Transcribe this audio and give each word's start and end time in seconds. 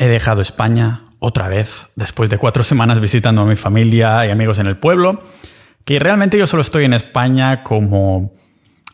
He 0.00 0.06
dejado 0.06 0.42
España 0.42 1.00
otra 1.18 1.48
vez, 1.48 1.88
después 1.96 2.30
de 2.30 2.38
cuatro 2.38 2.62
semanas 2.62 3.00
visitando 3.00 3.42
a 3.42 3.46
mi 3.46 3.56
familia 3.56 4.24
y 4.24 4.30
amigos 4.30 4.60
en 4.60 4.68
el 4.68 4.76
pueblo, 4.76 5.24
que 5.84 5.98
realmente 5.98 6.38
yo 6.38 6.46
solo 6.46 6.62
estoy 6.62 6.84
en 6.84 6.92
España 6.92 7.64
como 7.64 8.32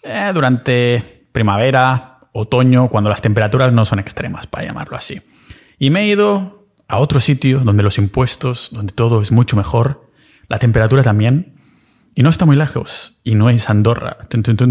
eh, 0.03 0.31
durante 0.33 1.27
primavera, 1.31 2.17
otoño, 2.33 2.89
cuando 2.89 3.11
las 3.11 3.21
temperaturas 3.21 3.71
no 3.71 3.85
son 3.85 3.99
extremas, 3.99 4.47
para 4.47 4.65
llamarlo 4.65 4.97
así. 4.97 5.21
Y 5.79 5.91
me 5.91 6.01
he 6.01 6.07
ido 6.07 6.69
a 6.89 6.97
otro 6.97 7.21
sitio 7.21 7.61
donde 7.61 7.83
los 7.83 7.99
impuestos, 7.99 8.71
donde 8.73 8.95
todo 8.95 9.21
es 9.21 9.31
mucho 9.31 9.57
mejor, 9.57 10.11
la 10.49 10.59
temperatura 10.59 11.03
también, 11.03 11.61
y 12.15 12.23
no 12.23 12.31
está 12.31 12.47
muy 12.47 12.57
lejos, 12.57 13.19
y 13.25 13.35
no 13.35 13.51
es 13.51 13.69
Andorra. 13.69 14.17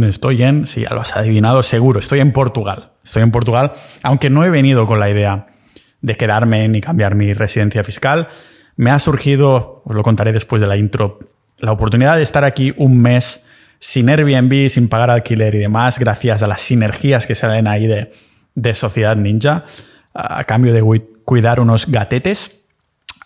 Estoy 0.07 0.41
en, 0.41 0.65
sí, 0.65 0.81
ya 0.81 0.89
lo 0.95 1.02
has 1.02 1.15
adivinado 1.15 1.61
seguro, 1.61 2.00
estoy 2.00 2.21
en 2.21 2.34
Portugal. 2.34 2.93
Estoy 3.04 3.21
en 3.21 3.29
Portugal, 3.29 3.73
aunque 4.02 4.31
no 4.31 4.43
he 4.43 4.50
venido 4.50 4.88
con 4.88 5.00
la 5.00 5.11
idea 5.11 5.52
de 6.04 6.15
quedarme 6.15 6.67
ni 6.67 6.81
cambiar 6.81 7.15
mi 7.15 7.33
residencia 7.33 7.83
fiscal, 7.83 8.27
me 8.75 8.91
ha 8.91 8.99
surgido, 8.99 9.81
os 9.85 9.95
lo 9.95 10.03
contaré 10.03 10.31
después 10.31 10.62
de 10.62 10.67
la 10.67 10.77
intro, 10.77 11.20
la 11.57 11.71
oportunidad 11.71 12.17
de 12.17 12.23
estar 12.23 12.43
aquí 12.43 12.73
un 12.77 13.02
mes 13.02 13.48
sin 13.79 14.09
Airbnb, 14.09 14.70
sin 14.70 14.89
pagar 14.89 15.09
alquiler 15.09 15.55
y 15.55 15.59
demás, 15.59 15.98
gracias 15.98 16.43
a 16.43 16.48
las 16.48 16.62
sinergias 16.62 17.26
que 17.26 17.35
salen 17.35 17.67
ahí 17.67 17.88
de, 17.88 18.12
de 18.53 18.76
Sociedad 18.76 19.16
Ninja, 19.16 19.66
a 20.13 20.43
cambio 20.43 20.73
de 20.73 20.84
cuidar 21.26 21.59
unos 21.59 21.89
gatetes 21.89 22.62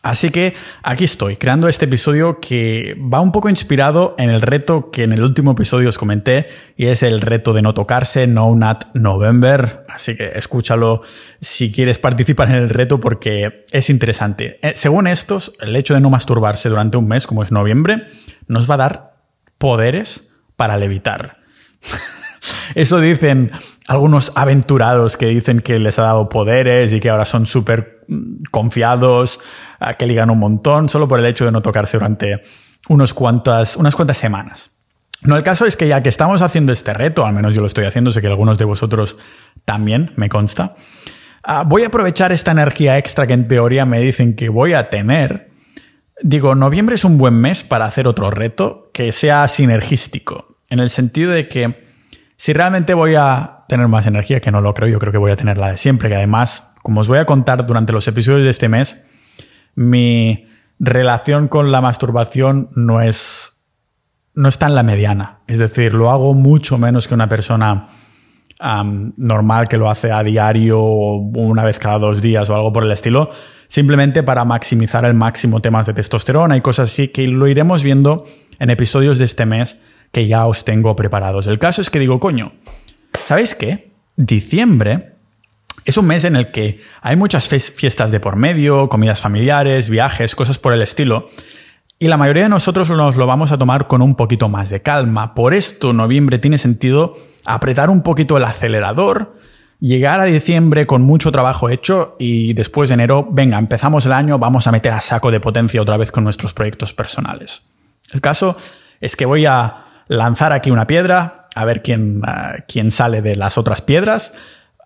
Así 0.08 0.30
que 0.30 0.54
aquí 0.84 1.04
estoy, 1.04 1.36
creando 1.36 1.68
este 1.68 1.84
episodio 1.84 2.40
que 2.40 2.96
va 3.14 3.20
un 3.20 3.34
poco 3.34 3.50
inspirado 3.50 4.16
en 4.18 4.30
el 4.30 4.42
reto 4.42 4.90
que 4.90 5.04
en 5.04 5.12
el 5.12 5.22
último 5.22 5.52
episodio 5.52 5.90
os 5.90 5.98
comenté, 5.98 6.48
y 6.78 6.86
es 6.86 7.04
el 7.04 7.20
reto 7.20 7.52
de 7.52 7.62
no 7.62 7.74
tocarse, 7.74 8.26
No 8.26 8.56
Nut 8.56 8.86
November. 8.94 9.86
Así 9.90 10.16
que 10.16 10.32
escúchalo 10.36 11.02
si 11.42 11.74
quieres 11.74 12.00
participar 12.00 12.48
en 12.48 12.56
el 12.56 12.70
reto 12.70 13.02
porque 13.02 13.66
es 13.70 13.90
interesante. 13.90 14.60
Eh, 14.62 14.76
según 14.78 15.08
estos, 15.08 15.52
el 15.60 15.76
hecho 15.76 15.94
de 15.94 16.00
no 16.00 16.10
masturbarse 16.10 16.70
durante 16.70 16.96
un 16.96 17.10
mes, 17.10 17.28
como 17.28 17.44
es 17.44 17.52
noviembre, 17.52 18.08
nos 18.48 18.70
va 18.70 18.76
a 18.76 18.78
dar 18.78 19.18
poderes 19.58 20.32
para 20.56 20.78
levitar. 20.78 21.40
Eso 22.76 23.00
dicen 23.00 23.52
algunos 23.88 24.32
aventurados 24.36 25.18
que 25.18 25.28
dicen 25.28 25.60
que 25.60 25.80
les 25.80 26.00
ha 26.00 26.04
dado 26.04 26.30
poderes 26.30 26.94
y 26.94 27.00
que 27.00 27.10
ahora 27.10 27.26
son 27.26 27.46
súper 27.46 28.04
mm, 28.08 28.44
confiados 28.52 29.40
que 29.98 30.08
ligan 30.08 30.30
un 30.30 30.40
montón 30.40 30.90
solo 30.90 31.08
por 31.08 31.20
el 31.20 31.26
hecho 31.26 31.46
de 31.46 31.52
no 31.52 31.62
tocarse 31.62 31.98
durante 31.98 32.42
unos 32.90 33.14
cuantas, 33.14 33.78
unas 33.78 33.96
cuantas 33.96 34.18
semanas. 34.18 34.72
No, 35.22 35.36
el 35.36 35.44
caso 35.44 35.66
es 35.66 35.76
que 35.76 35.88
ya 35.88 36.04
que 36.04 36.10
estamos 36.10 36.42
haciendo 36.42 36.72
este 36.72 36.94
reto, 36.94 37.26
al 37.26 37.34
menos 37.34 37.56
yo 37.56 37.62
lo 37.62 37.68
estoy 37.68 37.86
haciendo, 37.86 38.12
sé 38.12 38.22
que 38.22 38.28
algunos 38.28 38.58
de 38.58 38.66
vosotros 38.66 39.18
también, 39.66 40.12
me 40.16 40.30
consta, 40.30 40.76
ah, 41.44 41.64
voy 41.66 41.84
a 41.84 41.88
aprovechar 41.88 42.32
esta 42.32 42.52
energía 42.52 42.98
extra 42.98 43.26
que 43.26 43.34
en 43.34 43.48
teoría 43.48 43.86
me 43.86 44.00
dicen 44.00 44.36
que 44.36 44.50
voy 44.50 44.74
a 44.74 44.90
tener. 44.90 45.50
Digo, 46.22 46.56
noviembre 46.56 46.96
es 46.96 47.04
un 47.04 47.18
buen 47.18 47.40
mes 47.40 47.64
para 47.64 47.86
hacer 47.86 48.08
otro 48.08 48.32
reto 48.32 48.90
que 48.94 49.12
sea 49.12 49.48
sinergístico, 49.48 50.58
en 50.70 50.80
el 50.80 50.90
sentido 50.90 51.32
de 51.32 51.48
que 51.48 51.87
si 52.38 52.54
realmente 52.54 52.94
voy 52.94 53.16
a 53.16 53.66
tener 53.68 53.88
más 53.88 54.06
energía, 54.06 54.40
que 54.40 54.52
no 54.52 54.62
lo 54.62 54.74
creo, 54.74 54.90
yo 54.90 55.00
creo 55.00 55.12
que 55.12 55.18
voy 55.18 55.32
a 55.32 55.36
tener 55.36 55.58
la 55.58 55.72
de 55.72 55.78
siempre, 55.78 56.08
que 56.08 56.16
además, 56.16 56.76
como 56.84 57.02
os 57.02 57.08
voy 57.08 57.18
a 57.18 57.26
contar 57.26 57.66
durante 57.66 57.92
los 57.92 58.08
episodios 58.08 58.44
de 58.44 58.52
este 58.52 58.70
mes, 58.70 59.06
mi 59.76 60.46
relación 60.80 61.48
con 61.48 61.72
la 61.72 61.82
masturbación 61.82 62.70
no 62.76 63.02
es, 63.02 63.64
no 64.36 64.50
está 64.50 64.68
en 64.68 64.76
la 64.76 64.84
mediana. 64.84 65.40
Es 65.48 65.58
decir, 65.58 65.94
lo 65.94 66.12
hago 66.12 66.36
mucho 66.36 66.78
menos 66.78 67.08
que 67.08 67.16
una 67.16 67.28
persona 67.28 67.90
normal 68.60 69.68
que 69.68 69.78
lo 69.78 69.90
hace 69.90 70.12
a 70.12 70.24
diario 70.24 70.80
o 70.80 71.18
una 71.18 71.64
vez 71.64 71.78
cada 71.78 72.00
dos 72.00 72.22
días 72.22 72.50
o 72.50 72.56
algo 72.56 72.74
por 72.74 72.84
el 72.84 72.92
estilo, 72.92 73.30
simplemente 73.68 74.24
para 74.24 74.46
maximizar 74.46 75.06
el 75.06 75.14
máximo 75.14 75.60
temas 75.60 75.86
de 75.86 75.94
testosterona 75.94 76.58
y 76.58 76.62
cosas 76.62 76.92
así 76.92 77.10
que 77.10 77.28
lo 77.28 77.48
iremos 77.48 77.84
viendo 77.84 78.26
en 78.60 78.70
episodios 78.70 79.18
de 79.18 79.26
este 79.26 79.46
mes 79.46 79.82
que 80.12 80.28
ya 80.28 80.46
os 80.46 80.66
tengo 80.66 80.96
preparados. 80.96 81.48
El 81.48 81.60
caso 81.60 81.82
es 81.82 81.90
que 81.90 82.00
digo, 82.00 82.20
coño, 82.20 82.54
¿sabéis 83.24 83.56
qué? 83.56 83.92
Diciembre 84.16 85.14
es 85.88 85.98
un 85.98 86.06
mes 86.06 86.26
en 86.26 86.36
el 86.36 86.52
que 86.52 86.82
hay 87.02 87.16
muchas 87.16 87.48
fiestas 87.48 88.12
de 88.12 88.20
por 88.20 88.36
medio, 88.36 88.90
comidas 88.90 89.22
familiares, 89.22 89.90
viajes, 89.90 90.36
cosas 90.36 90.58
por 90.58 90.74
el 90.74 90.82
estilo. 90.82 91.30
Y 91.98 92.10
la 92.10 92.18
mayoría 92.18 92.44
de 92.44 92.50
nosotros 92.50 92.90
nos 92.90 93.16
lo 93.16 93.26
vamos 93.26 93.52
a 93.52 93.58
tomar 93.58 93.88
con 93.88 94.02
un 94.02 94.16
poquito 94.16 94.50
más 94.50 94.70
de 94.70 94.82
calma. 94.82 95.34
Por 95.34 95.54
esto, 95.54 95.94
noviembre 95.94 96.40
tiene 96.40 96.58
sentido 96.58 97.16
apretar 97.46 97.90
un 97.90 98.04
poquito 98.04 98.36
el 98.36 98.44
acelerador, 98.44 99.38
llegar 99.80 100.20
a 100.20 100.26
diciembre 100.26 100.86
con 100.86 101.04
mucho 101.04 101.32
trabajo 101.32 101.70
hecho 101.70 102.18
y 102.20 102.54
después 102.54 102.90
de 102.90 102.96
enero, 102.96 103.26
venga, 103.32 103.58
empezamos 103.58 104.06
el 104.06 104.12
año, 104.12 104.38
vamos 104.38 104.68
a 104.68 104.72
meter 104.74 104.92
a 104.92 105.00
saco 105.00 105.32
de 105.32 105.40
potencia 105.40 105.82
otra 105.82 105.96
vez 105.96 106.12
con 106.12 106.26
nuestros 106.26 106.54
proyectos 106.54 106.94
personales. 106.94 107.70
El 108.12 108.20
caso 108.20 108.58
es 109.00 109.16
que 109.16 109.26
voy 109.26 109.46
a 109.46 109.86
lanzar 110.08 110.54
aquí 110.54 110.72
una 110.72 110.88
piedra, 110.88 111.48
a 111.56 111.66
ver 111.66 111.82
quién, 111.82 112.22
ah, 112.24 112.56
quién 112.68 112.92
sale 112.92 113.22
de 113.22 113.36
las 113.36 113.58
otras 113.58 113.82
piedras 113.82 114.34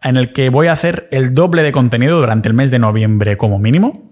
en 0.03 0.17
el 0.17 0.33
que 0.33 0.49
voy 0.49 0.67
a 0.67 0.73
hacer 0.73 1.07
el 1.11 1.33
doble 1.33 1.63
de 1.63 1.71
contenido 1.71 2.19
durante 2.19 2.49
el 2.49 2.53
mes 2.53 2.71
de 2.71 2.79
noviembre 2.79 3.37
como 3.37 3.59
mínimo 3.59 4.11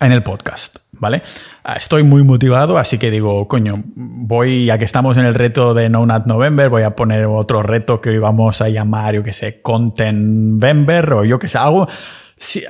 en 0.00 0.12
el 0.12 0.22
podcast, 0.22 0.78
¿vale? 0.92 1.22
Ah, 1.62 1.74
estoy 1.74 2.02
muy 2.02 2.24
motivado, 2.24 2.78
así 2.78 2.98
que 2.98 3.10
digo, 3.10 3.46
coño, 3.46 3.82
voy, 3.94 4.66
ya 4.66 4.76
que 4.76 4.84
estamos 4.84 5.16
en 5.16 5.24
el 5.24 5.34
reto 5.34 5.72
de 5.72 5.88
No 5.88 6.04
Nut 6.04 6.26
November, 6.26 6.68
voy 6.68 6.82
a 6.82 6.96
poner 6.96 7.26
otro 7.26 7.62
reto 7.62 8.00
que 8.00 8.10
hoy 8.10 8.18
vamos 8.18 8.60
a 8.60 8.68
llamar, 8.68 9.14
yo 9.14 9.22
que 9.22 9.32
sé, 9.32 9.62
Content 9.62 10.18
November 10.18 11.12
o 11.12 11.24
yo 11.24 11.38
que 11.38 11.48
sé, 11.48 11.58
algo. 11.58 11.88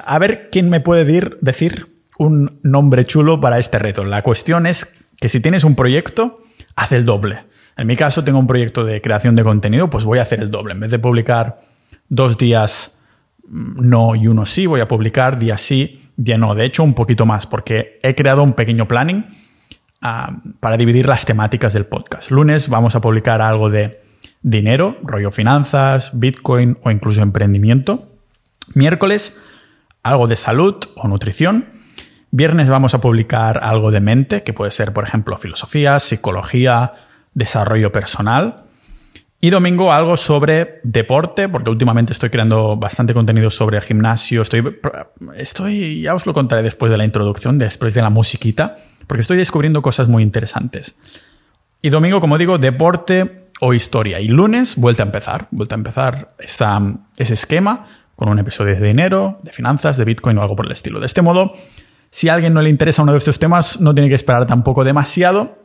a 0.05 0.19
ver 0.19 0.51
quién 0.53 0.69
me 0.69 0.81
puede 0.81 1.05
decir 1.41 1.87
un 2.19 2.61
nombre 2.63 3.07
chulo 3.07 3.41
para 3.41 3.59
este 3.59 3.79
reto. 3.79 4.05
La 4.05 4.23
cuestión 4.23 4.67
es 4.67 5.07
que 5.19 5.29
si 5.29 5.41
tienes 5.41 5.65
un 5.65 5.75
proyecto, 5.75 6.43
haz 6.77 6.93
el 6.93 7.07
doble. 7.07 7.45
En 7.77 7.87
mi 7.87 7.97
caso 7.97 8.23
tengo 8.25 8.39
un 8.39 8.47
proyecto 8.47 8.85
de 8.85 9.01
creación 9.01 9.35
de 9.37 9.45
contenido, 9.45 9.91
pues 9.91 10.05
voy 10.05 10.19
a 10.19 10.23
hacer 10.23 10.41
el 10.41 10.51
doble. 10.51 10.75
En 10.75 10.81
vez 10.81 10.91
de 10.91 10.99
publicar 10.99 11.61
dos 12.09 12.39
días 12.39 13.01
mm, 13.49 13.89
no 13.89 14.15
y 14.15 14.29
uno 14.29 14.47
sí, 14.47 14.67
voy 14.67 14.81
a 14.81 14.89
publicar 14.89 15.39
día 15.39 15.57
sí, 15.57 16.11
día 16.17 16.39
no. 16.39 16.55
De 16.55 16.65
hecho, 16.65 16.83
un 16.83 16.95
poquito 16.95 17.27
más, 17.27 17.47
porque 17.47 17.99
he 18.03 18.15
creado 18.15 18.43
un 18.43 18.53
pequeño 18.53 18.87
planning 18.87 19.27
ah, 20.01 20.37
para 20.61 20.77
dividir 20.77 21.09
las 21.09 21.25
temáticas 21.25 21.73
del 21.73 21.87
podcast. 21.87 22.31
Lunes 22.31 22.69
vamos 22.69 22.95
a 22.95 23.01
publicar 23.01 23.43
algo 23.43 23.71
de 23.71 24.03
dinero, 24.43 24.99
rollo 25.03 25.31
finanzas, 25.31 26.11
Bitcoin 26.15 26.79
o 26.83 26.91
incluso 26.91 27.23
emprendimiento. 27.23 28.11
Miércoles, 28.75 29.41
algo 30.03 30.29
de 30.29 30.37
salud 30.37 30.77
o 30.97 31.09
nutrición. 31.09 31.67
Viernes 32.31 32.69
vamos 32.69 32.95
a 32.95 33.01
publicar 33.01 33.61
algo 33.63 33.91
de 33.91 34.01
mente, 34.01 34.43
que 34.43 34.53
puede 34.53 34.71
ser, 34.71 34.93
por 34.93 35.05
ejemplo, 35.05 35.39
filosofía, 35.39 35.99
psicología, 35.99 36.95
desarrollo 37.35 37.93
personal. 37.93 38.65
Y 39.41 39.51
domingo 39.51 39.93
algo 39.93 40.17
sobre 40.17 40.81
deporte, 40.85 41.51
porque 41.51 41.69
últimamente 41.69 42.15
estoy 42.15 42.31
creando 42.31 42.79
bastante 42.79 43.13
contenido 43.13 43.51
sobre 43.51 43.79
gimnasio. 43.83 44.41
Estoy, 44.41 44.81
estoy, 45.37 46.01
ya 46.01 46.15
os 46.15 46.25
lo 46.25 46.33
contaré 46.33 46.63
después 46.63 46.91
de 46.91 46.97
la 46.97 47.05
introducción, 47.05 47.59
después 47.59 47.93
de 47.93 48.01
la 48.01 48.09
musiquita, 48.09 48.79
porque 49.07 49.21
estoy 49.21 49.37
descubriendo 49.37 49.83
cosas 49.83 50.09
muy 50.09 50.23
interesantes. 50.23 50.95
Y 51.83 51.91
domingo, 51.91 52.21
como 52.21 52.39
digo, 52.39 52.57
deporte 52.57 53.51
o 53.61 53.75
historia. 53.75 54.19
Y 54.19 54.29
lunes, 54.29 54.77
vuelta 54.77 55.03
a 55.03 55.07
empezar, 55.07 55.49
vuelta 55.51 55.75
a 55.75 55.79
empezar 55.79 56.35
esta, 56.39 56.81
ese 57.19 57.35
esquema 57.35 57.87
con 58.17 58.31
un 58.31 58.39
episodio 58.39 58.77
de 58.77 58.87
dinero, 58.87 59.41
de 59.43 59.53
finanzas, 59.53 59.99
de 59.99 60.07
Bitcoin 60.07 60.39
o 60.39 60.43
algo 60.43 60.57
por 60.57 60.65
el 60.65 60.73
estilo. 60.73 61.01
De 61.01 61.07
este 61.07 61.21
modo, 61.21 61.53
si 62.09 62.31
a 62.31 62.35
alguien 62.35 62.55
no 62.55 62.63
le 62.63 62.71
interesa 62.71 63.03
uno 63.03 63.13
de 63.13 63.19
estos 63.19 63.39
temas, 63.39 63.81
no 63.81 63.95
tiene 63.95 64.09
que 64.09 64.15
esperar 64.15 64.47
tampoco 64.47 64.85
demasiado 64.85 65.64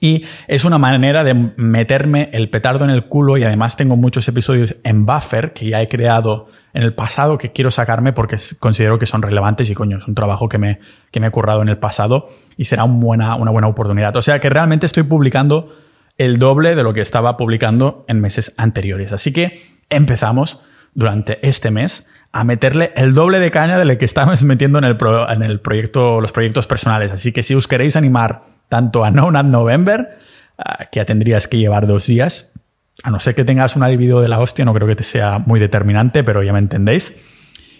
y 0.00 0.24
es 0.48 0.64
una 0.64 0.78
manera 0.78 1.24
de 1.24 1.34
meterme 1.34 2.30
el 2.32 2.48
petardo 2.48 2.84
en 2.84 2.90
el 2.90 3.04
culo 3.04 3.36
y 3.36 3.44
además 3.44 3.76
tengo 3.76 3.96
muchos 3.96 4.26
episodios 4.26 4.76
en 4.82 5.04
buffer 5.04 5.52
que 5.52 5.68
ya 5.68 5.82
he 5.82 5.88
creado 5.88 6.48
en 6.72 6.82
el 6.82 6.94
pasado 6.94 7.36
que 7.36 7.52
quiero 7.52 7.70
sacarme 7.70 8.14
porque 8.14 8.36
considero 8.58 8.98
que 8.98 9.04
son 9.04 9.20
relevantes 9.20 9.68
y 9.68 9.74
coño, 9.74 9.98
es 9.98 10.08
un 10.08 10.14
trabajo 10.14 10.48
que 10.48 10.56
me, 10.56 10.80
que 11.10 11.20
me 11.20 11.26
he 11.26 11.30
currado 11.30 11.60
en 11.60 11.68
el 11.68 11.76
pasado 11.76 12.30
y 12.56 12.64
será 12.64 12.84
una 12.84 13.04
buena, 13.04 13.34
una 13.34 13.50
buena 13.50 13.68
oportunidad. 13.68 14.16
O 14.16 14.22
sea 14.22 14.40
que 14.40 14.48
realmente 14.48 14.86
estoy 14.86 15.02
publicando 15.02 15.76
el 16.16 16.38
doble 16.38 16.74
de 16.74 16.82
lo 16.82 16.94
que 16.94 17.02
estaba 17.02 17.36
publicando 17.36 18.06
en 18.08 18.20
meses 18.20 18.54
anteriores. 18.56 19.12
Así 19.12 19.34
que 19.34 19.60
empezamos 19.90 20.62
durante 20.94 21.46
este 21.46 21.70
mes 21.70 22.08
a 22.32 22.44
meterle 22.44 22.92
el 22.96 23.12
doble 23.12 23.40
de 23.40 23.50
caña 23.50 23.78
de 23.78 23.84
lo 23.84 23.98
que 23.98 24.04
estamos 24.04 24.42
metiendo 24.44 24.78
en 24.78 24.84
el, 24.84 24.96
en 25.28 25.42
el 25.42 25.60
proyecto, 25.60 26.22
los 26.22 26.32
proyectos 26.32 26.66
personales. 26.66 27.10
Así 27.10 27.32
que 27.32 27.42
si 27.42 27.54
os 27.54 27.68
queréis 27.68 27.96
animar 27.96 28.42
tanto 28.70 29.04
a 29.04 29.10
No 29.10 29.30
Nut 29.30 29.44
November, 29.44 30.16
ah, 30.56 30.86
que 30.90 31.00
ya 31.00 31.04
tendrías 31.04 31.46
que 31.48 31.58
llevar 31.58 31.86
dos 31.86 32.06
días, 32.06 32.54
a 33.02 33.10
no 33.10 33.18
ser 33.18 33.34
que 33.34 33.44
tengas 33.44 33.76
un 33.76 33.86
video 33.98 34.20
de 34.20 34.28
la 34.28 34.38
hostia, 34.38 34.64
no 34.64 34.72
creo 34.72 34.86
que 34.86 34.96
te 34.96 35.04
sea 35.04 35.38
muy 35.38 35.60
determinante, 35.60 36.24
pero 36.24 36.42
ya 36.42 36.54
me 36.54 36.58
entendéis. 36.60 37.16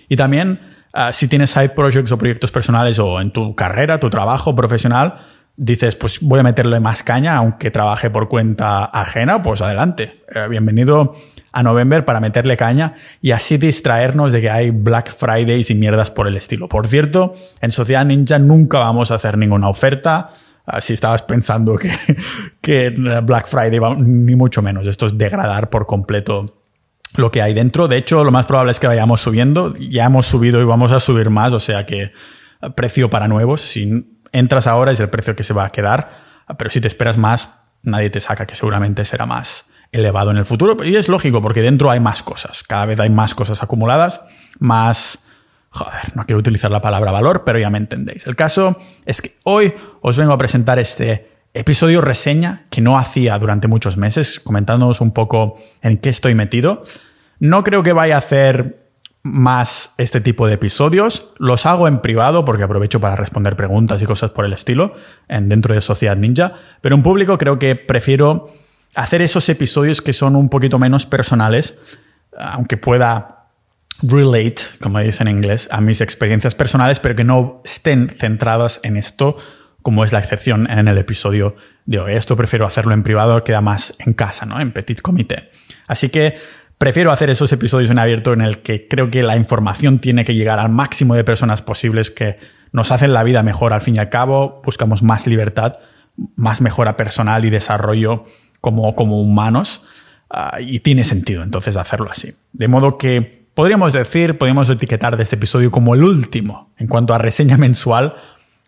Y 0.09 0.17
también, 0.17 0.61
ah, 0.93 1.13
si 1.13 1.29
tienes 1.29 1.51
side 1.51 1.71
projects 1.71 2.13
o 2.13 2.19
proyectos 2.19 2.51
personales 2.51 2.99
o 2.99 3.21
en 3.21 3.31
tu 3.31 3.55
carrera, 3.55 4.01
tu 4.01 4.11
trabajo 4.11 4.55
profesional, 4.57 5.21
dices, 5.57 5.95
pues 5.95 6.21
voy 6.21 6.41
a 6.41 6.43
meterle 6.43 6.81
más 6.81 7.03
caña, 7.03 7.37
aunque 7.37 7.71
trabaje 7.71 8.11
por 8.11 8.29
cuenta 8.29 8.85
ajena, 8.85 9.43
pues 9.43 9.61
adelante. 9.61 10.23
Eh, 10.35 10.47
bienvenido 10.49 11.15
a 11.53 11.63
November 11.63 12.05
para 12.05 12.21
meterle 12.21 12.57
caña 12.57 12.95
y 13.21 13.33
así 13.33 13.59
distraernos 13.59 14.33
de 14.33 14.41
que 14.41 14.51
hay 14.51 14.71
Black 14.71 15.15
Fridays 15.15 15.71
y 15.71 15.75
mierdas 15.75 16.11
por 16.11 16.27
el 16.27 16.37
estilo. 16.37 16.69
Por 16.69 16.87
cierto, 16.87 17.35
en 17.61 17.73
Sociedad 17.73 18.05
Ninja 18.05 18.39
nunca 18.39 18.79
vamos 18.79 19.11
a 19.11 19.17
hacer 19.17 19.37
ninguna 19.37 19.69
oferta. 19.69 20.31
Si 20.81 20.93
estabas 20.93 21.23
pensando 21.23 21.77
que, 21.77 21.91
que 22.61 22.91
Black 23.23 23.47
Friday 23.47 23.79
va, 23.79 23.95
ni 23.97 24.37
mucho 24.37 24.63
menos. 24.63 24.87
Esto 24.87 25.07
es 25.07 25.19
degradar 25.19 25.71
por 25.71 25.87
completo 25.87 26.61
lo 27.17 27.31
que 27.31 27.43
hay 27.43 27.55
dentro. 27.55 27.89
De 27.89 27.97
hecho, 27.97 28.25
lo 28.25 28.31
más 28.31 28.47
probable 28.47 28.71
es 28.71 28.81
que 28.81 28.87
vayamos 28.87 29.21
subiendo. 29.21 29.75
Ya 29.75 30.05
hemos 30.05 30.27
subido 30.27 30.61
y 30.61 30.65
vamos 30.65 30.93
a 30.93 31.01
subir 31.01 31.31
más, 31.31 31.53
o 31.53 31.61
sea 31.61 31.87
que 31.87 32.13
precio 32.77 33.11
para 33.11 33.29
nuevos. 33.29 33.61
Si 33.61 34.07
entras 34.33 34.67
ahora 34.67 34.93
es 34.93 35.01
el 35.01 35.09
precio 35.09 35.35
que 35.35 35.45
se 35.45 35.55
va 35.55 35.65
a 35.65 35.71
quedar, 35.71 36.11
pero 36.59 36.71
si 36.71 36.81
te 36.81 36.89
esperas 36.89 37.19
más, 37.19 37.61
nadie 37.83 38.11
te 38.11 38.21
saca, 38.21 38.47
que 38.47 38.55
seguramente 38.55 39.05
será 39.05 39.27
más 39.27 39.71
elevado 39.93 40.31
en 40.31 40.37
el 40.37 40.47
futuro. 40.47 40.85
Y 40.85 40.97
es 40.97 41.09
lógico, 41.09 41.43
porque 41.43 41.63
dentro 41.63 41.91
hay 41.91 42.01
más 42.01 42.23
cosas. 42.23 42.63
Cada 42.63 42.87
vez 42.87 43.01
hay 43.01 43.11
más 43.11 43.35
cosas 43.35 43.63
acumuladas, 43.63 44.21
más... 44.59 45.27
Joder, 45.71 46.17
no 46.17 46.27
quiero 46.27 46.41
utilizar 46.41 46.71
la 46.71 46.81
palabra 46.81 47.13
valor, 47.13 47.45
pero 47.45 47.59
ya 47.59 47.71
me 47.71 47.79
entendéis. 47.79 48.27
El 48.27 48.35
caso 48.35 48.77
es 49.07 49.23
que 49.23 49.33
hoy 49.45 49.73
os 50.01 50.17
vengo 50.17 50.33
a 50.33 50.39
presentar 50.39 50.79
este 50.79 51.31
episodio 51.55 52.01
reseña 52.01 52.67
que 52.71 52.81
no 52.81 52.99
hacía 52.99 53.39
durante 53.39 53.69
muchos 53.69 53.97
meses, 53.97 54.41
comentándoos 54.41 55.01
un 55.01 55.13
poco 55.13 55.59
en 55.83 55.99
qué 55.99 56.09
estoy 56.09 56.35
metido. 56.35 56.83
No 57.39 57.63
creo 57.65 57.83
que 57.83 57.93
vaya 57.93 58.17
a 58.17 58.19
hacer 58.19 58.81
más 59.23 59.95
este 59.99 60.21
tipo 60.21 60.47
de 60.47 60.55
episodios. 60.55 61.33
Los 61.39 61.67
hago 61.67 61.89
en 61.89 62.01
privado 62.01 62.45
porque 62.45 62.65
aprovecho 62.65 63.01
para 63.01 63.17
responder 63.17 63.57
preguntas 63.57 64.01
y 64.03 64.07
cosas 64.07 64.31
por 64.31 64.45
el 64.45 64.53
estilo 64.53 64.95
en, 65.29 65.49
dentro 65.49 65.75
de 65.75 65.81
Sociedad 65.81 66.17
Ninja, 66.17 66.55
pero 66.81 66.97
en 66.97 67.03
público 67.03 67.39
creo 67.39 67.59
que 67.59 67.77
prefiero 67.77 68.51
hacer 68.95 69.23
esos 69.23 69.49
episodios 69.49 70.03
que 70.03 70.13
son 70.13 70.37
un 70.37 70.49
poquito 70.49 70.79
menos 70.79 71.07
personales, 71.07 71.79
aunque 72.37 72.77
pueda 72.77 73.40
relate, 74.03 74.63
como 74.81 74.99
dicen 75.01 75.29
en 75.29 75.37
inglés, 75.37 75.69
a 75.71 75.81
mis 75.81 76.01
experiencias 76.01 76.55
personales, 76.55 77.01
pero 77.01 77.17
que 77.17 77.25
no 77.25 77.59
estén 77.65 78.09
centradas 78.09 78.81
en 78.83 78.97
esto, 78.97 79.37
como 79.83 80.05
es 80.05 80.13
la 80.13 80.19
excepción 80.19 80.71
en 80.71 80.89
el 80.89 80.99
episodio 80.99 81.57
de 81.87 81.99
hoy. 81.99 82.15
Esto 82.15 82.37
prefiero 82.37 82.67
hacerlo 82.67 82.93
en 82.95 83.03
privado, 83.03 83.43
queda 83.45 83.61
más 83.61 83.97
en 83.99 84.13
casa, 84.13 84.47
¿no? 84.47 84.61
En 84.61 84.73
petit 84.73 85.01
comité. 85.01 85.51
Así 85.87 86.09
que 86.09 86.35
prefiero 86.79 87.13
hacer 87.13 87.31
esos 87.31 87.53
episodios 87.53 87.91
en 87.91 87.99
abierto 87.99 88.33
en 88.33 88.41
el 88.41 88.59
que 88.59 88.89
creo 88.89 89.11
que 89.11 89.23
la 89.23 89.37
información 89.37 89.99
tiene 89.99 90.25
que 90.25 90.35
llegar 90.35 90.59
al 90.59 90.71
máximo 90.71 91.15
de 91.15 91.25
personas 91.25 91.63
posibles 91.63 92.11
que 92.11 92.39
nos 92.73 92.93
hacen 92.93 93.13
la 93.13 93.25
vida 93.25 93.43
mejor 93.43 93.73
al 93.73 93.81
fin 93.81 93.97
y 93.97 93.99
al 93.99 94.11
cabo, 94.11 94.63
buscamos 94.65 95.03
más 95.03 95.27
libertad, 95.27 95.79
más 96.37 96.61
mejora 96.61 96.97
personal 96.97 97.45
y 97.45 97.51
desarrollo 97.51 98.25
como, 98.61 98.95
como 98.95 99.21
humanos 99.21 99.85
uh, 100.31 100.61
y 100.61 100.81
tiene 100.81 101.05
sentido 101.05 101.43
entonces 101.43 101.77
hacerlo 101.77 102.09
así. 102.11 102.35
De 102.53 102.69
modo 102.69 102.99
que 102.99 103.40
podríamos 103.61 103.93
decir, 103.93 104.39
podríamos 104.39 104.71
etiquetar 104.71 105.19
de 105.19 105.23
este 105.23 105.37
episodio 105.37 105.71
como 105.71 105.95
el 105.95 106.03
último 106.03 106.71
en 106.79 106.87
cuanto 106.87 107.13
a 107.13 107.19
reseña 107.19 107.59
mensual, 107.59 108.15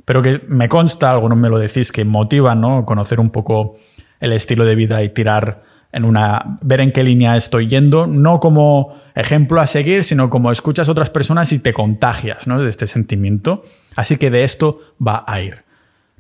pero 0.05 0.21
que 0.21 0.43
me 0.49 0.69
consta, 0.69 1.11
algunos 1.11 1.39
me 1.39 1.49
lo 1.49 1.59
decís, 1.59 1.93
que 1.93 2.05
motiva, 2.05 2.55
¿no? 2.55 2.85
Conocer 2.85 3.19
un 3.19 3.31
poco 3.31 3.77
el 4.21 4.35
estilo 4.35 4.67
de 4.67 4.75
vida 4.75 5.03
y 5.03 5.09
tirar 5.09 5.63
en 5.93 6.05
una, 6.05 6.59
ver 6.61 6.83
en 6.83 6.93
qué 6.93 7.05
línea 7.05 7.39
estoy 7.39 7.69
yendo, 7.69 8.07
no 8.07 8.39
como 8.39 9.01
ejemplo 9.15 9.63
a 9.63 9.67
seguir, 9.67 10.05
sino 10.05 10.29
como 10.29 10.53
escuchas 10.53 10.91
a 10.91 10.93
otras 10.93 11.09
personas 11.09 11.51
y 11.55 11.59
te 11.59 11.73
contagias, 11.73 12.47
¿no? 12.47 12.63
De 12.63 12.69
este 12.69 12.87
sentimiento. 12.87 13.65
Así 13.97 14.19
que 14.19 14.31
de 14.31 14.45
esto 14.45 14.81
va 15.01 15.25
a 15.27 15.41
ir. 15.41 15.65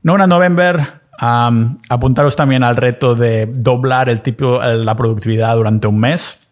No 0.02 0.14
una 0.14 0.26
November, 0.26 1.02
apuntaros 1.18 2.36
también 2.36 2.62
al 2.62 2.76
reto 2.76 3.16
de 3.16 3.44
doblar 3.52 4.08
el 4.08 4.22
tipo, 4.22 4.62
la 4.62 4.96
productividad 4.96 5.56
durante 5.56 5.88
un 5.88 6.00
mes. 6.00 6.48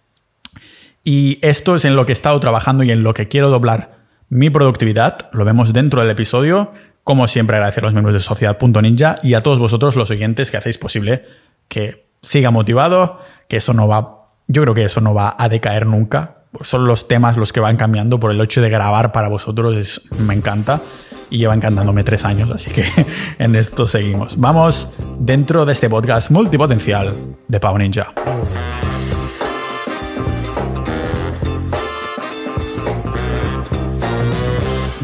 Y 1.05 1.39
esto 1.43 1.75
es 1.75 1.85
en 1.85 1.97
lo 1.97 2.07
que 2.07 2.13
he 2.13 2.15
estado 2.15 2.39
trabajando 2.41 2.83
y 2.85 2.91
en 2.91 3.03
lo 3.03 3.15
que 3.15 3.29
quiero 3.29 3.51
doblar 3.51 4.01
mi 4.29 4.51
productividad. 4.51 5.19
Lo 5.33 5.45
vemos 5.45 5.73
dentro 5.73 6.01
del 6.01 6.11
episodio. 6.11 6.73
Como 7.05 7.27
siempre, 7.29 7.57
agradecer 7.57 7.85
a 7.85 7.87
los 7.87 7.95
miembros 7.95 8.15
de 8.15 8.21
Sociedad.ninja 8.21 9.19
y 9.23 9.35
a 9.35 9.43
todos 9.43 9.59
vosotros, 9.59 9.97
los 9.97 10.11
oyentes, 10.11 10.51
que 10.51 10.57
hacéis 10.57 10.79
posible 10.79 11.25
que 11.69 12.11
siga 12.23 12.51
motivado, 12.51 13.21
que 13.49 13.57
eso 13.57 13.73
no 13.73 13.89
va, 13.89 14.29
yo 14.49 14.63
creo 14.63 14.75
que 14.75 14.85
eso 14.85 15.01
no 15.01 15.15
va 15.15 15.35
a 15.39 15.49
decaer 15.49 15.87
nunca. 15.87 16.37
Son 16.61 16.87
los 16.87 17.07
temas 17.09 17.37
los 17.37 17.53
que 17.53 17.61
van 17.61 17.77
cambiando 17.77 18.19
por 18.19 18.33
el 18.33 18.41
hecho 18.41 18.61
de 18.61 18.69
grabar 18.69 19.13
para 19.13 19.29
vosotros, 19.29 20.03
me 20.27 20.35
encanta 20.35 20.81
y 21.31 21.39
lleva 21.39 21.55
encantándome 21.55 22.03
tres 22.03 22.25
años, 22.25 22.51
así 22.51 22.71
que 22.71 22.85
en 23.39 23.55
esto 23.55 23.87
seguimos. 23.87 24.39
Vamos 24.39 24.95
dentro 25.21 25.65
de 25.65 25.73
este 25.73 25.89
podcast 25.89 26.31
multipotencial 26.33 27.09
de 27.47 27.61
Pau 27.61 27.79
Ninja. 27.79 28.13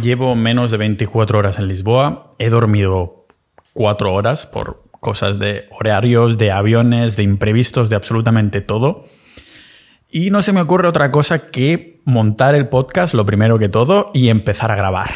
Llevo 0.06 0.36
menos 0.36 0.70
de 0.70 0.76
24 0.76 1.36
horas 1.36 1.58
en 1.58 1.66
Lisboa. 1.66 2.30
He 2.38 2.48
dormido 2.48 3.26
4 3.72 4.14
horas 4.14 4.46
por 4.46 4.84
cosas 5.00 5.40
de 5.40 5.64
horarios, 5.72 6.38
de 6.38 6.52
aviones, 6.52 7.16
de 7.16 7.24
imprevistos, 7.24 7.90
de 7.90 7.96
absolutamente 7.96 8.60
todo. 8.60 9.06
Y 10.08 10.30
no 10.30 10.42
se 10.42 10.52
me 10.52 10.60
ocurre 10.60 10.86
otra 10.86 11.10
cosa 11.10 11.50
que 11.50 12.02
montar 12.04 12.54
el 12.54 12.68
podcast 12.68 13.14
lo 13.14 13.26
primero 13.26 13.58
que 13.58 13.68
todo 13.68 14.12
y 14.14 14.28
empezar 14.28 14.70
a 14.70 14.76
grabar. 14.76 15.10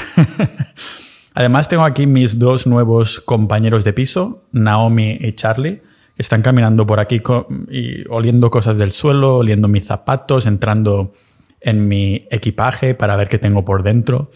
Además 1.34 1.68
tengo 1.68 1.84
aquí 1.84 2.08
mis 2.08 2.40
dos 2.40 2.66
nuevos 2.66 3.20
compañeros 3.20 3.84
de 3.84 3.92
piso, 3.92 4.42
Naomi 4.50 5.18
y 5.20 5.34
Charlie, 5.34 5.82
que 6.16 6.22
están 6.22 6.42
caminando 6.42 6.84
por 6.84 6.98
aquí 6.98 7.22
y 7.70 8.08
oliendo 8.08 8.50
cosas 8.50 8.76
del 8.76 8.90
suelo, 8.90 9.36
oliendo 9.36 9.68
mis 9.68 9.84
zapatos, 9.84 10.46
entrando 10.46 11.12
en 11.60 11.86
mi 11.86 12.26
equipaje 12.32 12.96
para 12.96 13.14
ver 13.14 13.28
qué 13.28 13.38
tengo 13.38 13.64
por 13.64 13.84
dentro. 13.84 14.30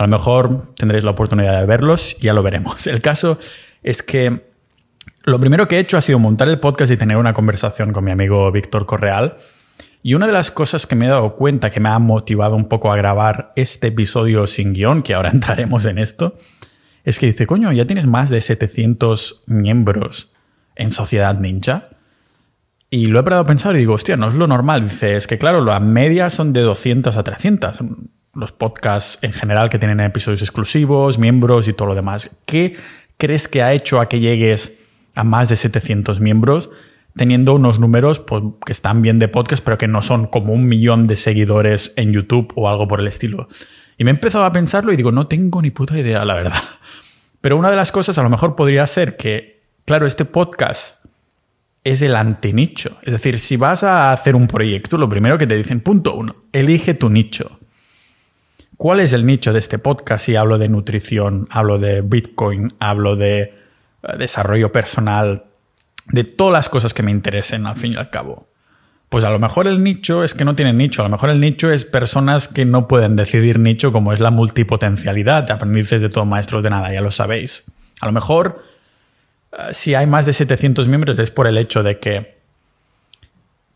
A 0.00 0.04
lo 0.04 0.08
mejor 0.08 0.74
tendréis 0.76 1.04
la 1.04 1.10
oportunidad 1.10 1.60
de 1.60 1.66
verlos 1.66 2.16
ya 2.20 2.32
lo 2.32 2.42
veremos. 2.42 2.86
El 2.86 3.02
caso 3.02 3.38
es 3.82 4.02
que 4.02 4.50
lo 5.26 5.38
primero 5.38 5.68
que 5.68 5.76
he 5.76 5.78
hecho 5.78 5.98
ha 5.98 6.00
sido 6.00 6.18
montar 6.18 6.48
el 6.48 6.58
podcast 6.58 6.90
y 6.90 6.96
tener 6.96 7.18
una 7.18 7.34
conversación 7.34 7.92
con 7.92 8.04
mi 8.04 8.10
amigo 8.10 8.50
Víctor 8.50 8.86
Correal 8.86 9.36
y 10.02 10.14
una 10.14 10.26
de 10.26 10.32
las 10.32 10.50
cosas 10.50 10.86
que 10.86 10.96
me 10.96 11.04
he 11.04 11.10
dado 11.10 11.36
cuenta 11.36 11.68
que 11.68 11.80
me 11.80 11.90
ha 11.90 11.98
motivado 11.98 12.56
un 12.56 12.66
poco 12.66 12.90
a 12.90 12.96
grabar 12.96 13.52
este 13.56 13.88
episodio 13.88 14.46
sin 14.46 14.72
guion, 14.72 15.02
que 15.02 15.12
ahora 15.12 15.28
entraremos 15.34 15.84
en 15.84 15.98
esto, 15.98 16.38
es 17.04 17.18
que 17.18 17.26
dice, 17.26 17.46
coño, 17.46 17.70
ya 17.70 17.86
tienes 17.86 18.06
más 18.06 18.30
de 18.30 18.40
700 18.40 19.42
miembros 19.48 20.32
en 20.76 20.92
Sociedad 20.92 21.38
Ninja. 21.38 21.90
Y 22.88 23.08
lo 23.08 23.20
he 23.20 23.22
parado 23.22 23.42
a 23.42 23.46
pensar 23.46 23.76
y 23.76 23.80
digo, 23.80 23.92
hostia, 23.92 24.16
no 24.16 24.28
es 24.28 24.34
lo 24.34 24.46
normal. 24.46 24.82
Dice, 24.82 25.18
es 25.18 25.26
que 25.26 25.36
claro, 25.36 25.62
las 25.62 25.82
medias 25.82 26.32
son 26.32 26.54
de 26.54 26.62
200 26.62 27.14
a 27.18 27.22
300. 27.22 27.84
Los 28.34 28.52
podcasts 28.52 29.18
en 29.22 29.32
general 29.32 29.70
que 29.70 29.78
tienen 29.78 30.00
episodios 30.00 30.42
exclusivos, 30.42 31.18
miembros 31.18 31.68
y 31.68 31.72
todo 31.72 31.88
lo 31.88 31.94
demás. 31.94 32.40
¿Qué 32.46 32.76
crees 33.16 33.48
que 33.48 33.62
ha 33.62 33.72
hecho 33.72 34.00
a 34.00 34.08
que 34.08 34.20
llegues 34.20 34.84
a 35.14 35.24
más 35.24 35.48
de 35.48 35.56
700 35.56 36.20
miembros? 36.20 36.70
teniendo 37.16 37.54
unos 37.54 37.80
números 37.80 38.20
pues, 38.20 38.42
que 38.64 38.72
están 38.72 39.02
bien 39.02 39.18
de 39.18 39.28
podcast, 39.28 39.64
pero 39.64 39.78
que 39.78 39.88
no 39.88 40.02
son 40.02 40.26
como 40.26 40.52
un 40.52 40.66
millón 40.66 41.06
de 41.06 41.16
seguidores 41.16 41.92
en 41.96 42.12
YouTube 42.12 42.52
o 42.54 42.68
algo 42.68 42.88
por 42.88 43.00
el 43.00 43.06
estilo. 43.06 43.48
Y 43.98 44.04
me 44.04 44.10
he 44.10 44.14
empezado 44.14 44.44
a 44.44 44.52
pensarlo 44.52 44.92
y 44.92 44.96
digo, 44.96 45.12
no 45.12 45.26
tengo 45.26 45.60
ni 45.60 45.70
puta 45.70 45.98
idea, 45.98 46.24
la 46.24 46.34
verdad. 46.34 46.62
Pero 47.40 47.56
una 47.56 47.70
de 47.70 47.76
las 47.76 47.92
cosas 47.92 48.18
a 48.18 48.22
lo 48.22 48.30
mejor 48.30 48.56
podría 48.56 48.86
ser 48.86 49.16
que, 49.16 49.62
claro, 49.84 50.06
este 50.06 50.24
podcast 50.24 51.04
es 51.84 52.02
el 52.02 52.16
antinicho. 52.16 52.98
Es 53.02 53.12
decir, 53.12 53.38
si 53.38 53.56
vas 53.56 53.82
a 53.84 54.12
hacer 54.12 54.36
un 54.36 54.46
proyecto, 54.46 54.98
lo 54.98 55.08
primero 55.08 55.38
que 55.38 55.46
te 55.46 55.56
dicen, 55.56 55.80
punto 55.80 56.14
uno, 56.14 56.36
elige 56.52 56.94
tu 56.94 57.08
nicho. 57.08 57.59
¿Cuál 58.80 59.00
es 59.00 59.12
el 59.12 59.26
nicho 59.26 59.52
de 59.52 59.58
este 59.58 59.78
podcast? 59.78 60.24
Si 60.24 60.36
hablo 60.36 60.56
de 60.56 60.70
nutrición, 60.70 61.46
hablo 61.50 61.78
de 61.78 62.00
Bitcoin, 62.00 62.72
hablo 62.80 63.14
de 63.14 63.42
eh, 63.42 63.52
desarrollo 64.18 64.72
personal, 64.72 65.44
de 66.06 66.24
todas 66.24 66.54
las 66.54 66.70
cosas 66.70 66.94
que 66.94 67.02
me 67.02 67.10
interesen 67.10 67.66
al 67.66 67.76
fin 67.76 67.92
y 67.92 67.96
al 67.98 68.08
cabo. 68.08 68.48
Pues 69.10 69.24
a 69.24 69.30
lo 69.30 69.38
mejor 69.38 69.66
el 69.66 69.82
nicho 69.82 70.24
es 70.24 70.32
que 70.32 70.46
no 70.46 70.54
tienen 70.54 70.78
nicho, 70.78 71.02
a 71.02 71.04
lo 71.04 71.10
mejor 71.10 71.28
el 71.28 71.40
nicho 71.40 71.70
es 71.70 71.84
personas 71.84 72.48
que 72.48 72.64
no 72.64 72.88
pueden 72.88 73.16
decidir 73.16 73.58
nicho 73.58 73.92
como 73.92 74.14
es 74.14 74.20
la 74.20 74.30
multipotencialidad, 74.30 75.50
aprendices 75.50 76.00
de 76.00 76.08
todos 76.08 76.26
maestros 76.26 76.64
de 76.64 76.70
nada, 76.70 76.90
ya 76.90 77.02
lo 77.02 77.10
sabéis. 77.10 77.70
A 78.00 78.06
lo 78.06 78.12
mejor 78.12 78.64
eh, 79.52 79.74
si 79.74 79.94
hay 79.94 80.06
más 80.06 80.24
de 80.24 80.32
700 80.32 80.88
miembros 80.88 81.18
es 81.18 81.30
por 81.30 81.46
el 81.46 81.58
hecho 81.58 81.82
de 81.82 81.98
que, 81.98 82.39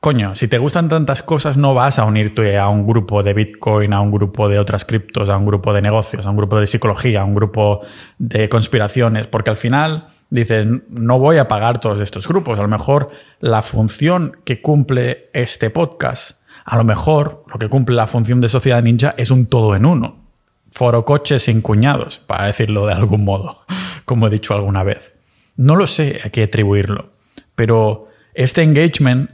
coño, 0.05 0.35
si 0.35 0.49
te 0.49 0.59
gustan 0.59 0.91
tantas 0.91 1.23
cosas 1.23 1.57
no 1.57 1.73
vas 1.73 1.99
a 1.99 2.05
unirte 2.05 2.59
a 2.59 2.69
un 2.69 2.87
grupo 2.87 3.23
de 3.23 3.33
Bitcoin, 3.33 3.95
a 3.95 4.03
un 4.03 4.11
grupo 4.11 4.51
de 4.51 4.59
otras 4.59 4.85
criptos, 4.85 5.31
a 5.31 5.39
un 5.39 5.47
grupo 5.47 5.73
de 5.73 5.81
negocios, 5.81 6.27
a 6.27 6.31
un 6.31 6.37
grupo 6.37 6.61
de 6.61 6.67
psicología, 6.67 7.23
a 7.23 7.25
un 7.25 7.35
grupo 7.35 7.81
de 8.19 8.51
conspiraciones, 8.51 9.27
porque 9.29 9.49
al 9.49 9.57
final 9.57 10.09
dices, 10.29 10.67
no 10.91 11.19
voy 11.19 11.39
a 11.39 11.49
pagar 11.49 11.81
todos 11.81 12.03
estos 12.03 12.29
grupos. 12.29 12.59
A 12.59 12.63
lo 12.63 12.69
mejor 12.69 13.13
la 13.41 13.63
función 13.63 14.37
que 14.45 14.61
cumple 14.61 15.31
este 15.33 15.71
podcast, 15.71 16.43
a 16.67 16.77
lo 16.77 16.85
mejor 16.85 17.43
lo 17.51 17.59
que 17.59 17.71
cumple 17.71 17.97
la 17.97 18.07
función 18.07 18.43
de 18.43 18.51
Sociedad 18.51 18.83
Ninja 18.83 19.15
es 19.17 19.31
un 19.31 19.47
todo 19.47 19.75
en 19.75 19.87
uno. 19.87 20.27
Foro 20.71 21.07
coches 21.07 21.45
sin 21.45 21.63
cuñados, 21.63 22.19
para 22.19 22.45
decirlo 22.45 22.85
de 22.85 22.93
algún 22.93 23.25
modo, 23.25 23.61
como 24.05 24.27
he 24.27 24.31
dicho 24.31 24.53
alguna 24.53 24.83
vez. 24.83 25.15
No 25.57 25.77
lo 25.77 25.87
sé 25.87 26.21
a 26.23 26.29
qué 26.29 26.43
atribuirlo, 26.43 27.13
pero 27.55 28.09
Este 28.35 28.63
engagement, 28.63 29.31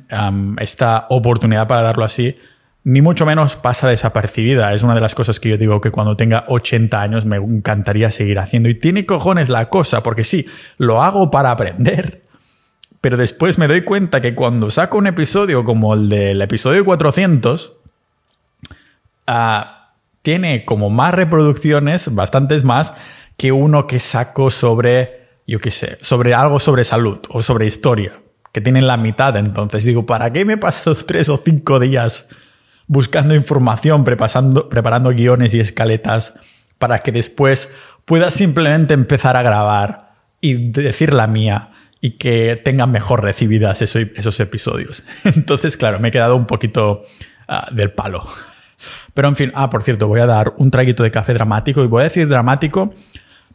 esta 0.59 1.07
oportunidad 1.09 1.67
para 1.67 1.83
darlo 1.83 2.05
así, 2.05 2.37
ni 2.85 3.03
mucho 3.03 3.27
menos 3.27 3.57
pasa 3.57 3.89
desapercibida. 3.89 4.73
Es 4.73 4.83
una 4.83 4.95
de 4.95 5.01
las 5.01 5.15
cosas 5.15 5.41
que 5.41 5.51
yo 5.51 5.59
digo 5.59 5.81
que 5.81 5.91
cuando 5.91 6.17
tenga 6.17 6.45
80 6.49 7.01
años 7.01 7.27
me 7.27 7.37
encantaría 7.37 8.11
seguir 8.11 8.39
haciendo. 8.39 8.69
Y 8.69 8.75
tiene 8.75 9.07
cojones 9.07 9.49
la 9.49 9.69
cosa, 9.69 10.03
porque 10.03 10.25
sí, 10.25 10.47
lo 10.79 11.03
hago 11.03 11.31
para 11.31 11.51
aprender. 11.51 12.23
Pero 13.01 13.17
después 13.17 13.59
me 13.59 13.69
doy 13.69 13.83
cuenta 13.83 14.21
que 14.21 14.35
cuando 14.35 14.71
saco 14.71 14.99
un 14.99 15.07
episodio 15.07 15.65
como 15.65 15.95
el 15.95 16.09
del 16.09 16.43
episodio 16.43 16.85
400, 16.85 17.77
ah, 19.27 19.95
tiene 20.23 20.65
como 20.65 20.91
más 20.91 21.15
reproducciones, 21.15 22.15
bastantes 22.15 22.65
más, 22.65 22.95
que 23.37 23.53
uno 23.53 23.87
que 23.87 24.01
saco 24.01 24.51
sobre, 24.51 25.29
yo 25.47 25.61
qué 25.61 25.71
sé, 25.71 25.97
sobre 26.03 26.35
algo 26.35 26.59
sobre 26.59 26.85
salud 26.85 27.21
o 27.31 27.41
sobre 27.41 27.67
historia, 27.67 28.21
que 28.53 28.61
tienen 28.61 28.87
la 28.87 28.97
mitad. 28.97 29.37
Entonces 29.37 29.85
digo, 29.85 30.07
¿para 30.07 30.33
qué 30.33 30.45
me 30.45 30.55
he 30.55 30.59
pasado 30.59 30.97
tres 31.07 31.29
o 31.29 31.41
cinco 31.43 31.79
días 31.81 32.29
buscando 32.87 33.35
información, 33.35 34.05
preparando, 34.05 34.69
preparando 34.69 35.11
guiones 35.11 35.55
y 35.55 35.61
escaletas 35.61 36.41
para 36.79 37.01
que 37.01 37.13
después 37.13 37.77
pueda 38.05 38.31
simplemente 38.31 38.95
empezar 38.95 39.37
a 39.37 39.43
grabar 39.43 40.15
y 40.41 40.71
decir 40.71 41.13
la 41.13 41.27
mía 41.27 41.71
y 42.01 42.13
que 42.13 42.61
tengan 42.65 42.91
mejor 42.91 43.23
recibidas 43.23 43.83
esos, 43.83 44.41
episodios? 44.41 45.05
Entonces, 45.25 45.77
claro, 45.77 46.01
me 46.01 46.09
he 46.09 46.11
quedado 46.11 46.37
un 46.37 46.47
poquito 46.47 47.05
ah, 47.47 47.69
del 47.71 47.93
palo. 47.93 48.25
Pero 49.15 49.29
en 49.29 49.37
fin, 49.37 49.53
ah, 49.55 49.69
por 49.69 49.83
cierto, 49.83 50.09
voy 50.09 50.21
a 50.21 50.27
dar 50.27 50.55
un 50.57 50.71
traguito 50.71 51.03
de 51.03 51.11
café 51.11 51.35
dramático 51.35 51.85
y 51.85 51.87
voy 51.87 52.01
a 52.01 52.05
decir 52.05 52.27
dramático 52.27 52.95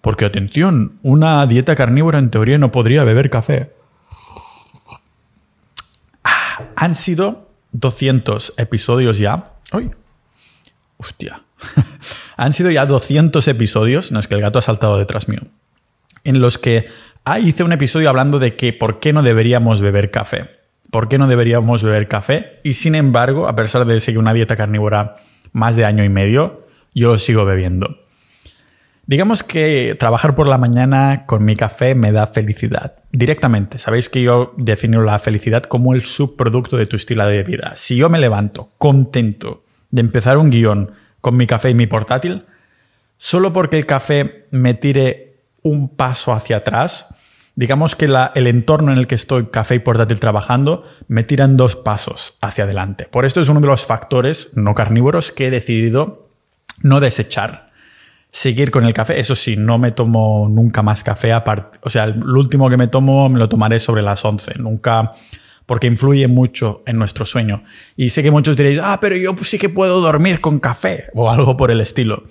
porque, 0.02 0.26
atención, 0.26 1.00
una 1.02 1.48
dieta 1.48 1.76
carnívora 1.76 2.20
en 2.20 2.30
teoría 2.30 2.60
no 2.60 2.72
podría 2.72 3.04
beber 3.04 3.32
café. 3.32 3.72
Han 6.76 6.96
sido 6.96 7.50
200 7.72 8.54
episodios 8.58 9.18
ya. 9.18 9.52
¡Ay! 9.72 9.92
Hostia. 10.98 11.44
han 12.38 12.54
sido 12.54 12.72
ya 12.72 12.86
200 12.86 13.48
episodios, 13.48 14.12
no 14.12 14.20
es 14.20 14.28
que 14.28 14.36
el 14.36 14.42
gato 14.42 14.60
ha 14.60 14.62
saltado 14.62 14.98
detrás 14.98 15.28
mío, 15.28 15.42
en 16.24 16.42
los 16.42 16.58
que 16.58 16.88
ah, 17.24 17.40
hice 17.40 17.64
un 17.64 17.72
episodio 17.72 18.10
hablando 18.10 18.40
de 18.40 18.56
que 18.56 18.74
por 18.74 19.00
qué 19.00 19.14
no 19.14 19.24
deberíamos 19.24 19.82
beber 19.82 20.12
café. 20.12 20.50
¿Por 20.92 21.10
qué 21.10 21.18
no 21.18 21.28
deberíamos 21.28 21.84
beber 21.84 22.08
café? 22.08 22.60
Y 22.64 22.74
sin 22.74 22.96
embargo, 22.96 23.48
a 23.48 23.56
pesar 23.56 23.86
de 23.86 24.00
seguir 24.00 24.20
una 24.20 24.34
dieta 24.34 24.56
carnívora 24.56 25.18
más 25.52 25.76
de 25.76 25.84
año 25.84 26.04
y 26.04 26.10
medio, 26.10 26.68
yo 26.94 27.10
lo 27.10 27.18
sigo 27.18 27.44
bebiendo. 27.44 28.05
Digamos 29.08 29.44
que 29.44 29.96
trabajar 30.00 30.34
por 30.34 30.48
la 30.48 30.58
mañana 30.58 31.26
con 31.28 31.46
mi 31.46 31.56
café 31.56 31.94
me 31.94 32.12
da 32.12 32.26
felicidad. 32.26 32.96
Directamente. 33.12 33.78
Sabéis 33.78 34.10
que 34.10 34.24
yo 34.24 34.54
defino 34.58 35.04
la 35.04 35.20
felicidad 35.20 35.64
como 35.64 35.94
el 35.94 36.04
subproducto 36.04 36.76
de 36.76 36.88
tu 36.88 36.96
estilo 36.96 37.28
de 37.28 37.44
vida. 37.44 37.74
Si 37.76 37.98
yo 37.98 38.10
me 38.10 38.20
levanto 38.20 38.72
contento 38.80 39.64
de 39.92 40.02
empezar 40.02 40.38
un 40.38 40.50
guion 40.50 40.92
con 41.22 41.38
mi 41.38 41.46
café 41.46 41.70
y 41.70 41.76
mi 41.76 41.86
portátil, 41.86 42.46
solo 43.18 43.54
porque 43.54 43.78
el 43.78 43.86
café 43.86 44.48
me 44.50 44.74
tire 44.74 45.38
un 45.62 45.90
paso 45.90 46.34
hacia 46.34 46.58
atrás, 46.58 47.14
digamos 47.56 47.96
que 47.96 48.06
el 48.06 48.48
entorno 48.48 48.92
en 48.92 48.98
el 48.98 49.06
que 49.06 49.16
estoy, 49.16 49.48
café 49.48 49.76
y 49.76 49.80
portátil 49.80 50.20
trabajando, 50.20 50.84
me 51.08 51.24
tiran 51.24 51.58
dos 51.58 51.76
pasos 51.76 52.38
hacia 52.42 52.64
adelante. 52.64 53.06
Por 53.06 53.26
esto 53.26 53.40
es 53.40 53.50
uno 53.50 53.62
de 53.62 53.68
los 53.68 53.86
factores 53.86 54.52
no 54.56 54.74
carnívoros 54.74 55.32
que 55.32 55.48
he 55.48 55.52
decidido 55.52 56.30
no 56.82 57.00
desechar 57.00 57.65
seguir 58.36 58.70
con 58.70 58.84
el 58.84 58.94
café. 58.94 59.18
Eso 59.18 59.34
sí, 59.34 59.56
no 59.56 59.78
me 59.78 59.94
tomo 59.94 60.50
nunca 60.50 60.84
más 60.84 61.06
café. 61.06 61.32
O 61.82 61.90
sea, 61.90 62.04
el 62.04 62.22
último 62.22 62.70
que 62.70 62.76
me 62.76 62.88
tomo 62.88 63.30
me 63.30 63.40
lo 63.40 63.48
tomaré 63.48 63.80
sobre 63.80 64.02
las 64.02 64.26
11. 64.26 64.60
Nunca, 64.60 65.14
porque 65.66 65.88
influye 65.88 66.28
mucho 66.28 66.84
en 66.86 66.98
nuestro 66.98 67.24
sueño. 67.24 67.64
Y 67.96 68.10
sé 68.10 68.24
que 68.24 68.32
muchos 68.32 68.58
diréis, 68.58 68.82
ah, 68.84 68.98
pero 69.00 69.16
yo 69.16 69.34
sí 69.42 69.58
que 69.58 69.70
puedo 69.70 70.02
dormir 70.02 70.42
con 70.42 70.60
café 70.60 71.06
o 71.14 71.32
algo 71.32 71.56
por 71.56 71.72
el 71.72 71.80
estilo. 71.80 72.26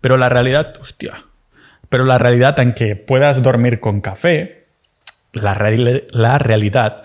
Pero 0.00 0.16
la 0.16 0.28
realidad, 0.28 0.74
hostia. 0.80 1.24
Pero 1.88 2.04
la 2.04 2.18
realidad, 2.18 2.54
aunque 2.60 2.94
puedas 2.94 3.42
dormir 3.42 3.80
con 3.80 4.00
café, 4.00 4.68
la, 5.32 5.58
la 6.12 6.38
realidad 6.38 7.02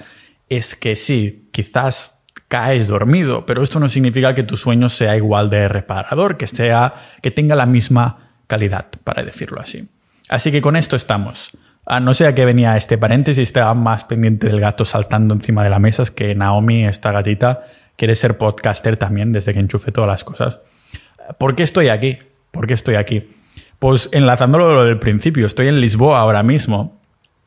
es 0.47 0.75
que 0.75 0.95
sí, 0.95 1.49
quizás 1.51 2.27
caes 2.49 2.87
dormido, 2.87 3.47
pero 3.47 3.63
esto 3.63 3.79
no 3.79 3.89
significa 3.89 4.35
que 4.35 4.43
tu 4.43 4.57
sueño 4.57 4.89
sea 4.89 5.15
igual 5.15 5.49
de 5.49 5.67
reparador, 5.67 6.37
que 6.37 6.45
sea, 6.45 6.93
que 7.23 7.31
tenga 7.31 7.55
la 7.55 7.65
misma 7.65 8.22
calidad, 8.53 8.85
para 9.03 9.23
decirlo 9.23 9.59
así. 9.59 9.89
Así 10.29 10.51
que 10.51 10.61
con 10.61 10.75
esto 10.75 10.95
estamos. 10.95 11.49
Ah, 11.87 11.99
no 11.99 12.13
sé 12.13 12.27
a 12.27 12.35
qué 12.35 12.45
venía 12.45 12.77
este 12.77 12.99
paréntesis, 12.99 13.41
estaba 13.41 13.73
más 13.73 14.05
pendiente 14.05 14.45
del 14.45 14.59
gato 14.59 14.85
saltando 14.85 15.33
encima 15.33 15.63
de 15.63 15.71
la 15.71 15.79
mesa, 15.79 16.03
es 16.03 16.11
que 16.11 16.35
Naomi, 16.35 16.85
esta 16.85 17.11
gatita, 17.11 17.63
quiere 17.97 18.15
ser 18.15 18.37
podcaster 18.37 18.95
también 18.95 19.31
desde 19.31 19.53
que 19.53 19.59
enchufe 19.59 19.91
todas 19.91 20.07
las 20.07 20.23
cosas. 20.23 20.59
¿Por 21.39 21.55
qué 21.55 21.63
estoy 21.63 21.87
aquí? 21.87 22.19
¿Por 22.51 22.67
qué 22.67 22.75
estoy 22.75 22.93
aquí? 22.93 23.27
Pues 23.79 24.09
enlazándolo 24.13 24.71
lo 24.71 24.85
del 24.85 24.99
principio, 24.99 25.47
estoy 25.47 25.67
en 25.67 25.81
Lisboa 25.81 26.19
ahora 26.19 26.43
mismo, 26.43 27.01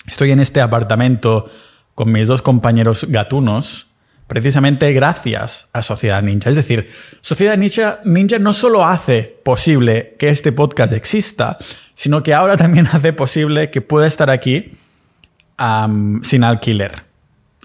estoy 0.08 0.32
en 0.32 0.40
este 0.40 0.60
apartamento 0.60 1.48
con 1.94 2.10
mis 2.10 2.26
dos 2.26 2.42
compañeros 2.42 3.06
gatunos, 3.08 3.86
precisamente 4.26 4.92
gracias 4.92 5.68
a 5.73 5.83
Sociedad 5.83 6.23
Ninja. 6.23 6.50
Es 6.50 6.56
decir, 6.56 6.90
Sociedad 7.21 7.56
Ninja, 7.56 8.00
Ninja 8.04 8.38
no 8.38 8.52
solo 8.52 8.85
hace 8.85 9.37
posible 9.42 10.14
que 10.18 10.28
este 10.28 10.52
podcast 10.52 10.92
exista, 10.92 11.59
sino 11.95 12.23
que 12.23 12.35
ahora 12.35 12.56
también 12.56 12.87
hace 12.92 13.12
posible 13.12 13.71
que 13.71 13.80
pueda 13.80 14.06
estar 14.06 14.30
aquí 14.30 14.76
sin 16.23 16.45
alquiler. 16.45 17.04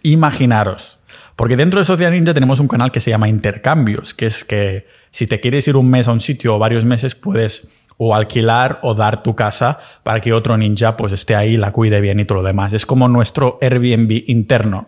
Imaginaros. 0.03 0.99
Porque 1.35 1.57
dentro 1.57 1.79
de 1.79 1.85
Sociedad 1.85 2.11
Ninja 2.11 2.33
tenemos 2.33 2.59
un 2.59 2.67
canal 2.67 2.91
que 2.91 2.99
se 2.99 3.09
llama 3.09 3.27
Intercambios, 3.27 4.13
que 4.13 4.27
es 4.27 4.43
que 4.43 4.85
si 5.09 5.27
te 5.27 5.39
quieres 5.39 5.67
ir 5.67 5.75
un 5.75 5.89
mes 5.89 6.07
a 6.07 6.11
un 6.11 6.19
sitio 6.19 6.55
o 6.55 6.59
varios 6.59 6.85
meses, 6.85 7.15
puedes 7.15 7.69
o 7.97 8.15
alquilar 8.15 8.79
o 8.81 8.95
dar 8.95 9.21
tu 9.21 9.35
casa 9.35 9.79
para 10.03 10.21
que 10.21 10.33
otro 10.33 10.57
ninja 10.57 10.97
pues 10.97 11.13
esté 11.13 11.35
ahí, 11.35 11.55
la 11.57 11.71
cuide 11.71 12.01
bien 12.01 12.19
y 12.19 12.25
todo 12.25 12.39
lo 12.39 12.43
demás. 12.43 12.73
Es 12.73 12.85
como 12.85 13.07
nuestro 13.07 13.59
Airbnb 13.61 14.23
interno. 14.27 14.87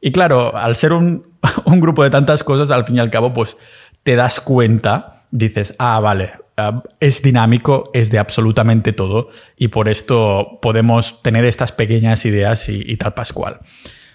Y 0.00 0.12
claro, 0.12 0.56
al 0.56 0.76
ser 0.76 0.92
un, 0.92 1.24
grupo 1.66 2.02
de 2.02 2.10
tantas 2.10 2.44
cosas, 2.44 2.70
al 2.70 2.84
fin 2.84 2.96
y 2.96 3.00
al 3.00 3.10
cabo, 3.10 3.32
pues 3.34 3.56
te 4.02 4.16
das 4.16 4.40
cuenta, 4.40 5.24
dices, 5.30 5.76
ah, 5.78 6.00
vale, 6.00 6.32
ah, 6.56 6.82
es 7.00 7.22
dinámico, 7.22 7.90
es 7.92 8.10
de 8.10 8.18
absolutamente 8.18 8.92
todo, 8.92 9.28
y 9.56 9.68
por 9.68 9.88
esto 9.88 10.58
podemos 10.62 11.22
tener 11.22 11.44
estas 11.44 11.72
pequeñas 11.72 12.24
ideas 12.24 12.68
y, 12.68 12.96
tal 12.96 13.14
pascual. 13.14 13.60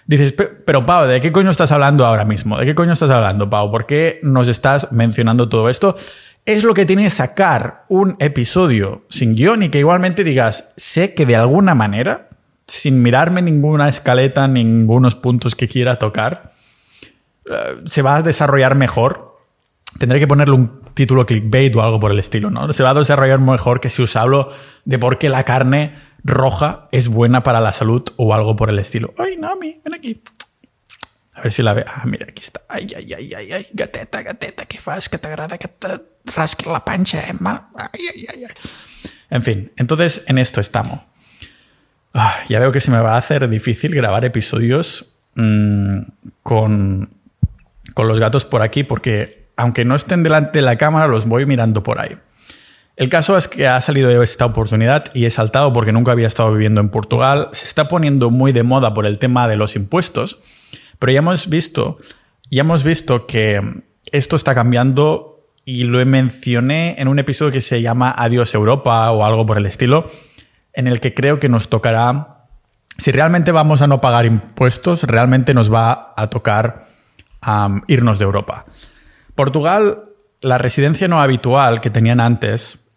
Dices, 0.06 0.32
pero 0.32 0.86
Pau, 0.86 1.08
¿de 1.08 1.20
qué 1.20 1.32
coño 1.32 1.50
estás 1.50 1.72
hablando 1.72 2.06
ahora 2.06 2.24
mismo? 2.24 2.58
¿De 2.58 2.64
qué 2.64 2.76
coño 2.76 2.92
estás 2.92 3.10
hablando, 3.10 3.50
Pau? 3.50 3.72
¿Por 3.72 3.86
qué 3.86 4.20
nos 4.22 4.46
estás 4.46 4.92
mencionando 4.92 5.48
todo 5.48 5.68
esto? 5.68 5.96
Es 6.44 6.62
lo 6.62 6.74
que 6.74 6.86
tiene 6.86 7.10
sacar 7.10 7.86
un 7.88 8.16
episodio 8.20 9.04
sin 9.08 9.34
guion 9.34 9.64
y 9.64 9.68
que 9.68 9.80
igualmente 9.80 10.22
digas, 10.22 10.74
sé 10.76 11.12
que 11.12 11.26
de 11.26 11.34
alguna 11.34 11.74
manera 11.74 12.28
sin 12.66 13.02
mirarme 13.02 13.42
ninguna 13.42 13.88
escaleta, 13.88 14.48
ningunos 14.48 15.14
puntos 15.14 15.54
que 15.54 15.68
quiera 15.68 15.96
tocar, 15.96 16.54
eh, 17.46 17.82
se 17.86 18.02
va 18.02 18.16
a 18.16 18.22
desarrollar 18.22 18.74
mejor. 18.74 19.36
Tendré 19.98 20.18
que 20.18 20.26
ponerle 20.26 20.54
un 20.54 20.80
título 20.94 21.26
clickbait 21.26 21.74
o 21.76 21.82
algo 21.82 22.00
por 22.00 22.10
el 22.10 22.18
estilo, 22.18 22.50
¿no? 22.50 22.72
Se 22.72 22.82
va 22.82 22.90
a 22.90 22.94
desarrollar 22.94 23.38
mejor 23.38 23.80
que 23.80 23.88
si 23.88 24.02
os 24.02 24.16
hablo 24.16 24.50
de 24.84 24.98
por 24.98 25.18
qué 25.18 25.28
la 25.28 25.44
carne 25.44 25.94
roja 26.24 26.88
es 26.92 27.08
buena 27.08 27.42
para 27.42 27.60
la 27.60 27.72
salud 27.72 28.02
o 28.16 28.34
algo 28.34 28.56
por 28.56 28.68
el 28.68 28.78
estilo. 28.78 29.14
Ay, 29.16 29.36
Nami, 29.36 29.80
ven 29.84 29.94
aquí. 29.94 30.20
A 31.34 31.42
ver 31.42 31.52
si 31.52 31.62
la 31.62 31.74
ve. 31.74 31.84
Ah, 31.86 32.04
mira, 32.06 32.26
aquí 32.28 32.42
está. 32.42 32.62
Ay, 32.68 32.88
ay, 32.96 33.12
ay, 33.12 33.34
ay, 33.34 33.52
ay, 33.52 33.66
gateta, 33.72 34.22
gateta, 34.22 34.64
¿qué 34.64 34.78
fas? 34.78 35.08
Que 35.08 35.18
te 35.18 35.28
agrada 35.28 35.58
que 35.58 35.68
te 35.68 35.88
rasque 36.34 36.68
la 36.68 36.84
pancha, 36.84 37.20
eh? 37.20 37.34
Ay, 37.42 38.00
ay, 38.14 38.26
ay, 38.28 38.44
ay. 38.44 38.54
En 39.30 39.42
fin, 39.42 39.72
entonces 39.76 40.24
en 40.28 40.38
esto 40.38 40.60
estamos. 40.60 41.00
Ah, 42.18 42.36
ya 42.48 42.58
veo 42.60 42.72
que 42.72 42.80
se 42.80 42.90
me 42.90 42.98
va 42.98 43.14
a 43.14 43.18
hacer 43.18 43.46
difícil 43.50 43.94
grabar 43.94 44.24
episodios 44.24 45.18
mm, 45.34 45.98
con, 46.42 47.10
con 47.92 48.08
los 48.08 48.18
gatos 48.18 48.46
por 48.46 48.62
aquí 48.62 48.84
porque 48.84 49.48
aunque 49.56 49.84
no 49.84 49.94
estén 49.94 50.22
delante 50.22 50.60
de 50.60 50.64
la 50.64 50.76
cámara, 50.76 51.08
los 51.08 51.26
voy 51.26 51.44
mirando 51.44 51.82
por 51.82 52.00
ahí. 52.00 52.16
El 52.96 53.10
caso 53.10 53.36
es 53.36 53.48
que 53.48 53.66
ha 53.66 53.78
salido 53.82 54.22
esta 54.22 54.46
oportunidad 54.46 55.04
y 55.12 55.26
he 55.26 55.30
saltado 55.30 55.74
porque 55.74 55.92
nunca 55.92 56.12
había 56.12 56.26
estado 56.26 56.52
viviendo 56.52 56.80
en 56.80 56.88
Portugal. 56.88 57.50
Se 57.52 57.66
está 57.66 57.88
poniendo 57.88 58.30
muy 58.30 58.52
de 58.52 58.62
moda 58.62 58.94
por 58.94 59.04
el 59.04 59.18
tema 59.18 59.46
de 59.46 59.56
los 59.56 59.76
impuestos, 59.76 60.40
pero 60.98 61.12
ya 61.12 61.18
hemos 61.18 61.50
visto, 61.50 61.98
ya 62.50 62.62
hemos 62.62 62.82
visto 62.82 63.26
que 63.26 63.60
esto 64.10 64.36
está 64.36 64.54
cambiando 64.54 65.50
y 65.66 65.84
lo 65.84 66.04
mencioné 66.06 66.94
en 66.98 67.08
un 67.08 67.18
episodio 67.18 67.52
que 67.52 67.60
se 67.60 67.82
llama 67.82 68.14
Adiós 68.16 68.54
Europa 68.54 69.10
o 69.10 69.22
algo 69.22 69.44
por 69.44 69.58
el 69.58 69.66
estilo, 69.66 70.08
en 70.76 70.86
el 70.86 71.00
que 71.00 71.14
creo 71.14 71.40
que 71.40 71.48
nos 71.48 71.68
tocará, 71.68 72.44
si 72.98 73.10
realmente 73.10 73.50
vamos 73.50 73.82
a 73.82 73.86
no 73.86 74.00
pagar 74.00 74.26
impuestos, 74.26 75.02
realmente 75.04 75.54
nos 75.54 75.72
va 75.72 76.14
a 76.16 76.28
tocar 76.28 76.86
irnos 77.88 78.18
de 78.18 78.24
Europa. 78.24 78.66
Portugal, 79.34 80.04
la 80.40 80.58
residencia 80.58 81.08
no 81.08 81.20
habitual 81.20 81.80
que 81.80 81.90
tenían 81.90 82.20
antes 82.20 82.88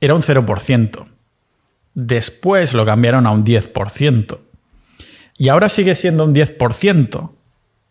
era 0.00 0.14
un 0.14 0.22
0%. 0.22 1.06
Después 1.94 2.74
lo 2.74 2.86
cambiaron 2.86 3.26
a 3.26 3.30
un 3.30 3.42
10%. 3.42 4.38
Y 5.36 5.48
ahora 5.48 5.68
sigue 5.68 5.94
siendo 5.94 6.24
un 6.24 6.34
10%. 6.34 7.30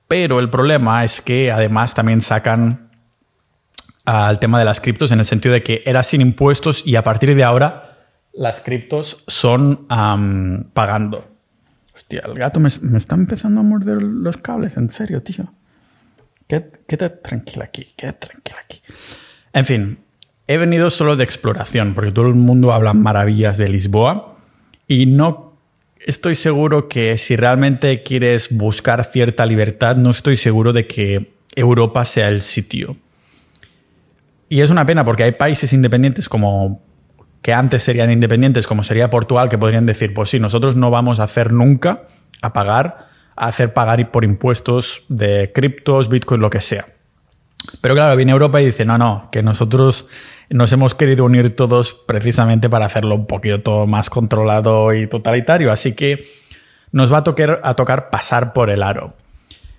Pero 0.08 0.40
el 0.40 0.50
problema 0.50 1.04
es 1.04 1.22
que 1.22 1.52
además 1.52 1.94
también 1.94 2.22
sacan 2.22 2.92
al 4.06 4.40
tema 4.40 4.58
de 4.60 4.66
las 4.66 4.82
criptos 4.82 5.12
en 5.12 5.20
el 5.20 5.26
sentido 5.26 5.54
de 5.54 5.64
que 5.64 5.84
era 5.86 6.04
sin 6.04 6.22
impuestos 6.22 6.86
y 6.86 6.96
a 6.96 7.04
partir 7.04 7.36
de 7.36 7.44
ahora 7.44 7.91
las 8.34 8.62
criptos 8.62 9.24
son 9.28 9.88
pagando. 10.74 11.28
Hostia, 11.94 12.24
el 12.26 12.36
gato 12.36 12.60
me, 12.60 12.70
está 12.70 13.16
empezando 13.16 13.60
a 13.62 13.64
morder 13.64 14.02
los 14.02 14.38
cables, 14.38 14.78
en 14.78 14.90
serio, 14.90 15.22
tío. 15.22 15.54
Quédate 16.48 17.10
tranquila 17.10 17.66
aquí, 17.66 17.94
quédate 17.96 18.28
tranquila 18.28 18.58
aquí. 18.64 18.82
En 19.54 19.66
fin, 19.66 20.00
he 20.48 20.58
venido 20.58 20.90
solo 20.90 21.16
de 21.16 21.24
exploración, 21.24 21.94
porque 21.94 22.12
todo 22.12 22.28
el 22.28 22.36
mundo 22.36 22.74
habla 22.74 22.94
maravillas 22.94 23.58
de 23.58 23.70
Lisboa 23.70 24.38
y 24.88 25.06
no 25.06 25.58
estoy 26.00 26.36
seguro 26.36 26.90
que 26.90 27.18
si 27.18 27.36
realmente 27.36 28.04
quieres 28.04 28.56
buscar 28.56 29.04
cierta 29.06 29.46
libertad, 29.46 29.96
no 29.96 30.12
estoy 30.12 30.36
seguro 30.36 30.74
de 30.74 30.88
que 30.88 31.34
Europa 31.56 32.06
sea 32.06 32.30
el 32.30 32.42
sitio. 32.42 32.98
Y 34.50 34.62
es 34.62 34.70
una 34.70 34.86
pena 34.86 35.06
porque 35.06 35.24
hay 35.24 35.32
países 35.34 35.72
independientes 35.72 36.28
como 36.28 36.82
que 37.42 37.54
antes 37.54 37.84
serían 37.84 38.12
independientes, 38.12 38.68
como 38.68 38.84
sería 38.84 39.10
Portugal, 39.10 39.50
que 39.50 39.58
podrían 39.58 39.86
decir, 39.86 40.14
pues 40.14 40.30
sí, 40.30 40.40
nosotros 40.40 40.76
no 40.76 40.92
vamos 40.92 41.20
a 41.20 41.24
hacer 41.24 41.52
nunca 41.52 42.04
a 42.42 42.54
pagar, 42.54 43.08
a 43.36 43.48
hacer 43.48 43.74
pagar 43.74 44.12
por 44.12 44.24
impuestos 44.24 45.04
de 45.10 45.52
criptos, 45.54 46.10
bitcoin, 46.10 46.42
lo 46.42 46.50
que 46.50 46.62
sea. 46.62 46.86
Pero 47.82 47.96
claro, 47.96 48.16
viene 48.16 48.32
Europa 48.32 48.62
y 48.62 48.66
dice, 48.66 48.86
no, 48.86 48.98
no, 48.98 49.30
que 49.32 49.44
nosotros 49.44 50.08
nos 50.50 50.72
hemos 50.74 50.96
querido 50.96 51.26
unir 51.26 51.56
todos 51.56 51.94
precisamente 51.94 52.70
para 52.70 52.86
hacerlo 52.86 53.16
un 53.16 53.26
poquito 53.26 53.62
todo 53.62 53.88
más 53.88 54.10
controlado 54.10 54.94
y 54.94 55.08
totalitario, 55.08 55.72
así 55.72 55.96
que 55.96 56.26
nos 56.92 57.12
va 57.12 57.20
a 57.20 57.24
tocar, 57.24 57.62
a 57.64 57.74
tocar 57.74 58.10
pasar 58.10 58.54
por 58.54 58.70
el 58.70 58.84
aro. 58.84 59.14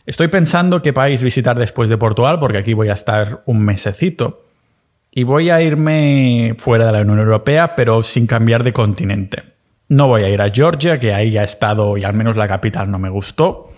Estoy 0.07 0.29
pensando 0.29 0.83
qué 0.83 0.93
país 0.93 1.23
visitar 1.23 1.59
después 1.59 1.89
de 1.89 1.97
Portugal, 1.97 2.39
porque 2.41 2.59
aquí 2.59 2.75
voy 2.75 2.89
a 2.89 2.95
estar 2.95 3.43
un 3.47 3.65
mesecito. 3.65 4.45
Y 5.15 5.25
voy 5.25 5.51
a 5.51 5.61
irme 5.61 6.55
fuera 6.57 6.87
de 6.87 6.93
la 6.93 7.01
Unión 7.03 7.19
Europea, 7.19 7.77
pero 7.77 8.03
sin 8.03 8.27
cambiar 8.27 8.65
de 8.65 8.73
continente. 8.73 9.43
No 9.89 10.07
voy 10.07 10.23
a 10.23 10.31
ir 10.31 10.41
a 10.41 10.51
Georgia, 10.51 10.99
que 10.99 11.13
ahí 11.13 11.33
ya 11.33 11.43
he 11.43 11.45
estado 11.45 11.99
y 11.99 12.05
al 12.05 12.15
menos 12.15 12.37
la 12.37 12.49
capital 12.49 12.91
no 12.91 12.99
me 12.99 13.11
gustó. 13.11 13.71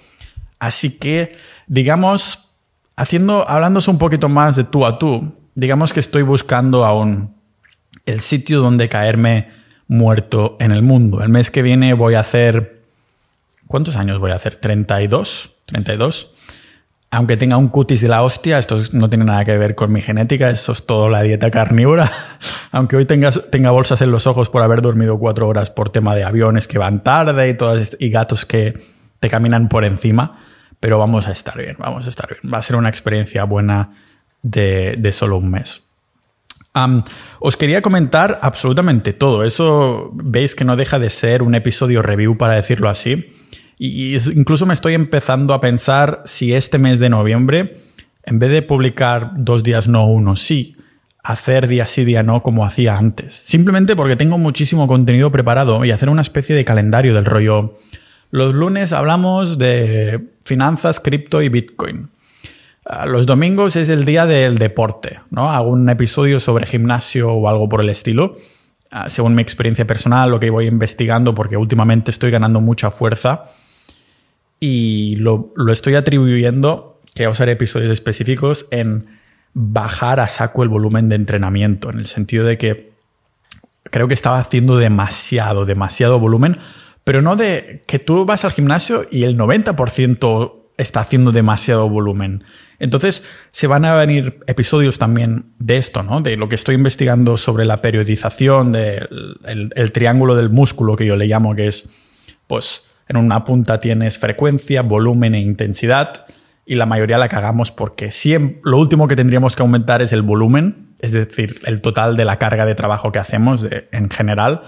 Así 0.61 0.97
que, 0.97 1.33
digamos, 1.67 2.57
haciendo, 2.95 3.49
hablándose 3.49 3.91
un 3.91 3.99
poquito 3.99 4.29
más 4.29 4.55
de 4.55 4.62
tú 4.62 4.87
a 4.87 5.00
tú, 5.00 5.35
digamos 5.57 5.93
que 5.93 5.99
estoy 5.99 6.23
buscando 6.23 6.85
aún 6.85 7.35
el 8.07 8.21
sitio 8.21 8.61
donde 8.61 8.88
caerme 8.88 9.50
muerto 9.88 10.57
en 10.61 10.71
el 10.71 10.83
mundo. 10.83 11.21
El 11.21 11.31
mes 11.31 11.50
que 11.50 11.62
viene 11.62 11.95
voy 11.95 12.14
a 12.14 12.21
hacer... 12.21 12.83
¿Cuántos 13.67 13.97
años 13.97 14.21
voy 14.21 14.31
a 14.31 14.37
hacer? 14.37 14.61
¿32? 14.61 15.50
¿32? 15.67 16.29
Aunque 17.14 17.37
tenga 17.37 17.56
un 17.56 17.68
cutis 17.68 18.00
de 18.00 18.09
la 18.09 18.23
hostia, 18.23 18.59
esto 18.59 18.76
no 18.92 19.09
tiene 19.09 19.25
nada 19.25 19.44
que 19.44 19.56
ver 19.56 19.75
con 19.75 19.92
mi 19.92 20.02
genética, 20.02 20.50
eso 20.50 20.73
es 20.73 20.85
todo 20.85 21.09
la 21.09 21.23
dieta 21.23 21.50
carnívora. 21.50 22.11
aunque 22.73 22.97
hoy 22.97 23.06
tenga 23.06 23.71
bolsas 23.71 24.00
en 24.02 24.11
los 24.11 24.26
ojos 24.26 24.49
por 24.49 24.62
haber 24.62 24.83
dormido 24.83 25.18
cuatro 25.18 25.47
horas 25.49 25.71
por 25.71 25.90
tema 25.90 26.14
de 26.14 26.25
aviones 26.25 26.66
que 26.66 26.78
van 26.78 27.04
tarde 27.04 27.50
y, 27.50 28.04
y 28.04 28.11
gatos 28.11 28.44
que 28.44 28.94
te 29.21 29.30
caminan 29.30 29.68
por 29.68 29.85
encima, 29.85 30.40
pero 30.80 30.99
vamos 30.99 31.28
a 31.28 31.33
estar 31.33 31.56
bien, 31.56 31.76
vamos 31.78 32.06
a 32.06 32.11
estar 32.11 32.28
bien. 32.28 32.52
Va 32.52 32.59
a 32.59 32.62
ser 32.62 32.76
una 32.76 32.88
experiencia 32.88 33.44
buena 33.44 33.92
de, 34.42 35.11
solo 35.12 35.38
un 35.38 35.50
mes. 35.50 35.85
os 37.38 37.56
quería 37.56 37.80
comentar 37.80 38.38
absolutamente 38.42 39.12
todo. 39.12 39.44
Eso 39.44 40.11
veis 40.12 40.54
que 40.54 40.64
no 40.64 40.76
deja 40.76 40.99
de 40.99 41.11
ser 41.11 41.42
un 41.42 41.54
episodio 41.54 42.02
review, 42.02 42.37
para 42.37 42.54
decirlo 42.54 42.88
así. 42.88 43.33
Y 43.78 44.16
incluso 44.16 44.66
me 44.66 44.75
estoy 44.75 44.95
empezando 44.95 45.54
a 45.54 45.61
pensar 45.61 46.23
si 46.25 46.52
este 46.52 46.78
mes 46.78 47.00
de 47.00 47.11
noviembre, 47.11 47.78
en 48.25 48.38
vez 48.38 48.50
de 48.50 48.62
publicar 48.62 49.33
dos 49.37 49.62
días 49.62 49.88
no, 49.88 50.07
uno 50.07 50.37
sí, 50.37 50.76
hacer 51.23 51.66
día 51.66 51.87
sí, 51.87 52.04
día 52.04 52.23
no 52.23 52.43
como 52.43 52.64
hacía 52.64 52.97
antes. 52.97 53.35
Simplemente 53.35 53.97
porque 53.97 54.16
tengo 54.16 54.38
muchísimo 54.38 54.87
contenido 54.87 55.33
preparado 55.33 55.85
y 55.85 55.90
hacer 55.90 56.09
una 56.09 56.23
especie 56.23 56.54
de 56.54 56.64
calendario 56.64 57.14
del 57.14 57.25
rollo. 57.25 57.78
Los 58.30 58.54
lunes 58.54 58.93
hablamos 58.93 59.58
de 59.58 60.28
finanzas, 60.45 61.00
cripto 61.00 61.43
y 61.43 61.49
Bitcoin. 61.49 62.10
Ah, 62.87 63.06
los 63.06 63.25
domingos 63.25 63.76
es 63.76 63.89
el 63.89 64.04
día 64.04 64.26
del 64.26 64.58
deporte, 64.58 65.21
¿no? 65.30 65.50
Hago 65.50 65.71
un 65.71 65.89
episodio 65.89 66.39
sobre 66.39 66.67
gimnasio 66.67 67.32
o 67.32 67.49
algo 67.49 67.69
por 67.69 67.80
el 67.80 67.89
estilo. 67.89 68.37
Ah, 68.91 69.08
según 69.08 69.34
mi 69.34 69.43
experiencia 69.43 69.87
personal, 69.87 70.30
lo 70.30 70.39
que 70.39 70.50
voy 70.50 70.67
investigando, 70.67 71.34
porque 71.34 71.56
últimamente 71.56 72.10
estoy 72.10 72.30
ganando 72.30 72.60
mucha 72.60 72.91
fuerza 72.91 73.47
y 74.60 75.17
lo, 75.17 75.52
estoy 75.71 75.95
atribuyendo, 75.95 77.00
que 77.14 77.26
a 77.26 77.34
ser 77.34 77.49
episodios 77.49 77.93
específicos, 77.93 78.67
en 78.71 79.06
bajar 79.52 80.21
a 80.21 80.28
saco 80.28 80.62
el 80.62 80.69
volumen 80.69 81.08
de 81.08 81.17
entrenamiento, 81.17 81.90
en 81.90 81.99
el 81.99 82.06
sentido 82.06 82.45
de 82.45 82.58
que 82.58 82.93
creo 83.90 84.08
que 84.08 84.14
estaba 84.14 84.38
haciendo 84.38 84.76
demasiado, 84.76 85.64
demasiado 85.64 86.19
volumen, 86.19 86.58
pero 87.04 87.23
no 87.23 87.36
de 87.36 87.84
que 87.86 87.99
tú 87.99 88.25
vas 88.25 88.45
al 88.45 88.52
gimnasio 88.52 89.06
y 89.10 89.25
el 89.25 89.36
90% 89.36 90.54
está 90.76 91.00
haciendo 91.00 91.30
demasiado 91.30 91.88
volumen. 91.88 92.43
Entonces 92.78 93.25
se 93.52 93.67
van 93.67 93.84
a 93.84 93.95
venir 93.95 94.40
episodios 94.47 94.99
también 94.99 95.52
de 95.58 95.76
esto, 95.76 96.02
¿no? 96.02 96.21
De 96.21 96.36
lo 96.36 96.49
que 96.49 96.56
estoy 96.56 96.75
investigando 96.75 97.36
sobre 97.36 97.64
la 97.64 97.80
periodización, 97.80 98.73
del 98.73 99.71
el 99.75 99.93
triángulo 99.93 100.34
del 100.34 100.50
músculo 100.50 100.97
que 100.97 101.06
yo 101.06 101.17
le 101.17 101.26
llamo, 101.26 101.54
que 101.54 101.69
es, 101.69 101.88
pues, 102.49 102.84
en 103.08 103.17
una 103.17 103.45
punta 103.45 103.80
tienes 103.80 104.19
frecuencia, 104.19 104.82
volumen 104.82 105.34
e 105.34 105.40
intensidad 105.40 106.26
y 106.67 106.76
la 106.76 106.86
mayoría 106.86 107.19
la 107.19 107.28
cagamos 107.28 107.71
porque 107.71 108.10
siempre, 108.10 108.60
lo 108.64 108.78
último 108.78 109.06
que 109.06 109.17
tendríamos 109.17 109.54
que 109.54 109.62
aumentar 109.62 110.00
es 110.00 110.12
el 110.12 110.23
volumen, 110.23 110.95
es 110.99 111.12
decir, 111.12 111.60
el 111.67 111.80
total 111.80 112.17
de 112.17 112.25
la 112.25 112.38
carga 112.38 112.64
de 112.64 112.75
trabajo 112.75 113.12
que 113.12 113.19
hacemos 113.19 113.67
en 113.93 114.10
general. 114.10 114.62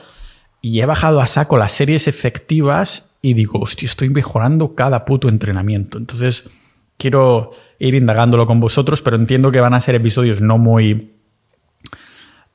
Y 0.61 0.81
he 0.81 0.87
bajado 0.87 1.20
a 1.20 1.27
saco 1.27 1.57
las 1.57 1.72
series 1.72 2.09
efectivas 2.09 3.16
y 3.22 3.35
digo, 3.35 3.61
hostia, 3.61 3.87
estoy 3.87 4.11
mejorando 4.11 4.75
cada 4.75 5.05
puto 5.05 5.29
entrenamiento. 5.29 5.96
Entonces, 5.96 6.51
quiero 6.99 7.51
ir 7.79 7.94
indagándolo 7.94 8.46
con 8.46 8.61
vosotros, 8.61 9.01
pero 9.01 9.16
entiendo 9.16 9.51
que 9.51 9.61
van 9.61 9.75
a 9.75 9.81
ser 9.81 9.94
episodios 9.94 10.40
no 10.40 10.59
muy... 10.59 11.14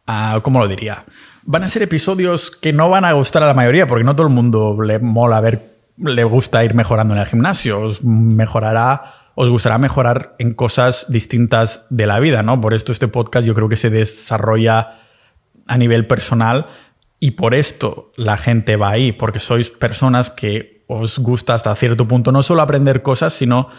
Uh, 0.07 0.41
¿Cómo 0.41 0.59
lo 0.59 0.67
diría? 0.67 1.05
Van 1.43 1.63
a 1.63 1.67
ser 1.67 1.83
episodios 1.83 2.51
que 2.51 2.73
no 2.73 2.89
van 2.89 3.05
a 3.05 3.13
gustar 3.13 3.43
a 3.43 3.47
la 3.47 3.53
mayoría, 3.53 3.87
porque 3.87 4.03
no 4.03 4.15
todo 4.15 4.27
el 4.27 4.33
mundo 4.33 4.77
le 4.81 4.99
mola 4.99 5.41
ver 5.41 5.70
le 5.97 6.23
gusta 6.23 6.63
ir 6.63 6.73
mejorando 6.73 7.13
en 7.13 7.19
el 7.19 7.27
gimnasio, 7.27 7.79
os 7.81 8.03
mejorará, 8.03 9.03
os 9.35 9.49
gustará 9.49 9.77
mejorar 9.77 10.35
en 10.39 10.53
cosas 10.53 11.05
distintas 11.09 11.85
de 11.89 12.07
la 12.07 12.19
vida, 12.19 12.43
¿no? 12.43 12.59
Por 12.59 12.73
esto 12.73 12.91
este 12.91 13.07
podcast 13.07 13.45
yo 13.45 13.55
creo 13.55 13.69
que 13.69 13.75
se 13.75 13.89
desarrolla 13.89 14.99
a 15.67 15.77
nivel 15.77 16.07
personal 16.07 16.67
y 17.19 17.31
por 17.31 17.53
esto 17.53 18.11
la 18.15 18.37
gente 18.37 18.75
va 18.75 18.89
ahí, 18.89 19.11
porque 19.11 19.39
sois 19.39 19.69
personas 19.69 20.31
que 20.31 20.83
os 20.87 21.19
gusta 21.19 21.53
hasta 21.53 21.75
cierto 21.75 22.07
punto 22.07 22.31
no 22.31 22.43
solo 22.43 22.61
aprender 22.61 23.01
cosas, 23.01 23.33
sino 23.33 23.69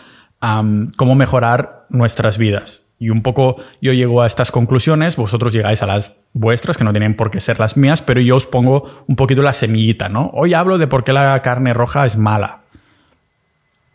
cómo 0.97 1.15
mejorar 1.15 1.87
nuestras 1.91 2.39
vidas. 2.39 2.82
Y 3.03 3.11
un 3.11 3.23
poco 3.23 3.57
yo 3.81 3.93
llego 3.93 4.23
a 4.23 4.29
estas 4.29 4.53
conclusiones, 4.53 5.17
vosotros 5.17 5.53
llegáis 5.53 5.83
a 5.83 5.87
las 5.87 6.15
vuestras, 6.35 6.79
que 6.79 6.85
no 6.85 6.93
tienen 6.93 7.17
por 7.17 7.33
qué 7.33 7.41
ser 7.41 7.59
las 7.59 7.77
mías, 7.77 8.01
pero 8.01 8.21
yo 8.21 8.37
os 8.37 8.47
pongo 8.47 9.05
un 9.09 9.17
poquito 9.17 9.43
la 9.43 9.55
semillita, 9.55 10.09
¿no? 10.09 10.31
Hoy 10.35 10.55
hablo 10.55 10.79
de 10.79 10.87
por 10.87 11.03
qué 11.03 11.13
la 11.13 11.43
carne 11.43 11.75
roja 11.75 12.07
es 12.07 12.17
mala. 12.17 12.61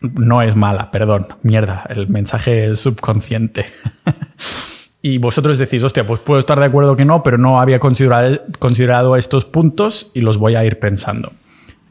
No 0.02 0.42
es 0.42 0.58
mala, 0.58 0.92
perdón. 0.92 1.28
Mierda, 1.42 1.86
el 1.88 2.10
mensaje 2.10 2.66
es 2.66 2.82
subconsciente. 2.82 3.68
y 5.02 5.20
vosotros 5.20 5.58
decís, 5.58 5.82
hostia, 5.84 6.06
pues 6.06 6.20
puedo 6.20 6.42
estar 6.42 6.60
de 6.60 6.66
acuerdo 6.66 6.98
que 6.98 7.06
no, 7.06 7.24
pero 7.24 7.38
no 7.38 7.62
había 7.62 7.80
considerado, 7.80 8.42
considerado 8.60 9.16
estos 9.16 9.46
puntos 9.46 10.12
y 10.14 10.20
los 10.20 10.38
voy 10.38 10.56
a 10.56 10.66
ir 10.66 10.80
pensando. 10.80 11.32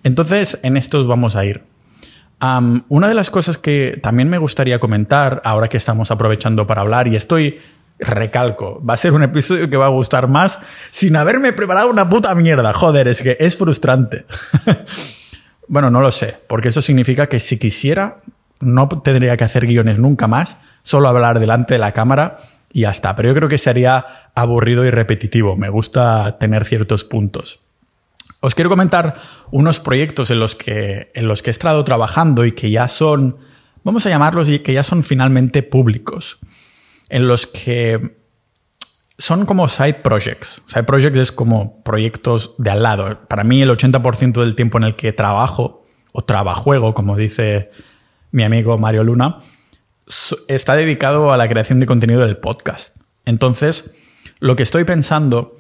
Entonces, 0.03 0.61
en 0.63 0.77
estos 0.77 1.07
vamos 1.07 1.35
a 1.35 1.47
ir 1.47 1.63
una 2.41 3.09
de 3.09 3.15
las 3.15 3.31
cosas 3.31 3.59
que 3.59 3.99
también 4.03 4.29
me 4.29 4.39
gustaría 4.39 4.79
comentar, 4.79 5.41
ahora 5.45 5.69
que 5.69 5.77
estamos 5.77 6.11
aprovechando 6.11 6.67
para 6.67 6.83
hablar, 6.83 7.09
y 7.09 7.17
estoy 7.17 7.61
recalco, 7.99 8.83
va 8.85 8.95
a 8.95 8.99
ser 8.99 9.13
un 9.13 9.23
episodio 9.23 9.71
que 9.71 9.77
va 9.77 9.87
a 9.87 9.91
gustar 9.91 10.29
más 10.29 10.59
sin 10.91 11.17
haberme 11.17 11.53
preparado 11.53 11.89
una 11.89 12.09
puta 12.09 12.35
mierda. 12.35 12.73
Joder, 12.73 13.09
es 13.09 13.23
que 13.23 13.37
es 13.41 13.57
frustrante. 13.57 14.27
bueno, 15.69 15.91
no 15.91 16.01
lo 16.01 16.13
sé, 16.13 16.37
porque 16.47 16.69
eso 16.69 16.83
significa 16.83 17.29
que 17.29 17.41
si 17.41 17.59
quisiera, 17.59 18.19
no 18.61 18.89
tendría 18.89 19.37
que 19.37 19.45
hacer 19.45 19.67
guiones 19.67 19.99
nunca 19.99 20.27
más, 20.27 20.63
solo 20.83 21.09
hablar 21.09 21.41
delante 21.41 21.75
de 21.75 21.81
la 21.81 21.93
cámara 21.93 22.39
y 22.73 22.83
ya 22.83 22.91
está. 22.91 23.17
Pero 23.17 23.31
yo 23.31 23.35
creo 23.35 23.49
que 23.49 23.59
sería 23.59 24.31
aburrido 24.35 24.85
y 24.85 24.91
repetitivo. 24.91 25.57
Me 25.57 25.71
gusta 25.71 26.37
tener 26.39 26.65
ciertos 26.65 27.05
puntos. 27.05 27.66
Os 28.41 28.55
quiero 28.55 28.71
comentar 28.71 29.21
unos 29.51 29.81
proyectos 29.81 30.31
en 30.31 30.39
los 30.39 30.55
que, 30.55 31.11
en 31.15 31.27
los 31.27 31.43
que 31.43 31.51
he 31.51 31.53
estado 31.53 31.85
trabajando 31.85 32.45
y 32.45 32.53
que 32.53 32.71
ya 32.71 32.89
son, 32.89 33.39
vamos 33.83 34.07
a 34.07 34.11
llamarlos, 34.11 34.49
y 34.49 34.59
que 34.61 34.73
ya 34.73 34.83
son 34.83 35.03
finalmente 35.03 35.63
públicos. 35.63 36.39
En 37.09 37.29
los 37.29 37.47
que 37.47 38.17
son 39.19 39.47
como 39.47 39.69
side 39.69 39.95
projects. 39.95 40.61
Side 40.67 40.85
projects 40.85 41.19
es 41.19 41.33
como 41.33 41.83
proyectos 41.83 42.55
de 42.59 42.71
al 42.71 42.83
lado. 42.83 43.27
Para 43.29 43.45
mí 43.45 43.63
el 43.63 43.71
80% 43.71 44.41
del 44.41 44.55
tiempo 44.55 44.79
en 44.79 44.85
el 44.85 44.97
que 44.97 45.13
trabajo 45.13 45.87
o 46.13 46.25
trabajuego, 46.25 46.95
como 46.95 47.17
dice 47.17 47.71
mi 48.31 48.43
amigo 48.43 48.77
Mario 48.79 49.05
Luna, 49.05 49.41
está 50.49 50.77
dedicado 50.77 51.33
a 51.33 51.37
la 51.37 51.49
creación 51.49 51.81
de 51.81 51.87
contenido 51.87 52.21
del 52.21 52.37
podcast. 52.37 52.97
Entonces, 53.25 53.97
lo 54.39 54.57
que 54.57 54.63
estoy 54.63 54.85
pensando 54.85 55.57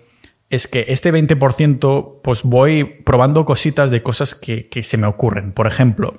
es 0.49 0.69
que 0.69 0.87
este 0.89 1.13
20% 1.13 2.21
pues 2.23 2.43
voy 2.43 2.85
probando 2.85 3.45
cositas 3.45 3.91
de 3.91 4.03
cosas 4.03 4.35
que, 4.35 4.69
se 4.83 4.97
me 4.97 5.07
ocurren. 5.07 5.53
Por 5.53 5.67
ejemplo, 5.67 6.15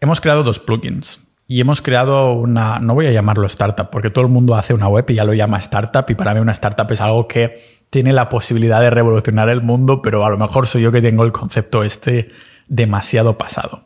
hemos 0.00 0.20
creado 0.20 0.42
dos 0.42 0.58
plugins 0.58 1.28
y 1.46 1.60
hemos 1.60 1.82
creado 1.82 2.32
una, 2.32 2.78
no 2.78 2.94
voy 2.94 3.06
a 3.06 3.12
llamarlo 3.12 3.46
startup, 3.46 3.90
porque 3.90 4.10
todo 4.10 4.24
el 4.24 4.30
mundo 4.30 4.56
hace 4.56 4.74
una 4.74 4.88
web 4.88 5.04
y 5.08 5.14
ya 5.14 5.24
lo 5.24 5.34
llama 5.34 5.58
startup 5.58 6.04
y 6.08 6.14
para 6.14 6.34
mí 6.34 6.40
una 6.40 6.52
startup 6.52 6.90
es 6.90 7.00
algo 7.00 7.28
que 7.28 7.58
tiene 7.90 8.12
la 8.12 8.28
posibilidad 8.28 8.80
de 8.80 8.90
revolucionar 8.90 9.48
el 9.48 9.62
mundo, 9.62 10.02
pero 10.02 10.24
a 10.24 10.30
lo 10.30 10.38
mejor 10.38 10.66
soy 10.66 10.82
yo 10.82 10.92
que 10.92 11.02
tengo 11.02 11.24
el 11.24 11.32
concepto 11.32 11.84
este 11.84 12.30
demasiado 12.68 13.38
pasado. 13.38 13.84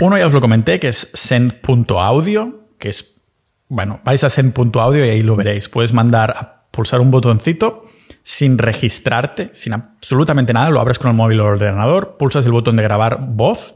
Uno 0.00 0.16
ya 0.16 0.28
os 0.28 0.32
lo 0.32 0.40
comenté, 0.40 0.78
que 0.78 0.88
es 0.88 1.10
send.audio, 1.12 2.68
que 2.78 2.88
es, 2.88 3.20
bueno, 3.68 4.00
vais 4.04 4.22
a 4.22 4.30
send.audio 4.30 5.04
y 5.04 5.08
ahí 5.08 5.22
lo 5.22 5.34
veréis. 5.34 5.68
Puedes 5.68 5.92
mandar 5.92 6.30
a 6.30 6.57
pulsar 6.78 7.00
un 7.00 7.10
botoncito 7.10 7.86
sin 8.22 8.56
registrarte, 8.56 9.50
sin 9.52 9.72
absolutamente 9.72 10.52
nada, 10.52 10.70
lo 10.70 10.78
abres 10.78 11.00
con 11.00 11.10
el 11.10 11.16
móvil 11.16 11.40
o 11.40 11.46
el 11.46 11.54
ordenador, 11.54 12.16
pulsas 12.16 12.46
el 12.46 12.52
botón 12.52 12.76
de 12.76 12.84
grabar 12.84 13.18
voz 13.20 13.74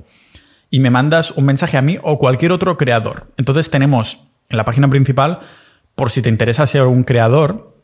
y 0.71 0.79
me 0.79 0.88
mandas 0.88 1.33
un 1.33 1.45
mensaje 1.45 1.77
a 1.77 1.83
mí 1.83 1.99
o 2.01 2.17
cualquier 2.17 2.53
otro 2.53 2.79
creador. 2.79 3.27
Entonces 3.38 3.71
tenemos 3.71 4.21
en 4.51 4.57
la 4.57 4.65
página 4.65 4.88
principal, 4.88 5.41
por 5.97 6.12
si 6.12 6.23
te 6.23 6.29
interesa 6.29 6.65
ser 6.69 6.85
un 6.85 7.03
creador 7.03 7.75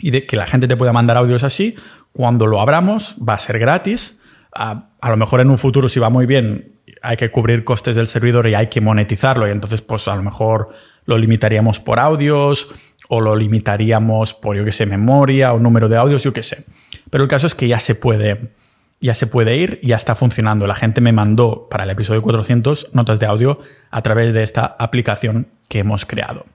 y 0.00 0.10
de 0.10 0.26
que 0.26 0.36
la 0.36 0.48
gente 0.48 0.66
te 0.66 0.76
pueda 0.76 0.92
mandar 0.92 1.16
audios 1.16 1.44
así, 1.44 1.76
cuando 2.10 2.48
lo 2.48 2.60
abramos 2.60 3.14
va 3.16 3.34
a 3.34 3.38
ser 3.38 3.60
gratis. 3.60 4.20
A, 4.52 4.88
a 5.00 5.10
lo 5.10 5.16
mejor 5.16 5.42
en 5.42 5.50
un 5.50 5.58
futuro, 5.58 5.88
si 5.88 6.00
va 6.00 6.10
muy 6.10 6.26
bien, 6.26 6.80
hay 7.02 7.16
que 7.16 7.30
cubrir 7.30 7.62
costes 7.62 7.94
del 7.94 8.08
servidor 8.08 8.48
y 8.48 8.54
hay 8.54 8.66
que 8.66 8.80
monetizarlo 8.80 9.46
y 9.46 9.52
entonces 9.52 9.80
pues 9.80 10.08
a 10.08 10.16
lo 10.16 10.24
mejor 10.24 10.70
lo 11.04 11.18
limitaríamos 11.18 11.78
por 11.78 12.00
audios 12.00 12.68
o 13.08 13.20
lo 13.20 13.36
limitaríamos 13.36 14.34
por, 14.34 14.56
yo 14.56 14.64
qué 14.64 14.72
sé, 14.72 14.86
memoria 14.86 15.52
o 15.52 15.60
número 15.60 15.88
de 15.88 15.96
audios, 15.96 16.22
yo 16.22 16.32
qué 16.32 16.42
sé. 16.42 16.64
Pero 17.10 17.24
el 17.24 17.30
caso 17.30 17.46
es 17.46 17.54
que 17.54 17.68
ya 17.68 17.80
se 17.80 17.94
puede, 17.94 18.52
ya 19.00 19.14
se 19.14 19.26
puede 19.26 19.56
ir, 19.56 19.80
ya 19.82 19.96
está 19.96 20.14
funcionando. 20.14 20.66
La 20.66 20.74
gente 20.74 21.00
me 21.00 21.12
mandó 21.12 21.68
para 21.70 21.84
el 21.84 21.90
episodio 21.90 22.22
400 22.22 22.90
notas 22.92 23.20
de 23.20 23.26
audio 23.26 23.60
a 23.90 24.02
través 24.02 24.32
de 24.32 24.42
esta 24.42 24.76
aplicación 24.78 25.48
que 25.68 25.80
hemos 25.80 26.04
creado. 26.04 26.46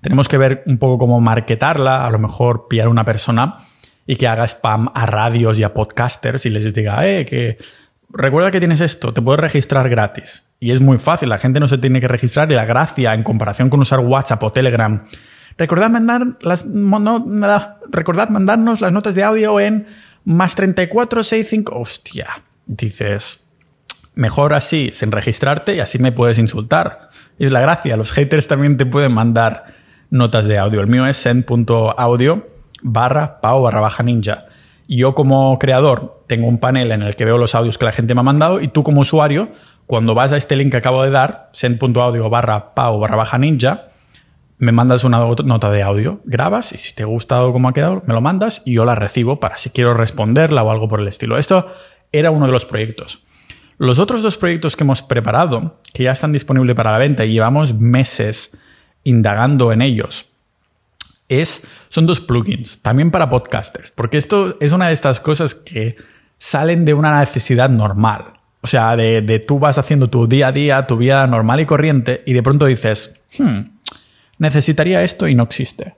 Tenemos 0.00 0.28
que 0.28 0.38
ver 0.38 0.62
un 0.66 0.78
poco 0.78 0.98
cómo 0.98 1.20
marketarla, 1.20 2.06
a 2.06 2.10
lo 2.10 2.18
mejor 2.18 2.68
pillar 2.68 2.88
una 2.88 3.04
persona 3.04 3.58
y 4.06 4.16
que 4.16 4.26
haga 4.26 4.44
spam 4.46 4.90
a 4.94 5.06
radios 5.06 5.58
y 5.58 5.64
a 5.64 5.74
podcasters 5.74 6.46
y 6.46 6.50
les 6.50 6.72
diga, 6.72 7.06
eh, 7.06 7.26
que 7.26 7.58
recuerda 8.10 8.50
que 8.50 8.60
tienes 8.60 8.80
esto, 8.80 9.12
te 9.12 9.20
puedes 9.20 9.40
registrar 9.40 9.88
gratis. 9.88 10.44
Y 10.60 10.72
es 10.72 10.80
muy 10.80 10.98
fácil, 10.98 11.28
la 11.28 11.38
gente 11.38 11.60
no 11.60 11.68
se 11.68 11.78
tiene 11.78 12.00
que 12.00 12.08
registrar 12.08 12.50
y 12.50 12.54
la 12.54 12.64
gracia 12.64 13.14
en 13.14 13.22
comparación 13.22 13.70
con 13.70 13.80
usar 13.80 14.00
WhatsApp 14.00 14.42
o 14.42 14.52
Telegram. 14.52 15.04
Recordad, 15.58 15.90
mandar 15.90 16.38
las, 16.40 16.64
recordad 17.90 18.28
mandarnos 18.28 18.80
las 18.80 18.92
notas 18.92 19.14
de 19.14 19.24
audio 19.24 19.60
en 19.60 19.86
más 20.24 20.54
3465. 20.54 21.78
Hostia, 21.78 22.42
dices, 22.66 23.44
mejor 24.14 24.54
así, 24.54 24.90
sin 24.94 25.12
registrarte 25.12 25.76
y 25.76 25.80
así 25.80 25.98
me 25.98 26.12
puedes 26.12 26.38
insultar. 26.38 27.10
Es 27.38 27.52
la 27.52 27.60
gracia, 27.60 27.96
los 27.96 28.12
haters 28.12 28.48
también 28.48 28.76
te 28.76 28.86
pueden 28.86 29.12
mandar 29.12 29.74
notas 30.10 30.46
de 30.46 30.58
audio. 30.58 30.80
El 30.80 30.86
mío 30.86 31.06
es 31.06 31.16
send.audio 31.18 32.48
barra 32.80 33.40
pao 33.40 33.60
barra 33.60 33.80
baja 33.80 34.04
ninja 34.04 34.46
yo 34.88 35.14
como 35.14 35.58
creador 35.58 36.22
tengo 36.26 36.48
un 36.48 36.58
panel 36.58 36.92
en 36.92 37.02
el 37.02 37.14
que 37.14 37.24
veo 37.24 37.38
los 37.38 37.54
audios 37.54 37.76
que 37.76 37.84
la 37.84 37.92
gente 37.92 38.14
me 38.14 38.20
ha 38.20 38.24
mandado 38.24 38.60
y 38.60 38.68
tú 38.68 38.82
como 38.82 39.02
usuario, 39.02 39.50
cuando 39.86 40.14
vas 40.14 40.32
a 40.32 40.36
este 40.36 40.56
link 40.56 40.70
que 40.70 40.78
acabo 40.78 41.02
de 41.02 41.10
dar, 41.10 41.50
send.audio 41.52 42.30
barra 42.30 42.74
pau 42.74 42.98
barra 42.98 43.16
baja 43.16 43.38
ninja, 43.38 43.87
me 44.58 44.72
mandas 44.72 45.04
una 45.04 45.18
nota 45.44 45.70
de 45.70 45.82
audio, 45.82 46.20
grabas 46.24 46.72
y 46.72 46.78
si 46.78 46.94
te 46.94 47.04
ha 47.04 47.06
gustado 47.06 47.52
cómo 47.52 47.68
ha 47.68 47.74
quedado, 47.74 48.02
me 48.06 48.14
lo 48.14 48.20
mandas 48.20 48.62
y 48.64 48.74
yo 48.74 48.84
la 48.84 48.96
recibo 48.96 49.38
para 49.38 49.56
si 49.56 49.70
quiero 49.70 49.94
responderla 49.94 50.62
o 50.64 50.70
algo 50.70 50.88
por 50.88 51.00
el 51.00 51.08
estilo. 51.08 51.38
Esto 51.38 51.72
era 52.12 52.30
uno 52.30 52.46
de 52.46 52.52
los 52.52 52.64
proyectos. 52.64 53.24
Los 53.78 54.00
otros 54.00 54.22
dos 54.22 54.36
proyectos 54.36 54.74
que 54.74 54.82
hemos 54.82 55.02
preparado, 55.02 55.80
que 55.94 56.02
ya 56.02 56.10
están 56.10 56.32
disponibles 56.32 56.74
para 56.74 56.90
la 56.90 56.98
venta 56.98 57.24
y 57.24 57.32
llevamos 57.32 57.74
meses 57.74 58.58
indagando 59.04 59.72
en 59.72 59.82
ellos, 59.82 60.26
es, 61.28 61.66
son 61.88 62.06
dos 62.06 62.20
plugins, 62.20 62.82
también 62.82 63.12
para 63.12 63.30
podcasters, 63.30 63.92
porque 63.92 64.18
esto 64.18 64.56
es 64.60 64.72
una 64.72 64.88
de 64.88 64.94
estas 64.94 65.20
cosas 65.20 65.54
que 65.54 65.96
salen 66.38 66.84
de 66.84 66.94
una 66.94 67.20
necesidad 67.20 67.70
normal. 67.70 68.24
O 68.60 68.66
sea, 68.66 68.96
de, 68.96 69.22
de 69.22 69.38
tú 69.38 69.60
vas 69.60 69.78
haciendo 69.78 70.10
tu 70.10 70.26
día 70.26 70.48
a 70.48 70.52
día, 70.52 70.86
tu 70.88 70.96
vida 70.96 71.24
normal 71.28 71.60
y 71.60 71.66
corriente, 71.66 72.24
y 72.26 72.32
de 72.32 72.42
pronto 72.42 72.66
dices, 72.66 73.20
hmm, 73.38 73.77
necesitaría 74.38 75.02
esto 75.02 75.28
y 75.28 75.34
no 75.34 75.42
existe. 75.42 75.96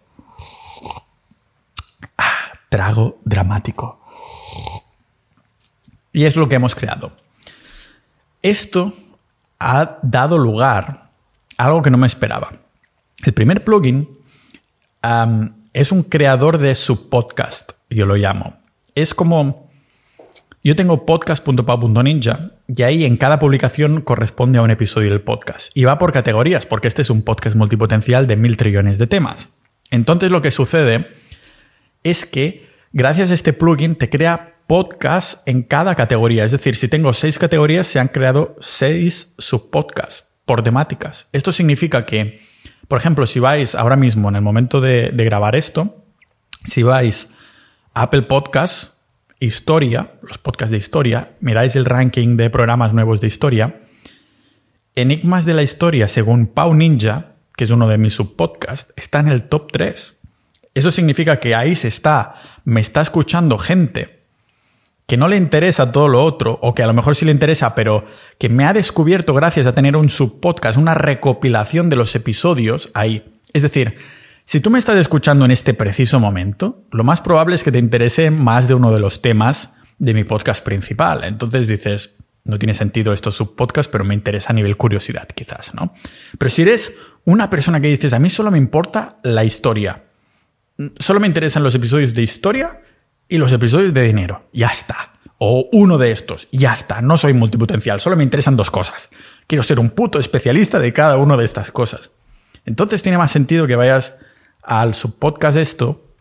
Ah, 2.19 2.53
trago 2.69 3.19
dramático. 3.25 4.01
Y 6.13 6.25
es 6.25 6.37
lo 6.37 6.49
que 6.49 6.57
hemos 6.57 6.75
creado. 6.75 7.13
Esto 8.43 8.93
ha 9.59 9.99
dado 10.03 10.39
lugar 10.39 11.11
a 11.57 11.65
algo 11.65 11.83
que 11.83 11.91
no 11.91 11.99
me 11.99 12.07
esperaba. 12.07 12.53
El 13.25 13.35
primer 13.35 13.63
plugin 13.63 14.09
es 15.73 15.93
un 15.93 16.03
creador 16.03 16.59
de 16.59 16.75
su 16.75 17.09
podcast, 17.09 17.73
yo 17.89 18.07
lo 18.07 18.17
llamo. 18.17 18.57
Es 18.95 19.15
como... 19.15 19.70
Yo 20.63 20.77
tengo 20.77 21.07
podcast.pau.ninja 21.07 22.51
y 22.69 22.83
ahí 22.83 23.05
en 23.05 23.17
cada 23.17 23.39
publicación 23.39 24.03
corresponde 24.03 24.59
a 24.59 24.63
un 24.63 24.71
episodio 24.71 25.11
del 25.11 25.23
podcast. 25.23 25.77
Y 25.77 25.85
va 25.85 25.99
por 25.99 26.13
categorías, 26.13 26.67
porque 26.67 26.89
este 26.89 27.03
es 27.03 27.11
un 27.11 27.23
podcast 27.23 27.57
multipotencial 27.57 28.27
de 28.27 28.37
mil 28.37 28.57
trillones 28.57 28.99
de 28.99 29.07
temas. 29.07 29.49
Entonces 29.91 30.31
lo 30.31 30.43
que 30.43 30.51
sucede 30.51 31.09
es 32.03 32.27
que 32.27 32.69
gracias 32.93 33.31
a 33.31 33.35
este 33.35 33.53
plugin 33.53 33.97
te 33.97 34.11
crea 34.11 34.57
podcast 34.67 35.49
en 35.49 35.63
cada 35.63 35.95
categoría. 35.95 36.45
Es 36.45 36.53
decir, 36.53 36.77
si 36.77 36.89
tengo 36.89 37.13
seis 37.13 37.39
categorías, 37.39 37.87
se 37.87 37.99
han 37.99 38.09
creado 38.09 38.57
seis 38.61 39.35
subpodcasts 39.39 40.35
por 40.45 40.63
temáticas. 40.63 41.29
Esto 41.33 41.53
significa 41.53 42.07
que 42.07 42.41
por 42.91 42.99
ejemplo, 42.99 43.25
si 43.29 43.39
vais 43.39 43.77
ahora 43.77 43.95
mismo, 43.95 44.29
en 44.29 44.35
el 44.35 44.43
momento 44.43 44.81
de, 44.81 45.13
grabar 45.15 45.55
esto, 45.55 46.03
si 46.65 46.83
vais 46.83 47.33
a 47.95 48.03
Apple 48.03 48.23
Podcast, 48.23 48.95
Historia, 49.43 50.13
los 50.23 50.37
podcasts 50.37 50.71
de 50.71 50.77
historia, 50.77 51.33
miráis 51.41 51.75
el 51.75 51.87
ranking 51.87 52.37
de 52.37 52.51
programas 52.51 52.93
nuevos 52.93 53.23
de 53.23 53.27
historia, 53.27 53.81
Enigmas 54.95 55.47
de 55.47 55.55
la 55.55 55.63
Historia, 55.63 56.09
según 56.09 56.47
Pau 56.47 56.75
Ninja, 56.75 57.37
que 57.57 57.65
es 57.65 57.71
uno 57.71 57.89
de 57.89 57.97
mis 57.97 58.13
subpodcasts, 58.13 58.93
está 58.97 59.21
en 59.21 59.29
el 59.29 59.45
top 59.45 59.73
3. 59.73 60.15
Eso 60.75 60.91
significa 60.91 61.41
que 61.41 61.55
ahí 61.55 61.75
se 61.75 61.89
está, 61.89 62.35
me 62.65 62.83
está 62.83 63.01
escuchando 63.01 63.57
gente 63.57 64.21
que 65.07 65.17
no 65.17 65.27
le 65.27 65.37
interesa 65.37 65.91
todo 65.91 66.07
lo 66.07 66.23
otro, 66.23 66.59
o 66.61 66.75
que 66.75 66.83
a 66.83 66.87
lo 66.87 66.93
mejor 66.93 67.17
sí 67.17 67.25
le 67.25 67.33
interesa, 67.33 67.75
pero 67.75 68.05
que 68.39 68.51
me 68.51 68.67
ha 68.67 68.75
descubierto 68.75 69.33
gracias 69.33 69.67
a 69.67 69.73
tener 69.73 69.97
un 69.97 70.11
subpodcast, 70.11 70.77
una 70.77 70.95
recopilación 70.95 71.89
de 71.89 71.97
los 71.97 72.15
episodios 72.15 72.91
ahí. 72.95 73.25
Es 73.53 73.63
decir, 73.63 73.97
si 74.51 74.59
tú 74.59 74.69
me 74.69 74.81
estás 74.81 74.97
escuchando 74.97 75.45
en 75.45 75.53
este 75.53 75.75
preciso 75.75 76.19
momento, 76.19 76.83
lo 76.91 77.05
más 77.05 77.21
probable 77.21 77.55
es 77.55 77.63
que 77.63 77.71
te 77.71 77.79
interese 77.79 78.33
más 78.33 78.67
de 78.67 78.75
uno 78.75 78.91
de 78.91 78.99
los 78.99 79.23
temas 79.23 79.75
de 80.01 80.13
mi 80.13 80.25
podcast 80.25 80.65
principal. 80.65 81.23
Entonces 81.23 81.69
dices, 81.69 82.19
no 82.43 82.59
tiene 82.59 82.75
sentido 82.75 83.13
estos 83.13 83.37
subpodcasts, 83.37 83.93
pero 83.93 84.05
me 84.05 84.13
interesa 84.13 84.51
a 84.51 84.55
nivel 84.55 84.77
curiosidad, 84.77 85.29
quizás, 85.29 85.73
¿no? 85.73 85.95
Pero 86.37 86.51
si 86.51 86.63
eres 86.63 86.99
una 87.25 87.49
persona 87.49 87.81
que 87.81 87.87
dices, 87.87 88.13
a 88.13 88.19
mí 88.19 88.29
solo 88.29 88.51
me 88.51 88.59
importa 88.59 89.21
la 89.23 89.45
historia, 89.45 90.03
solo 90.99 91.21
me 91.21 91.29
interesan 91.29 91.63
los 91.63 91.77
episodios 91.77 92.13
de 92.13 92.23
historia, 92.23 92.81
y 93.29 93.39
los 93.39 93.53
episodios 93.53 93.95
de 93.95 94.03
dinero. 94.03 94.49
Ya 94.53 94.67
está. 94.67 95.13
O 95.39 95.69
uno 95.71 95.97
de 95.97 96.11
estos. 96.11 96.49
Ya 96.51 96.73
está. 96.73 97.03
No 97.03 97.19
soy 97.19 97.35
multipotencial. 97.35 98.01
Solo 98.01 98.17
me 98.17 98.25
interesan 98.25 98.57
dos 98.57 98.73
cosas. 98.73 99.11
Quiero 99.47 99.63
ser 99.63 99.79
un 99.79 99.91
puto 99.91 100.19
especialista 100.19 100.81
de 100.81 100.93
cada 100.93 101.19
una 101.19 101.37
de 101.37 101.45
estas 101.45 101.71
cosas. 101.71 102.11
Entonces 102.67 103.01
tiene 103.05 103.17
más 103.17 103.31
sentido 103.31 103.69
que 103.69 103.77
vayas 103.77 104.19
al 104.63 104.95
subpodcast 104.95 105.57
esto, 105.57 106.15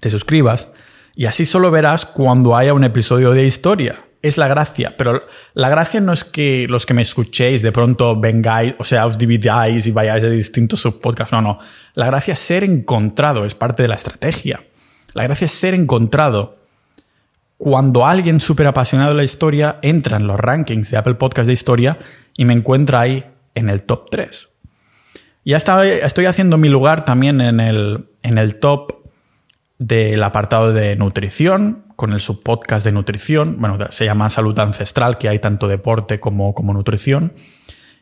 te 0.00 0.10
suscribas 0.10 0.68
y 1.18 1.26
así 1.26 1.44
solo 1.44 1.72
verás 1.72 2.06
cuando 2.06 2.56
haya 2.56 2.74
un 2.74 2.84
episodio 2.84 3.32
de 3.32 3.44
historia. 3.44 4.04
Es 4.22 4.38
la 4.38 4.46
gracia, 4.46 4.96
pero 4.96 5.24
la 5.54 5.68
gracia 5.68 6.00
no 6.00 6.12
es 6.12 6.22
que 6.22 6.66
los 6.68 6.86
que 6.86 6.94
me 6.94 7.02
escuchéis 7.02 7.60
de 7.62 7.72
pronto 7.72 8.18
vengáis, 8.18 8.76
o 8.78 8.84
sea, 8.84 9.04
os 9.04 9.18
dividáis 9.18 9.88
y 9.88 9.90
vayáis 9.90 10.22
de 10.22 10.30
distintos 10.30 10.78
subpodcasts. 10.78 11.32
No, 11.32 11.42
no. 11.42 11.58
La 11.94 12.06
gracia 12.06 12.34
es 12.34 12.38
ser 12.38 12.62
encontrado, 12.62 13.44
es 13.44 13.56
parte 13.56 13.82
de 13.82 13.88
la 13.88 13.96
estrategia. 13.96 14.64
La 15.12 15.24
gracia 15.24 15.46
es 15.46 15.50
ser 15.50 15.74
encontrado. 15.74 16.58
Cuando 17.56 18.06
alguien 18.06 18.38
súper 18.38 18.68
apasionado 18.68 19.10
de 19.10 19.16
la 19.16 19.24
historia 19.24 19.80
entra 19.82 20.18
en 20.18 20.28
los 20.28 20.38
rankings 20.38 20.92
de 20.92 20.98
Apple 20.98 21.16
Podcast 21.16 21.48
de 21.48 21.52
historia 21.52 21.98
y 22.36 22.44
me 22.44 22.54
encuentra 22.54 23.00
ahí 23.00 23.24
en 23.56 23.68
el 23.68 23.82
top 23.82 24.08
3. 24.10 24.48
Ya 25.48 25.56
estoy 25.56 26.26
haciendo 26.26 26.58
mi 26.58 26.68
lugar 26.68 27.06
también 27.06 27.40
en 27.40 27.58
el, 27.58 28.10
en 28.22 28.36
el 28.36 28.60
top 28.60 29.08
del 29.78 30.22
apartado 30.22 30.74
de 30.74 30.94
nutrición, 30.94 31.86
con 31.96 32.12
el 32.12 32.20
subpodcast 32.20 32.84
de 32.84 32.92
nutrición. 32.92 33.56
Bueno, 33.58 33.78
se 33.88 34.04
llama 34.04 34.28
Salud 34.28 34.58
Ancestral, 34.58 35.16
que 35.16 35.30
hay 35.30 35.38
tanto 35.38 35.66
deporte 35.66 36.20
como, 36.20 36.52
como 36.52 36.74
nutrición. 36.74 37.32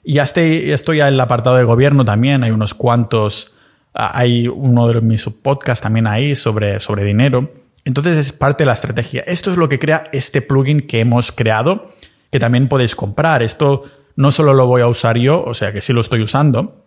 Y 0.03 0.15
ya 0.15 0.25
estoy, 0.25 0.73
estoy 0.73 0.99
en 0.99 1.07
el 1.07 1.21
apartado 1.21 1.55
de 1.55 1.63
gobierno 1.63 2.05
también, 2.05 2.43
hay 2.43 2.51
unos 2.51 2.75
cuantos, 2.75 3.55
hay 3.95 4.49
uno 4.49 4.89
de 4.89 5.01
mis 5.01 5.21
subpodcasts 5.21 5.83
también 5.85 6.09
ahí 6.09 6.35
sobre, 6.35 6.81
sobre 6.81 7.05
dinero. 7.05 7.53
Entonces 7.85 8.19
es 8.19 8.33
parte 8.33 8.65
de 8.65 8.67
la 8.67 8.73
estrategia. 8.73 9.23
Esto 9.25 9.53
es 9.53 9.57
lo 9.57 9.69
que 9.69 9.79
crea 9.79 10.09
este 10.13 10.43
plugin 10.43 10.89
que 10.89 10.99
hemos 10.99 11.31
creado, 11.31 11.93
que 12.33 12.41
también 12.41 12.69
podéis 12.69 12.97
comprar. 12.97 13.45
Esto 13.45 13.85
no 14.17 14.33
solo 14.33 14.53
lo 14.53 14.67
voy 14.67 14.83
a 14.83 14.89
usar 14.89 15.17
yo, 15.17 15.45
o 15.45 15.55
sea 15.55 15.73
que 15.73 15.81
sí 15.81 15.93
lo 15.93 16.01
estoy 16.01 16.23
usando, 16.23 16.86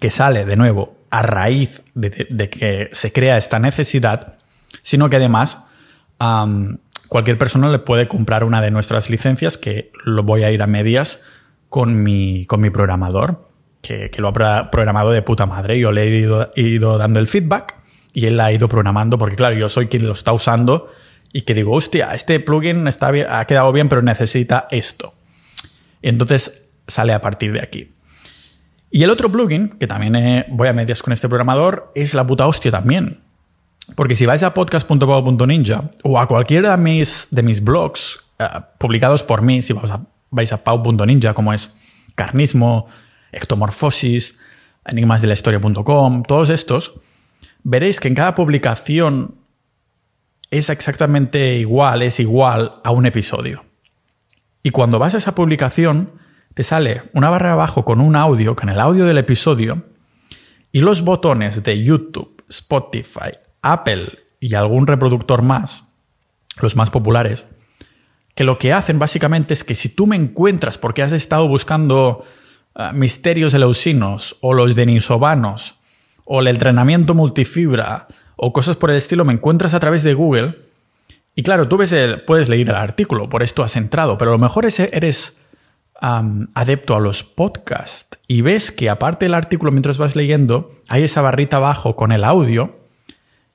que 0.00 0.10
sale 0.10 0.44
de 0.44 0.56
nuevo 0.56 0.96
a 1.10 1.22
raíz 1.22 1.82
de, 1.94 2.50
que 2.50 2.88
se 2.92 3.12
crea 3.12 3.38
esta 3.38 3.58
necesidad, 3.58 4.38
sino 4.82 5.08
que 5.08 5.16
además 5.16 5.66
cualquier 7.08 7.38
persona 7.38 7.68
le 7.70 7.78
puede 7.78 8.08
comprar 8.08 8.44
una 8.44 8.60
de 8.60 8.70
nuestras 8.70 9.08
licencias, 9.08 9.56
que 9.56 9.90
lo 10.04 10.22
voy 10.22 10.42
a 10.42 10.50
ir 10.50 10.62
a 10.62 10.66
medias 10.66 11.24
con 11.68 12.02
mi, 12.02 12.44
con 12.46 12.60
mi 12.60 12.70
programador, 12.70 13.48
que, 13.80 14.10
lo 14.18 14.28
ha 14.28 14.70
programado 14.70 15.10
de 15.10 15.22
puta 15.22 15.46
madre. 15.46 15.78
Yo 15.78 15.92
le 15.92 16.02
he 16.02 16.18
ido, 16.18 16.50
ido 16.56 16.98
dando 16.98 17.20
el 17.20 17.28
feedback 17.28 17.76
y 18.12 18.26
él 18.26 18.36
la 18.36 18.46
ha 18.46 18.52
ido 18.52 18.68
programando, 18.68 19.18
porque 19.18 19.36
claro, 19.36 19.56
yo 19.56 19.68
soy 19.68 19.86
quien 19.86 20.06
lo 20.06 20.12
está 20.12 20.32
usando 20.32 20.90
y 21.32 21.42
que 21.42 21.54
digo, 21.54 21.72
hostia, 21.72 22.14
este 22.14 22.40
plugin 22.40 22.86
está 22.88 23.10
bien, 23.10 23.26
ha 23.28 23.44
quedado 23.46 23.72
bien, 23.72 23.88
pero 23.88 24.02
necesita 24.02 24.66
esto. 24.70 25.14
Entonces 26.02 26.70
sale 26.86 27.12
a 27.12 27.20
partir 27.20 27.52
de 27.52 27.60
aquí. 27.60 27.92
Y 28.90 29.02
el 29.02 29.10
otro 29.10 29.30
plugin, 29.30 29.68
que 29.70 29.86
también 29.86 30.46
voy 30.50 30.68
a 30.68 30.72
medias 30.72 31.02
con 31.02 31.12
este 31.12 31.28
programador, 31.28 31.92
es 31.94 32.14
la 32.14 32.26
puta 32.26 32.46
hostia 32.46 32.70
también. 32.70 33.20
Porque 33.96 34.16
si 34.16 34.26
vais 34.26 34.42
a 34.42 34.54
podcast.pau.ninja 34.54 35.90
o 36.02 36.18
a 36.18 36.26
cualquiera 36.26 36.76
de 36.76 36.82
mis, 36.82 37.28
de 37.30 37.42
mis 37.42 37.62
blogs 37.62 38.24
eh, 38.38 38.46
publicados 38.78 39.22
por 39.22 39.42
mí, 39.42 39.62
si 39.62 39.74
vais 40.30 40.52
a 40.52 40.64
pau.ninja, 40.64 41.34
como 41.34 41.52
es 41.52 41.74
Carnismo, 42.14 42.86
Ectomorfosis, 43.32 44.40
enigmasdelahistoria.com, 44.84 46.22
todos 46.22 46.48
estos, 46.48 47.00
veréis 47.62 48.00
que 48.00 48.08
en 48.08 48.14
cada 48.14 48.34
publicación 48.34 49.36
es 50.50 50.70
exactamente 50.70 51.56
igual, 51.58 52.02
es 52.02 52.20
igual 52.20 52.80
a 52.84 52.90
un 52.90 53.06
episodio. 53.06 53.64
Y 54.62 54.70
cuando 54.70 54.98
vas 54.98 55.14
a 55.14 55.18
esa 55.18 55.34
publicación, 55.34 56.12
te 56.58 56.64
sale 56.64 57.04
una 57.12 57.30
barra 57.30 57.52
abajo 57.52 57.84
con 57.84 58.00
un 58.00 58.16
audio, 58.16 58.56
con 58.56 58.68
el 58.68 58.80
audio 58.80 59.04
del 59.04 59.18
episodio, 59.18 59.84
y 60.72 60.80
los 60.80 61.02
botones 61.02 61.62
de 61.62 61.84
YouTube, 61.84 62.42
Spotify, 62.48 63.30
Apple 63.62 64.18
y 64.40 64.54
algún 64.54 64.88
reproductor 64.88 65.42
más, 65.42 65.84
los 66.60 66.74
más 66.74 66.90
populares, 66.90 67.46
que 68.34 68.42
lo 68.42 68.58
que 68.58 68.72
hacen 68.72 68.98
básicamente 68.98 69.54
es 69.54 69.62
que 69.62 69.76
si 69.76 69.88
tú 69.90 70.08
me 70.08 70.16
encuentras 70.16 70.78
porque 70.78 71.04
has 71.04 71.12
estado 71.12 71.46
buscando 71.46 72.24
uh, 72.74 72.92
misterios 72.92 73.54
eleusinos 73.54 74.36
o 74.40 74.52
los 74.52 74.74
denisovanos 74.74 75.76
o 76.24 76.40
el 76.40 76.48
entrenamiento 76.48 77.14
multifibra 77.14 78.08
o 78.34 78.52
cosas 78.52 78.74
por 78.74 78.90
el 78.90 78.96
estilo, 78.96 79.24
me 79.24 79.32
encuentras 79.32 79.74
a 79.74 79.78
través 79.78 80.02
de 80.02 80.14
Google 80.14 80.56
y 81.36 81.44
claro, 81.44 81.68
tú 81.68 81.76
ves 81.76 81.94
puedes 82.26 82.48
leer 82.48 82.70
el 82.70 82.74
artículo, 82.74 83.28
por 83.28 83.44
esto 83.44 83.62
has 83.62 83.76
entrado, 83.76 84.18
pero 84.18 84.32
a 84.32 84.34
lo 84.34 84.38
mejor 84.40 84.66
eres 84.66 85.44
adepto 86.00 86.94
a 86.94 87.00
los 87.00 87.22
podcasts 87.24 88.18
y 88.26 88.40
ves 88.40 88.70
que 88.70 88.88
aparte 88.88 89.24
del 89.24 89.34
artículo 89.34 89.72
mientras 89.72 89.98
vas 89.98 90.16
leyendo, 90.16 90.80
hay 90.88 91.04
esa 91.04 91.22
barrita 91.22 91.56
abajo 91.56 91.96
con 91.96 92.12
el 92.12 92.24
audio 92.24 92.78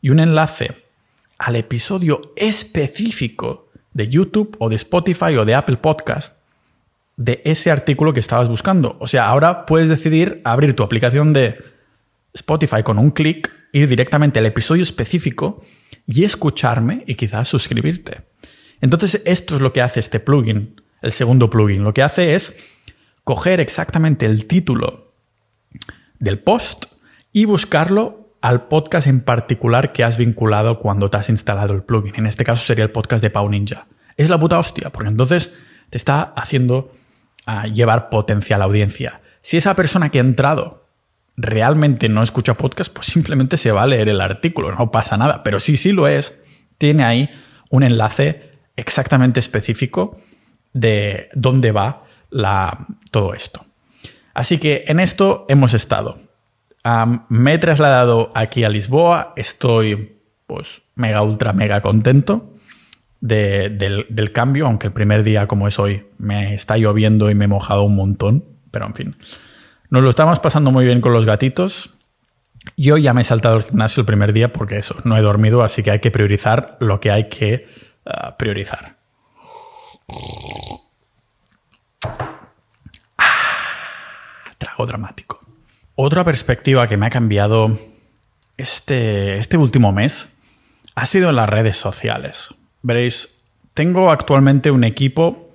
y 0.02 0.10
un 0.10 0.20
enlace 0.20 0.84
al 1.38 1.56
episodio 1.56 2.34
específico 2.36 3.70
de 3.94 4.10
YouTube 4.10 4.56
o 4.60 4.70
de 4.70 4.76
Spotify 4.76 5.36
o 5.38 5.46
de 5.46 5.56
Apple 5.56 5.78
Podcast 5.78 6.38
de 7.16 7.42
ese 7.46 7.72
artículo 7.72 8.14
que 8.14 8.20
estabas 8.20 8.50
buscando. 8.50 8.98
O 9.00 9.08
sea, 9.08 9.28
ahora 9.28 9.66
puedes 9.66 9.90
decidir 9.90 10.42
abrir 10.44 10.76
tu 10.76 10.84
aplicación 10.84 11.34
de 11.34 11.62
Spotify 12.34 12.84
con 12.84 12.98
un 12.98 13.12
clic, 13.12 13.52
ir 13.72 13.88
directamente 13.88 14.40
al 14.40 14.46
episodio 14.46 14.84
específico 14.84 15.64
y 16.08 16.24
escucharme 16.24 17.04
y 17.08 17.16
quizás 17.16 17.48
suscribirte. 17.48 18.22
Entonces, 18.82 19.22
esto 19.26 19.56
es 19.56 19.62
lo 19.62 19.72
que 19.72 19.82
hace 19.82 20.00
este 20.00 20.20
plugin, 20.20 20.82
el 21.04 21.12
segundo 21.12 21.50
plugin. 21.50 21.84
Lo 21.84 21.94
que 21.94 22.02
hace 22.02 22.34
es 22.34 22.58
coger 23.24 23.60
exactamente 23.60 24.26
el 24.26 24.48
título 24.48 25.14
del 26.18 26.40
post 26.40 26.86
y 27.32 27.46
buscarlo 27.46 28.36
al 28.42 28.68
podcast 28.68 29.08
en 29.08 29.22
particular 29.22 29.94
que 29.94 30.04
has 30.04 30.18
vinculado 30.18 30.80
cuando 30.80 31.10
te 31.10 31.18
has 31.18 31.30
instalado 31.30 31.74
el 31.74 31.84
plugin. 31.84 32.16
En 32.16 32.26
este 32.26 32.44
caso 32.44 32.66
sería 32.66 32.86
el 32.86 32.92
podcast 32.92 33.22
de 33.22 33.30
Pau 33.30 33.50
Ninja. 33.50 33.88
Es 34.18 34.30
la 34.30 34.40
puta 34.40 34.60
hostia, 34.60 34.92
porque 34.92 35.10
entonces 35.10 35.58
te 35.90 35.98
está 35.98 36.22
haciendo 36.22 36.92
ah, 37.46 37.68
llevar 37.68 38.10
potencial 38.10 38.62
audiencia. 38.62 39.22
Si 39.42 39.58
esa 39.58 39.76
persona 39.76 40.10
que 40.10 40.20
ha 40.20 40.22
entrado 40.22 40.88
realmente 41.36 42.10
no 42.10 42.24
escucha 42.24 42.54
podcast, 42.54 42.94
pues 42.94 43.08
simplemente 43.08 43.58
se 43.58 43.72
va 43.72 43.84
a 43.84 43.88
leer 43.88 44.08
el 44.08 44.22
artículo, 44.22 44.74
no 44.74 44.92
pasa 44.92 45.18
nada. 45.18 45.44
Pero 45.44 45.60
si 45.60 45.76
sí 45.78 45.92
lo 45.92 46.08
es, 46.08 46.34
tiene 46.78 47.04
ahí 47.04 47.30
un 47.70 47.84
enlace 47.84 48.52
exactamente 48.76 49.40
específico 49.40 50.18
de 50.74 51.30
dónde 51.34 51.72
va 51.72 52.04
la, 52.30 52.86
todo 53.12 53.34
esto. 53.34 53.66
Así 54.34 54.58
que 54.58 54.84
en 54.88 55.00
esto 55.00 55.46
hemos 55.48 55.74
estado 55.74 56.18
me 57.30 57.54
he 57.54 57.58
trasladado 57.58 58.32
aquí 58.36 58.64
a 58.64 58.70
Lisboa, 58.70 59.34
estoy 59.36 60.18
pues 60.46 60.82
mega, 60.96 61.22
ultra, 61.22 61.54
mega 61.54 61.82
contento 61.82 62.54
del, 63.22 64.32
cambio, 64.34 64.68
aunque 64.68 64.88
el 64.88 64.94
primer 64.94 65.24
día 65.24 65.48
como 65.48 65.68
es 65.68 65.80
hoy 65.80 66.08
me 66.18 66.54
está 66.54 66.78
lloviendo 66.78 67.32
y 67.32 67.36
me 67.36 67.46
he 67.46 67.48
mojado 67.48 67.84
un 67.84 67.96
montón, 67.96 68.44
pero 68.70 68.86
en 68.86 68.96
fin. 68.96 69.16
Nos 69.90 70.04
lo 70.04 70.10
estamos 70.10 70.40
pasando 70.40 70.72
muy 70.72 70.86
bien 70.86 71.00
con 71.00 71.14
los 71.14 71.26
gatitos. 71.26 71.96
Yo 72.76 72.98
ya 72.98 73.14
me 73.14 73.22
he 73.22 73.26
saltado 73.26 73.58
el 73.58 73.64
gimnasio 73.64 74.02
el 74.02 74.06
primer 74.06 74.34
día 74.34 74.52
porque 74.52 74.78
eso, 74.78 74.96
no 75.06 75.16
he 75.16 75.22
dormido, 75.22 75.64
así 75.64 75.84
que 75.84 75.92
hay 75.92 76.00
que 76.00 76.12
priorizar 76.12 76.78
lo 76.82 77.00
que 77.00 77.12
hay 77.12 77.30
que 77.30 77.66
ah, 78.06 78.36
priorizar. 78.38 78.98
Ah, 83.18 83.62
trago 84.58 84.86
dramático. 84.86 85.40
Otra 85.96 86.24
perspectiva 86.24 86.88
que 86.88 86.98
me 86.98 87.06
ha 87.06 87.10
cambiado 87.10 87.78
este, 88.58 89.38
este 89.38 89.58
último 89.58 89.92
mes 89.92 90.36
ha 90.96 91.06
sido 91.06 91.30
en 91.30 91.36
las 91.36 91.50
redes 91.50 91.78
sociales. 91.78 92.50
Veréis, 92.82 93.44
tengo 93.74 94.12
actualmente 94.12 94.72
un 94.72 94.84
equipo, 94.84 95.54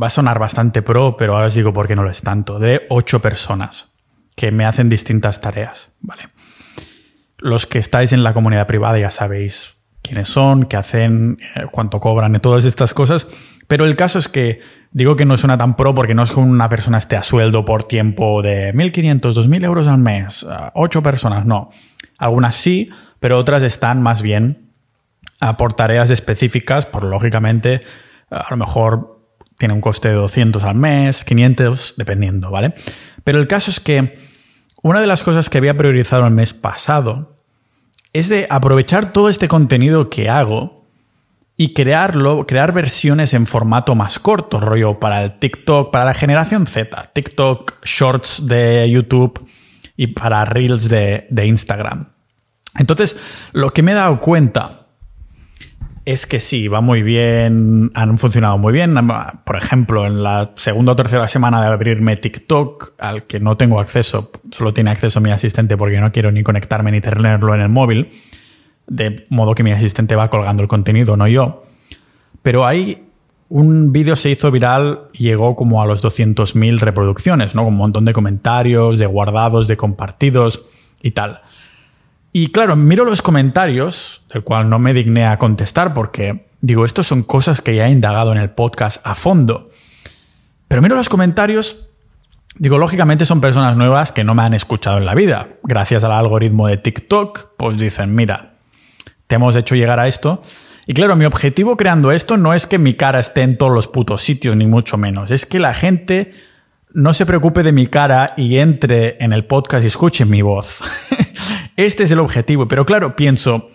va 0.00 0.08
a 0.08 0.10
sonar 0.10 0.38
bastante 0.38 0.82
pro, 0.82 1.16
pero 1.16 1.34
ahora 1.34 1.48
os 1.48 1.54
digo 1.54 1.72
por 1.72 1.88
qué 1.88 1.96
no 1.96 2.02
lo 2.02 2.10
es 2.10 2.22
tanto, 2.22 2.58
de 2.58 2.86
ocho 2.88 3.20
personas 3.20 3.92
que 4.36 4.50
me 4.50 4.64
hacen 4.64 4.88
distintas 4.88 5.40
tareas, 5.40 5.90
¿vale? 6.00 6.28
Los 7.38 7.66
que 7.66 7.78
estáis 7.78 8.12
en 8.12 8.22
la 8.22 8.34
comunidad 8.34 8.66
privada 8.66 8.98
ya 8.98 9.10
sabéis 9.10 9.74
quiénes 10.02 10.28
son, 10.28 10.64
qué 10.64 10.76
hacen, 10.76 11.38
eh, 11.54 11.66
cuánto 11.70 12.00
cobran 12.00 12.34
y 12.34 12.38
todas 12.38 12.64
estas 12.64 12.94
cosas, 12.94 13.26
pero 13.70 13.86
el 13.86 13.94
caso 13.94 14.18
es 14.18 14.26
que 14.26 14.58
digo 14.90 15.14
que 15.14 15.24
no 15.24 15.36
suena 15.36 15.56
tan 15.56 15.76
pro 15.76 15.94
porque 15.94 16.12
no 16.12 16.24
es 16.24 16.32
que 16.32 16.40
una 16.40 16.68
persona 16.68 16.98
esté 16.98 17.14
a 17.14 17.22
sueldo 17.22 17.64
por 17.64 17.84
tiempo 17.84 18.42
de 18.42 18.74
1.500, 18.74 19.20
2.000 19.20 19.64
euros 19.64 19.86
al 19.86 19.98
mes, 19.98 20.44
ocho 20.74 21.04
personas, 21.04 21.46
no. 21.46 21.70
Algunas 22.18 22.56
sí, 22.56 22.90
pero 23.20 23.38
otras 23.38 23.62
están 23.62 24.02
más 24.02 24.22
bien 24.22 24.72
por 25.56 25.74
tareas 25.74 26.10
específicas, 26.10 26.84
por 26.84 27.04
lógicamente, 27.04 27.82
a 28.28 28.48
lo 28.50 28.56
mejor 28.56 29.20
tiene 29.56 29.72
un 29.72 29.80
coste 29.80 30.08
de 30.08 30.14
200 30.14 30.64
al 30.64 30.74
mes, 30.74 31.22
500, 31.22 31.94
dependiendo, 31.96 32.50
¿vale? 32.50 32.74
Pero 33.22 33.38
el 33.38 33.46
caso 33.46 33.70
es 33.70 33.78
que 33.78 34.18
una 34.82 35.00
de 35.00 35.06
las 35.06 35.22
cosas 35.22 35.48
que 35.48 35.58
había 35.58 35.76
priorizado 35.76 36.26
el 36.26 36.34
mes 36.34 36.54
pasado 36.54 37.36
es 38.12 38.28
de 38.28 38.48
aprovechar 38.50 39.12
todo 39.12 39.28
este 39.28 39.46
contenido 39.46 40.10
que 40.10 40.28
hago 40.28 40.79
y 41.60 41.74
crearlo, 41.74 42.46
crear 42.46 42.72
versiones 42.72 43.34
en 43.34 43.46
formato 43.46 43.94
más 43.94 44.18
corto, 44.18 44.60
rollo 44.60 44.98
para 44.98 45.22
el 45.22 45.38
TikTok, 45.38 45.90
para 45.90 46.06
la 46.06 46.14
generación 46.14 46.66
Z, 46.66 47.10
TikTok, 47.12 47.84
Shorts 47.84 48.46
de 48.46 48.90
YouTube 48.90 49.46
y 49.94 50.06
para 50.06 50.46
Reels 50.46 50.88
de, 50.88 51.26
de 51.28 51.46
Instagram. 51.46 52.12
Entonces, 52.78 53.20
lo 53.52 53.74
que 53.74 53.82
me 53.82 53.92
he 53.92 53.94
dado 53.94 54.20
cuenta 54.20 54.86
es 56.06 56.24
que 56.24 56.40
sí, 56.40 56.66
va 56.66 56.80
muy 56.80 57.02
bien, 57.02 57.90
han 57.92 58.16
funcionado 58.16 58.56
muy 58.56 58.72
bien. 58.72 58.94
Por 59.44 59.58
ejemplo, 59.58 60.06
en 60.06 60.22
la 60.22 60.52
segunda 60.54 60.92
o 60.92 60.96
tercera 60.96 61.28
semana 61.28 61.60
de 61.60 61.66
abrirme 61.66 62.16
TikTok, 62.16 62.94
al 62.98 63.24
que 63.24 63.38
no 63.38 63.58
tengo 63.58 63.80
acceso, 63.80 64.30
solo 64.50 64.72
tiene 64.72 64.92
acceso 64.92 65.20
mi 65.20 65.30
asistente 65.30 65.76
porque 65.76 66.00
no 66.00 66.10
quiero 66.10 66.32
ni 66.32 66.42
conectarme 66.42 66.90
ni 66.90 67.02
tenerlo 67.02 67.54
en 67.54 67.60
el 67.60 67.68
móvil 67.68 68.08
de 68.90 69.24
modo 69.30 69.54
que 69.54 69.62
mi 69.62 69.70
asistente 69.70 70.16
va 70.16 70.28
colgando 70.28 70.62
el 70.62 70.68
contenido, 70.68 71.16
no 71.16 71.26
yo. 71.26 71.64
Pero 72.42 72.66
ahí 72.66 73.06
un 73.48 73.92
vídeo 73.92 74.16
se 74.16 74.30
hizo 74.30 74.50
viral 74.50 75.08
y 75.12 75.24
llegó 75.24 75.56
como 75.56 75.80
a 75.80 75.86
los 75.86 76.02
200.000 76.04 76.78
reproducciones, 76.78 77.54
¿no? 77.54 77.62
Con 77.62 77.72
un 77.72 77.78
montón 77.78 78.04
de 78.04 78.12
comentarios, 78.12 78.98
de 78.98 79.06
guardados, 79.06 79.68
de 79.68 79.76
compartidos 79.76 80.62
y 81.02 81.12
tal. 81.12 81.40
Y 82.32 82.48
claro, 82.48 82.76
miro 82.76 83.04
los 83.04 83.22
comentarios, 83.22 84.22
del 84.32 84.44
cual 84.44 84.68
no 84.68 84.78
me 84.78 84.92
digné 84.92 85.26
a 85.26 85.38
contestar 85.38 85.94
porque 85.94 86.46
digo, 86.60 86.84
estos 86.84 87.06
son 87.06 87.22
cosas 87.22 87.60
que 87.60 87.74
ya 87.74 87.88
he 87.88 87.90
indagado 87.90 88.32
en 88.32 88.38
el 88.38 88.50
podcast 88.50 89.04
a 89.06 89.14
fondo. 89.14 89.70
Pero 90.68 90.82
miro 90.82 90.94
los 90.94 91.08
comentarios, 91.08 91.90
digo, 92.56 92.78
lógicamente 92.78 93.26
son 93.26 93.40
personas 93.40 93.76
nuevas 93.76 94.12
que 94.12 94.24
no 94.24 94.34
me 94.34 94.42
han 94.42 94.54
escuchado 94.54 94.98
en 94.98 95.06
la 95.06 95.14
vida. 95.14 95.48
Gracias 95.62 96.04
al 96.04 96.12
algoritmo 96.12 96.68
de 96.68 96.76
TikTok, 96.76 97.56
pues 97.56 97.78
dicen, 97.78 98.14
mira, 98.14 98.50
te 99.30 99.36
hemos 99.36 99.54
hecho 99.54 99.76
llegar 99.76 100.00
a 100.00 100.08
esto. 100.08 100.42
Y 100.88 100.92
claro, 100.92 101.14
mi 101.14 101.24
objetivo 101.24 101.76
creando 101.76 102.10
esto 102.10 102.36
no 102.36 102.52
es 102.52 102.66
que 102.66 102.78
mi 102.78 102.94
cara 102.94 103.20
esté 103.20 103.42
en 103.42 103.56
todos 103.56 103.72
los 103.72 103.86
putos 103.86 104.22
sitios, 104.22 104.56
ni 104.56 104.66
mucho 104.66 104.96
menos. 104.96 105.30
Es 105.30 105.46
que 105.46 105.60
la 105.60 105.72
gente 105.72 106.34
no 106.92 107.14
se 107.14 107.26
preocupe 107.26 107.62
de 107.62 107.70
mi 107.70 107.86
cara 107.86 108.34
y 108.36 108.56
entre 108.56 109.22
en 109.22 109.32
el 109.32 109.44
podcast 109.44 109.84
y 109.84 109.86
escuche 109.86 110.24
mi 110.24 110.42
voz. 110.42 110.78
este 111.76 112.02
es 112.02 112.10
el 112.10 112.18
objetivo. 112.18 112.66
Pero 112.66 112.84
claro, 112.84 113.14
pienso, 113.14 113.70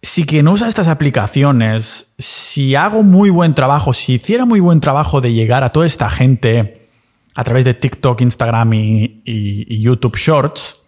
si 0.00 0.24
quien 0.24 0.46
usa 0.46 0.68
estas 0.68 0.86
aplicaciones, 0.86 2.14
si 2.16 2.76
hago 2.76 3.02
muy 3.02 3.30
buen 3.30 3.56
trabajo, 3.56 3.92
si 3.92 4.12
hiciera 4.12 4.44
muy 4.44 4.60
buen 4.60 4.78
trabajo 4.78 5.20
de 5.20 5.32
llegar 5.32 5.64
a 5.64 5.72
toda 5.72 5.86
esta 5.86 6.08
gente 6.08 6.86
a 7.34 7.42
través 7.42 7.64
de 7.64 7.74
TikTok, 7.74 8.20
Instagram 8.20 8.74
y, 8.74 9.82
YouTube 9.82 10.16
Shorts, 10.16 10.86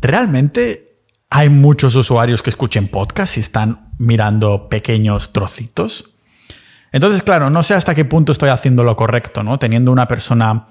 realmente 0.00 0.93
hay 1.36 1.48
muchos 1.48 1.96
usuarios 1.96 2.44
que 2.44 2.50
escuchen 2.50 2.86
podcast 2.86 3.36
y 3.36 3.40
están 3.40 3.88
mirando 3.98 4.68
pequeños 4.68 5.32
trocitos. 5.32 6.14
Entonces, 6.92 7.24
claro, 7.24 7.50
no 7.50 7.64
sé 7.64 7.74
hasta 7.74 7.92
qué 7.92 8.04
punto 8.04 8.30
estoy 8.30 8.50
haciendo 8.50 8.84
lo 8.84 8.94
correcto, 8.94 9.42
¿no? 9.42 9.58
Teniendo 9.58 9.90
una 9.90 10.06
persona 10.06 10.68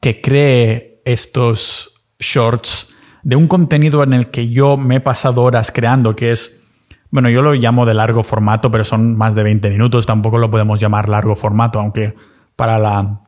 que 0.00 0.22
cree 0.22 1.02
estos 1.04 2.00
shorts 2.18 2.94
de 3.22 3.36
un 3.36 3.46
contenido 3.46 4.02
en 4.02 4.14
el 4.14 4.30
que 4.30 4.48
yo 4.48 4.78
me 4.78 4.96
he 4.96 5.00
pasado 5.00 5.42
horas 5.42 5.70
creando, 5.70 6.16
que 6.16 6.30
es, 6.30 6.66
bueno, 7.10 7.28
yo 7.28 7.42
lo 7.42 7.52
llamo 7.52 7.84
de 7.84 7.92
largo 7.92 8.24
formato, 8.24 8.70
pero 8.70 8.84
son 8.84 9.18
más 9.18 9.34
de 9.34 9.42
20 9.42 9.68
minutos, 9.68 10.06
tampoco 10.06 10.38
lo 10.38 10.50
podemos 10.50 10.80
llamar 10.80 11.10
largo 11.10 11.36
formato, 11.36 11.78
aunque 11.78 12.14
para 12.56 12.78
la, 12.78 13.20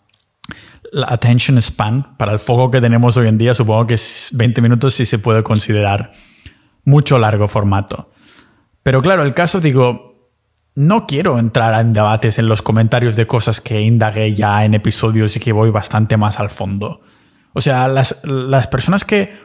la 0.90 1.06
attention 1.06 1.60
span, 1.60 2.16
para 2.16 2.32
el 2.32 2.38
foco 2.38 2.70
que 2.70 2.80
tenemos 2.80 3.14
hoy 3.18 3.28
en 3.28 3.36
día, 3.36 3.52
supongo 3.52 3.86
que 3.88 4.00
20 4.32 4.62
minutos 4.62 4.94
sí 4.94 5.04
se 5.04 5.18
puede 5.18 5.42
considerar 5.42 6.12
mucho 6.84 7.18
largo 7.18 7.48
formato. 7.48 8.10
Pero 8.82 9.02
claro, 9.02 9.22
el 9.24 9.34
caso, 9.34 9.60
digo, 9.60 10.30
no 10.74 11.06
quiero 11.06 11.38
entrar 11.38 11.80
en 11.80 11.92
debates 11.92 12.38
en 12.38 12.48
los 12.48 12.62
comentarios 12.62 13.16
de 13.16 13.26
cosas 13.26 13.60
que 13.60 13.80
indagué 13.80 14.34
ya 14.34 14.64
en 14.64 14.74
episodios 14.74 15.36
y 15.36 15.40
que 15.40 15.52
voy 15.52 15.70
bastante 15.70 16.16
más 16.16 16.40
al 16.40 16.50
fondo. 16.50 17.00
O 17.52 17.60
sea, 17.60 17.88
las, 17.88 18.22
personas 18.70 19.04
que... 19.04 19.40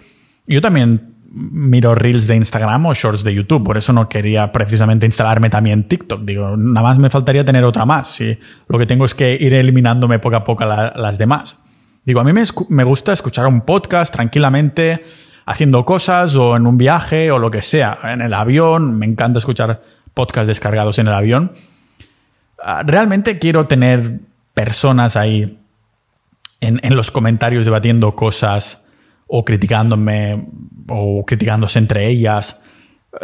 Yo 0.47 0.61
también 0.61 1.15
miro 1.29 1.93
reels 1.93 2.25
de 2.25 2.37
Instagram 2.37 2.85
o 2.85 2.93
shorts 2.93 3.25
de 3.25 3.33
YouTube, 3.33 3.65
por 3.65 3.77
eso 3.77 3.91
no 3.91 4.07
quería 4.07 4.53
precisamente 4.53 5.05
instalarme 5.05 5.49
también 5.49 5.83
TikTok. 5.89 6.21
Digo, 6.21 6.55
nada 6.55 6.87
más 6.87 6.97
me 6.99 7.09
faltaría 7.09 7.43
tener 7.43 7.65
otra 7.65 7.85
más. 7.85 8.07
¿sí? 8.07 8.39
Lo 8.69 8.79
que 8.79 8.85
tengo 8.85 9.03
es 9.03 9.13
que 9.13 9.33
ir 9.33 9.53
eliminándome 9.53 10.19
poco 10.19 10.37
a 10.37 10.45
poco 10.45 10.63
las 10.63 11.17
demás. 11.17 11.61
Digo, 12.05 12.21
a 12.21 12.23
mí 12.23 12.31
me, 12.31 12.43
me 12.69 12.85
gusta 12.85 13.11
escuchar 13.11 13.45
un 13.47 13.61
podcast 13.61 14.13
tranquilamente, 14.13 15.03
haciendo 15.47 15.85
cosas 15.85 16.35
o 16.35 16.57
en 16.57 16.67
un 16.67 16.77
viaje 16.77 17.31
o 17.31 17.39
lo 17.39 17.49
que 17.49 17.61
sea. 17.61 17.97
En 18.03 18.21
el 18.21 18.33
avión, 18.33 18.99
me 18.99 19.05
encanta 19.05 19.39
escuchar 19.39 19.81
podcast 20.13 20.45
descargados 20.45 20.99
en 20.99 21.07
el 21.07 21.13
avión. 21.13 21.53
Ah, 22.61 22.83
realmente 22.85 23.39
quiero 23.39 23.65
tener 23.65 24.19
personas 24.53 25.15
ahí 25.15 25.57
en, 26.59 26.95
los 26.95 27.11
comentarios 27.11 27.63
debatiendo 27.63 28.13
cosas 28.13 28.87
o 29.25 29.45
criticándome 29.45 30.47
o 30.89 31.23
criticándose 31.25 31.79
entre 31.79 32.09
ellas 32.09 32.59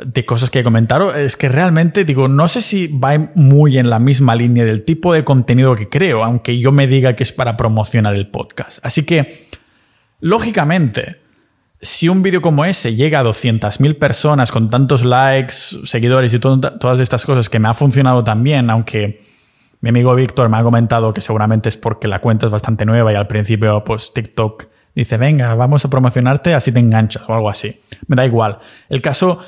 de 0.05 0.25
cosas 0.25 0.49
que 0.49 0.59
he 0.59 0.63
comentado, 0.63 1.13
es 1.13 1.35
que 1.35 1.49
realmente 1.49 2.05
digo, 2.05 2.29
no 2.29 2.47
sé 2.47 2.61
si 2.61 2.87
va 2.87 3.31
muy 3.35 3.77
en 3.77 3.89
la 3.89 3.99
misma 3.99 4.33
línea 4.33 4.63
del 4.63 4.85
tipo 4.85 5.13
de 5.13 5.25
contenido 5.25 5.75
que 5.75 5.89
creo, 5.89 6.23
aunque 6.23 6.57
yo 6.57 6.71
me 6.71 6.87
diga 6.87 7.15
que 7.15 7.23
es 7.23 7.33
para 7.33 7.57
promocionar 7.57 8.15
el 8.15 8.27
podcast. 8.27 8.83
Así 8.83 9.05
que, 9.05 9.49
lógicamente, 10.19 11.22
si 11.83 12.07
un 12.07 12.23
vídeo 12.23 12.41
como 12.41 12.63
ese 12.63 12.95
llega 12.95 13.19
a 13.19 13.23
200.000 13.23 13.99
personas 13.99 14.51
con 14.51 14.69
tantos 14.69 15.03
likes, 15.03 15.53
seguidores 15.83 16.33
y 16.33 16.39
todas 16.39 16.99
estas 17.01 17.25
cosas 17.25 17.49
que 17.49 17.59
me 17.59 17.67
ha 17.67 17.73
funcionado 17.73 18.23
también, 18.23 18.69
aunque 18.69 19.25
mi 19.81 19.89
amigo 19.89 20.15
Víctor 20.15 20.47
me 20.47 20.57
ha 20.57 20.63
comentado 20.63 21.13
que 21.13 21.19
seguramente 21.19 21.67
es 21.67 21.75
porque 21.75 22.07
la 22.07 22.21
cuenta 22.21 22.45
es 22.45 22.51
bastante 22.53 22.85
nueva 22.85 23.11
y 23.11 23.15
al 23.15 23.27
principio 23.27 23.83
pues 23.83 24.13
TikTok 24.13 24.67
dice, 24.95 25.17
venga, 25.17 25.53
vamos 25.55 25.83
a 25.83 25.89
promocionarte, 25.89 26.53
así 26.53 26.71
te 26.71 26.79
enganchas 26.79 27.23
o 27.27 27.33
algo 27.35 27.49
así. 27.49 27.81
Me 28.07 28.15
da 28.15 28.25
igual. 28.25 28.59
El 28.87 29.01
caso 29.01 29.43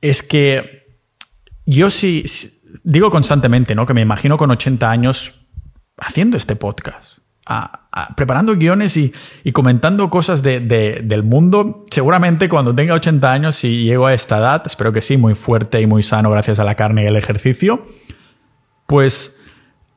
es 0.00 0.22
que 0.22 0.86
yo 1.66 1.90
sí, 1.90 2.24
digo 2.82 3.10
constantemente, 3.10 3.74
¿no? 3.74 3.84
Que 3.84 3.92
me 3.92 4.00
imagino 4.00 4.38
con 4.38 4.50
80 4.50 4.90
años 4.90 5.46
haciendo 5.98 6.38
este 6.38 6.56
podcast 6.56 7.18
preparando 8.16 8.56
guiones 8.56 8.96
y, 8.96 9.12
comentando 9.52 10.10
cosas 10.10 10.42
del 10.42 11.22
mundo. 11.22 11.84
Seguramente 11.90 12.48
cuando 12.48 12.74
tenga 12.74 12.94
80 12.94 13.32
años, 13.32 13.56
si 13.56 13.84
llego 13.84 14.06
a 14.06 14.14
esta 14.14 14.38
edad, 14.38 14.62
espero 14.66 14.92
que 14.92 15.02
sí, 15.02 15.16
muy 15.16 15.34
fuerte 15.34 15.80
y 15.80 15.86
muy 15.86 16.02
sano 16.02 16.30
gracias 16.30 16.58
a 16.58 16.64
la 16.64 16.74
carne 16.74 17.04
y 17.04 17.06
el 17.06 17.16
ejercicio, 17.16 17.86
pues 18.86 19.40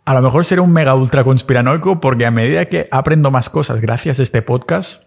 a 0.05 0.13
lo 0.13 0.21
mejor 0.21 0.45
seré 0.45 0.61
un 0.61 0.71
mega 0.71 0.95
ultra 0.95 1.23
conspiranoico 1.23 1.99
porque 1.99 2.25
a 2.25 2.31
medida 2.31 2.65
que 2.65 2.87
aprendo 2.91 3.31
más 3.31 3.49
cosas 3.49 3.81
gracias 3.81 4.19
a 4.19 4.23
este 4.23 4.41
podcast, 4.41 5.03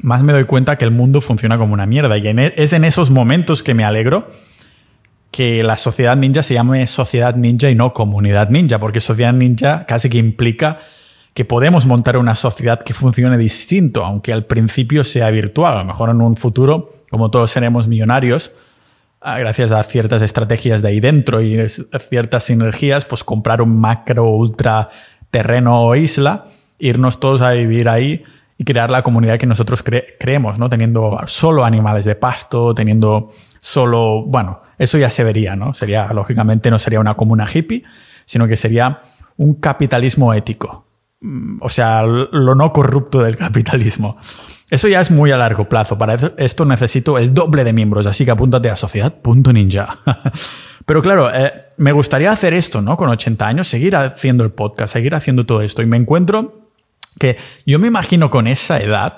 más 0.00 0.22
me 0.22 0.32
doy 0.32 0.44
cuenta 0.44 0.76
que 0.78 0.84
el 0.84 0.92
mundo 0.92 1.20
funciona 1.20 1.58
como 1.58 1.74
una 1.74 1.86
mierda. 1.86 2.16
Y 2.18 2.26
e, 2.26 2.54
es 2.56 2.72
en 2.72 2.84
esos 2.84 3.10
momentos 3.10 3.62
que 3.62 3.74
me 3.74 3.84
alegro 3.84 4.30
que 5.30 5.62
la 5.62 5.76
sociedad 5.76 6.16
ninja 6.16 6.42
se 6.42 6.54
llame 6.54 6.86
sociedad 6.86 7.34
ninja 7.34 7.68
y 7.70 7.74
no 7.74 7.92
comunidad 7.92 8.48
ninja, 8.50 8.78
porque 8.78 9.00
sociedad 9.00 9.32
ninja 9.32 9.86
casi 9.86 10.08
que 10.08 10.18
implica 10.18 10.80
que 11.34 11.44
podemos 11.44 11.86
montar 11.86 12.16
una 12.16 12.34
sociedad 12.34 12.82
que 12.82 12.94
funcione 12.94 13.38
distinto, 13.38 14.04
aunque 14.04 14.32
al 14.32 14.46
principio 14.46 15.04
sea 15.04 15.30
virtual. 15.30 15.74
A 15.74 15.78
lo 15.80 15.84
mejor 15.84 16.10
en 16.10 16.20
un 16.20 16.36
futuro, 16.36 17.02
como 17.10 17.30
todos 17.30 17.50
seremos 17.50 17.86
millonarios, 17.86 18.52
ah, 19.20 19.38
gracias 19.38 19.72
a 19.72 19.82
ciertas 19.84 20.22
estrategias 20.22 20.82
de 20.82 20.88
ahí 20.88 21.00
dentro 21.00 21.40
y 21.40 21.56
ciertas 21.68 22.44
sinergias, 22.44 23.04
pues 23.04 23.24
comprar 23.24 23.62
un 23.62 23.80
macro 23.80 24.28
ultra 24.30 24.90
terreno 25.30 25.82
o 25.82 25.94
isla, 25.94 26.46
irnos 26.78 27.20
todos 27.20 27.42
a 27.42 27.52
vivir 27.52 27.88
ahí 27.88 28.24
y 28.56 28.64
crear 28.64 28.90
la 28.90 29.02
comunidad 29.02 29.38
que 29.38 29.46
nosotros 29.46 29.84
creemos, 30.18 30.58
¿no? 30.58 30.68
Teniendo 30.68 31.20
solo 31.26 31.64
animales 31.64 32.04
de 32.04 32.16
pasto, 32.16 32.74
teniendo 32.74 33.30
solo, 33.60 34.24
bueno, 34.26 34.62
eso 34.78 34.98
ya 34.98 35.10
se 35.10 35.22
vería, 35.22 35.54
¿no? 35.54 35.74
Sería, 35.74 36.12
lógicamente, 36.12 36.70
no 36.70 36.78
sería 36.80 36.98
una 36.98 37.14
comuna 37.14 37.46
hippie, 37.52 37.84
sino 38.24 38.48
que 38.48 38.56
sería 38.56 39.02
un 39.36 39.54
capitalismo 39.54 40.34
ético. 40.34 40.87
Mm, 41.20 41.58
o 41.60 41.68
sea, 41.68 42.04
lo 42.04 42.54
no 42.54 42.72
corrupto 42.72 43.22
del 43.22 43.36
capitalismo. 43.38 44.18
Eso 44.70 44.88
ya 44.88 45.00
es 45.00 45.10
muy 45.10 45.30
a 45.30 45.36
largo 45.36 45.68
plazo. 45.68 45.96
Para 45.98 46.14
esto 46.36 46.64
necesito 46.64 47.18
el 47.18 47.32
doble 47.34 47.64
de 47.64 47.72
miembros, 47.72 48.06
así 48.06 48.24
que 48.24 48.30
apúntate 48.30 48.70
a 48.70 48.76
sociedad.ninja. 48.76 49.98
Pero 50.86 51.02
claro, 51.02 51.30
eh, 51.34 51.52
me 51.78 51.92
gustaría 51.92 52.30
hacer 52.30 52.54
esto, 52.54 52.80
¿no? 52.80 52.96
Con 52.96 53.08
80 53.08 53.46
años, 53.46 53.68
seguir 53.68 53.96
haciendo 53.96 54.44
el 54.44 54.52
podcast, 54.52 54.92
seguir 54.92 55.14
haciendo 55.14 55.44
todo 55.44 55.62
esto. 55.62 55.82
Y 55.82 55.86
me 55.86 55.96
encuentro 55.96 56.70
que 57.18 57.36
yo 57.66 57.78
me 57.78 57.88
imagino 57.88 58.30
con 58.30 58.46
esa 58.46 58.78
edad, 58.78 59.16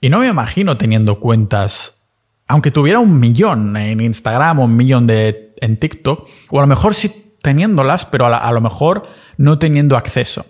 y 0.00 0.08
no 0.08 0.18
me 0.18 0.26
imagino 0.26 0.76
teniendo 0.76 1.20
cuentas, 1.20 2.02
aunque 2.48 2.72
tuviera 2.72 2.98
un 2.98 3.20
millón 3.20 3.76
en 3.76 4.00
Instagram 4.00 4.58
o 4.58 4.64
un 4.64 4.76
millón 4.76 5.06
de, 5.06 5.54
en 5.60 5.76
TikTok, 5.76 6.28
o 6.50 6.58
a 6.58 6.62
lo 6.62 6.66
mejor 6.66 6.94
sí 6.94 7.36
teniéndolas, 7.40 8.04
pero 8.04 8.26
a 8.26 8.52
lo 8.52 8.60
mejor 8.60 9.04
no 9.36 9.58
teniendo 9.58 9.96
acceso 9.96 10.44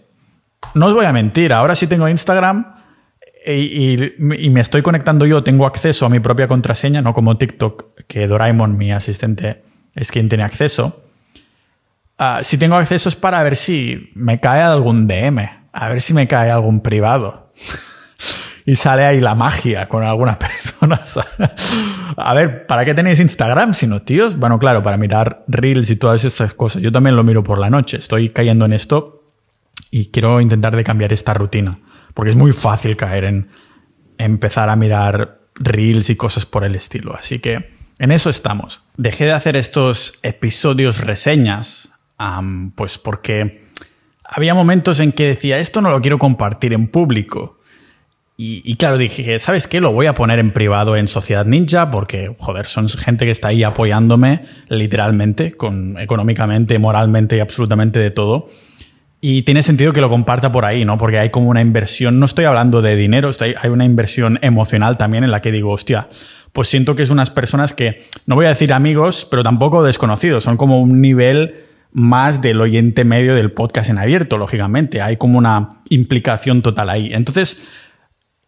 no 0.75 0.87
os 0.87 0.95
voy 0.95 1.07
a 1.07 1.13
mentir, 1.13 1.53
ahora 1.53 1.75
sí 1.75 1.87
tengo 1.87 2.09
Instagram 2.09 2.75
y, 3.47 4.13
me 4.19 4.61
estoy 4.61 4.83
conectando 4.83 5.27
yo, 5.27 5.43
tengo 5.43 5.67
acceso 5.67 6.07
a 6.07 6.09
mi 6.09 6.21
propia 6.21 6.49
contraseña, 6.49 7.03
no 7.03 7.13
como 7.13 7.39
TikTok, 7.39 8.03
que 8.07 8.27
Doraemon, 8.27 8.77
mi 8.77 8.93
asistente, 8.93 9.63
es 9.95 10.11
quien 10.11 10.29
tiene 10.29 10.45
acceso. 10.45 11.05
Ah, 12.19 12.41
si 12.43 12.57
tengo 12.57 12.77
acceso 12.77 13.09
es 13.09 13.17
para 13.17 13.43
ver 13.43 13.57
si 13.57 14.11
me 14.15 14.39
cae 14.39 14.63
algún 14.63 15.09
DM, 15.09 15.41
a 15.73 15.89
ver 15.89 16.01
si 16.01 16.15
me 16.15 16.29
cae 16.29 16.51
algún 16.51 16.81
privado. 16.81 17.51
y 18.65 18.77
sale 18.77 19.05
ahí 19.05 19.21
la 19.21 19.35
magia 19.35 19.89
con 19.89 20.05
algunas 20.05 20.37
personas. 20.39 21.19
a 22.17 22.35
ver, 22.35 22.67
¿para 22.67 22.85
qué 22.85 22.95
tenéis 22.95 23.19
Instagram 23.19 23.75
si 23.75 23.89
no, 23.89 24.03
tíos? 24.03 24.39
Bueno, 24.39 24.59
claro, 24.61 24.85
para 24.85 24.97
mirar 24.97 25.45
reels 25.49 25.91
y 25.91 25.97
todas 25.97 26.25
esas 26.25 26.55
cosas. 26.55 26.81
Yo 26.81 26.93
también 26.93 27.17
lo 27.17 27.25
miro 27.25 27.43
por 27.43 27.59
la 27.59 27.71
noche. 27.71 27.97
Estoy 27.97 28.31
cayendo 28.31 28.67
en 28.67 28.73
esto 28.73 29.22
y 29.91 30.07
quiero 30.07 30.41
intentar 30.41 30.77
de 30.77 30.85
cambiar 30.85 31.13
esta 31.13 31.35
rutina, 31.35 31.79
porque 32.15 32.31
es 32.31 32.37
muy 32.37 32.53
fácil 32.53 32.97
caer 32.97 33.25
en 33.25 33.49
empezar 34.19 34.69
a 34.69 34.77
mirar 34.77 35.41
reels 35.55 36.11
y 36.11 36.17
cosas 36.17 36.47
por 36.47 36.65
el 36.65 36.75
estilo. 36.75 37.15
Así 37.15 37.39
que 37.39 37.69
en 37.99 38.11
eso 38.11 38.31
estamos. 38.31 38.83
Dejé 38.97 39.27
de 39.27 39.33
hacer 39.33 39.57
estos 39.57 40.19
episodios 40.23 41.01
reseñas, 41.01 41.93
pues 42.75 42.99
porque 42.99 43.65
había 44.25 44.55
momentos 44.55 45.01
en 45.01 45.13
que 45.13 45.27
decía, 45.27 45.59
esto 45.59 45.81
no 45.81 45.91
lo 45.91 46.01
quiero 46.01 46.19
compartir 46.19 46.73
en 46.73 46.89
público. 46.89 47.59
Y, 48.45 48.75
claro, 48.75 48.99
dije, 48.99 49.39
¿sabes 49.39 49.69
qué? 49.69 49.81
Lo 49.81 49.93
voy 49.93 50.07
a 50.07 50.15
poner 50.15 50.41
en 50.41 50.53
privado 50.53 50.97
en 50.97 51.07
Sociedad 51.07 51.47
Ninja 51.47 51.93
porque, 51.93 52.35
joder, 52.41 52.67
son 52.67 52.89
gente 52.89 53.25
que 53.25 53.31
está 53.31 53.49
ahí 53.49 53.63
apoyándome 53.63 54.47
literalmente, 54.69 55.53
con, 55.53 55.97
económicamente, 55.97 56.77
moralmente 56.81 57.37
y 57.37 57.41
absolutamente 57.41 58.01
de 58.01 58.11
todo. 58.11 58.49
Y 59.25 59.43
tiene 59.43 59.63
sentido 59.63 59.93
que 59.93 60.01
lo 60.01 60.11
comparta 60.11 60.51
por 60.51 60.65
ahí, 60.65 60.85
¿no? 60.85 60.99
Porque 60.99 61.21
hay 61.21 61.31
como 61.31 61.49
una 61.49 61.61
inversión, 61.61 62.19
no 62.19 62.27
estoy 62.27 62.45
hablando 62.45 62.83
de 62.83 62.97
dinero, 62.97 63.31
hay 63.39 63.71
una 63.71 63.85
inversión 63.85 64.41
emocional 64.43 64.97
también 64.97 65.23
en 65.23 65.31
la 65.31 65.41
que 65.41 65.53
digo, 65.53 65.71
hostia, 65.71 66.09
pues 66.53 66.67
siento 66.67 66.97
que 66.97 67.05
es 67.05 67.11
unas 67.11 67.31
personas 67.31 67.73
que, 67.73 68.03
no 68.27 68.35
voy 68.35 68.47
a 68.47 68.49
decir 68.49 68.73
amigos, 68.73 69.25
pero 69.31 69.45
tampoco 69.45 69.85
desconocidos, 69.85 70.43
son 70.43 70.57
como 70.57 70.81
un 70.81 71.01
nivel 71.01 71.67
más 71.93 72.43
del 72.43 72.61
oyente 72.61 73.05
medio 73.05 73.37
del 73.37 73.53
podcast 73.53 73.91
en 73.91 73.99
abierto, 73.99 74.39
lógicamente. 74.39 75.01
Hay 75.01 75.19
como 75.19 75.39
una 75.39 75.83
implicación 75.89 76.61
total 76.61 76.91
ahí. 76.91 77.11
Entonces, 77.13 77.65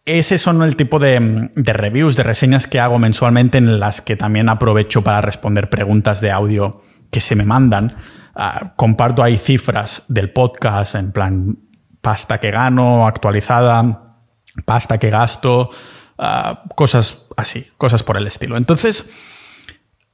ese 0.03 0.37
son 0.37 0.61
el 0.61 0.75
tipo 0.75 0.99
de, 0.99 1.49
reviews, 1.55 2.17
de 2.17 2.23
reseñas 2.23 2.67
que 2.67 2.81
hago 2.81 2.99
mensualmente 2.99 3.57
en 3.57 3.79
las 3.79 4.01
que 4.01 4.17
también 4.17 4.49
aprovecho 4.49 5.03
para 5.03 5.21
responder 5.21 5.69
preguntas 5.69 6.19
de 6.19 6.31
audio 6.31 6.81
que 7.11 7.21
se 7.21 7.35
me 7.35 7.45
mandan. 7.45 7.95
Ah, 8.35 8.73
comparto 8.75 9.23
ahí 9.23 9.37
cifras 9.37 10.03
del 10.07 10.31
podcast 10.31 10.95
en 10.95 11.11
plan 11.11 11.57
pasta 12.01 12.39
que 12.39 12.51
gano, 12.51 13.07
actualizada, 13.07 14.17
pasta 14.65 14.97
que 14.97 15.09
gasto, 15.09 15.69
ah, 16.17 16.63
cosas 16.75 17.25
así, 17.37 17.67
cosas 17.77 18.03
por 18.03 18.17
el 18.17 18.27
estilo. 18.27 18.57
Entonces, 18.57 19.13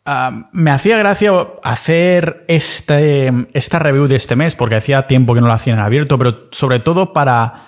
ah, 0.06 0.50
me 0.54 0.72
hacía 0.72 0.98
gracia 0.98 1.32
hacer 1.64 2.46
este, 2.48 3.32
esta 3.54 3.80
review 3.80 4.08
de 4.08 4.16
este 4.16 4.36
mes 4.36 4.56
porque 4.56 4.76
hacía 4.76 5.08
tiempo 5.08 5.34
que 5.34 5.42
no 5.42 5.48
lo 5.48 5.54
hacía 5.54 5.74
en 5.74 5.80
abierto, 5.80 6.18
pero 6.18 6.48
sobre 6.52 6.80
todo 6.80 7.14
para 7.14 7.64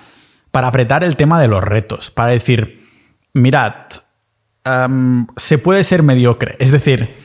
para 0.53 0.67
apretar 0.67 1.03
el 1.03 1.15
tema 1.15 1.41
de 1.41 1.47
los 1.47 1.63
retos, 1.63 2.11
para 2.11 2.31
decir, 2.31 2.83
mirad, 3.33 3.73
se 5.35 5.57
puede 5.57 5.83
ser 5.83 6.03
mediocre. 6.03 6.57
Es 6.59 6.71
decir, 6.71 7.15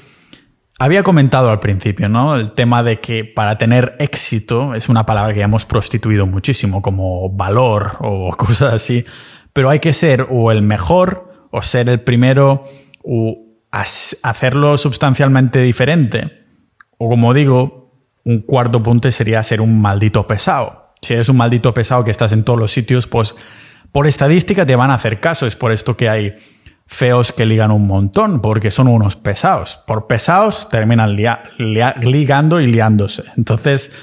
había 0.78 1.02
comentado 1.02 1.50
al 1.50 1.60
principio, 1.60 2.08
¿no? 2.08 2.36
El 2.36 2.52
tema 2.52 2.82
de 2.82 3.00
que 3.00 3.24
para 3.24 3.58
tener 3.58 3.96
éxito 3.98 4.74
es 4.74 4.88
una 4.88 5.04
palabra 5.06 5.32
que 5.32 5.40
ya 5.40 5.46
hemos 5.46 5.64
prostituido 5.64 6.26
muchísimo 6.26 6.82
como 6.82 7.30
valor 7.30 7.96
o 8.00 8.30
cosas 8.36 8.74
así, 8.74 9.04
pero 9.52 9.70
hay 9.70 9.80
que 9.80 9.92
ser 9.92 10.26
o 10.30 10.52
el 10.52 10.62
mejor 10.62 11.48
o 11.50 11.62
ser 11.62 11.88
el 11.88 12.00
primero 12.00 12.64
o 13.02 13.38
hacerlo 13.70 14.76
sustancialmente 14.76 15.62
diferente. 15.62 16.46
O 16.96 17.08
como 17.08 17.34
digo, 17.34 17.92
un 18.24 18.40
cuarto 18.42 18.82
punto 18.82 19.10
sería 19.12 19.42
ser 19.42 19.60
un 19.60 19.80
maldito 19.80 20.26
pesado 20.26 20.88
si 21.00 21.14
eres 21.14 21.28
un 21.28 21.36
maldito 21.36 21.72
pesado 21.74 22.04
que 22.04 22.10
estás 22.10 22.32
en 22.32 22.44
todos 22.44 22.58
los 22.58 22.72
sitios, 22.72 23.06
pues 23.06 23.34
por 23.92 24.06
estadística 24.06 24.66
te 24.66 24.76
van 24.76 24.90
a 24.90 24.94
hacer 24.94 25.20
caso. 25.20 25.46
Es 25.46 25.56
por 25.56 25.72
esto 25.72 25.96
que 25.96 26.08
hay 26.08 26.36
feos 26.89 27.32
que 27.32 27.47
ligan 27.47 27.70
un 27.70 27.86
montón, 27.86 28.41
porque 28.41 28.70
son 28.70 28.89
unos 28.89 29.14
pesados. 29.14 29.78
Por 29.86 30.07
pesados 30.07 30.68
terminan 30.68 31.16
ligando 31.16 32.61
y 32.61 32.66
liándose. 32.66 33.24
Entonces, 33.36 33.95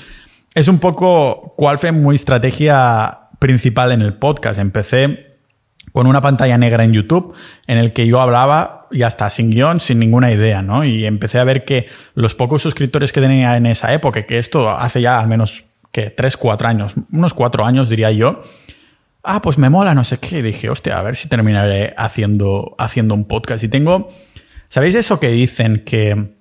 es 0.54 0.68
un 0.68 0.80
poco 0.80 1.56
cuál 1.58 1.80
fue 1.80 1.92
mi 1.92 2.16
estrategia 2.16 3.22
principal 3.40 3.92
en 3.92 4.02
el 4.02 4.14
podcast. 4.14 4.60
Empecé 4.60 5.36
con 5.92 6.08
una 6.08 6.22
pantalla 6.22 6.58
negra 6.58 6.84
en 6.84 6.94
YouTube 6.94 7.34
en 7.68 7.78
el 7.78 7.92
que 7.92 8.08
yo 8.08 8.22
hablaba 8.22 8.88
y 8.92 9.02
hasta 9.02 9.30
sin 9.30 9.50
guion, 9.50 9.80
sin 9.80 10.00
ninguna 10.00 10.32
idea, 10.32 10.62
¿no? 10.62 10.84
Y 10.84 11.06
empecé 11.06 11.40
a 11.40 11.44
ver 11.44 11.66
que 11.66 11.88
los 12.14 12.36
pocos 12.36 12.62
suscriptores 12.62 13.12
que 13.12 13.20
tenía 13.20 13.58
en 13.58 13.66
esa 13.66 13.94
época, 13.94 14.26
que 14.26 14.38
esto 14.38 14.70
hace 14.70 15.02
ya 15.02 15.20
al 15.20 15.28
menos 15.28 15.66
que 15.92 16.12
tres, 16.12 16.38
cuatro 16.38 16.68
años, 16.68 16.94
unos 17.12 17.34
cuatro 17.34 17.66
años 17.66 17.90
diría 17.90 18.12
yo. 18.12 18.44
Ah, 19.26 19.42
pues 19.42 19.58
me 19.58 19.70
mola, 19.70 19.96
no 19.96 20.04
sé 20.04 20.20
qué. 20.20 20.42
dije, 20.44 20.70
hostia, 20.70 21.00
a 21.00 21.02
ver 21.02 21.16
si 21.16 21.28
terminaré 21.28 21.94
haciendo, 21.98 22.76
haciendo 22.78 23.16
un 23.16 23.26
podcast. 23.26 23.64
Y 23.64 23.68
tengo, 23.68 24.10
¿sabéis 24.68 24.96
eso 24.96 25.20
que 25.20 25.30
dicen 25.30 25.84
que 25.84 26.36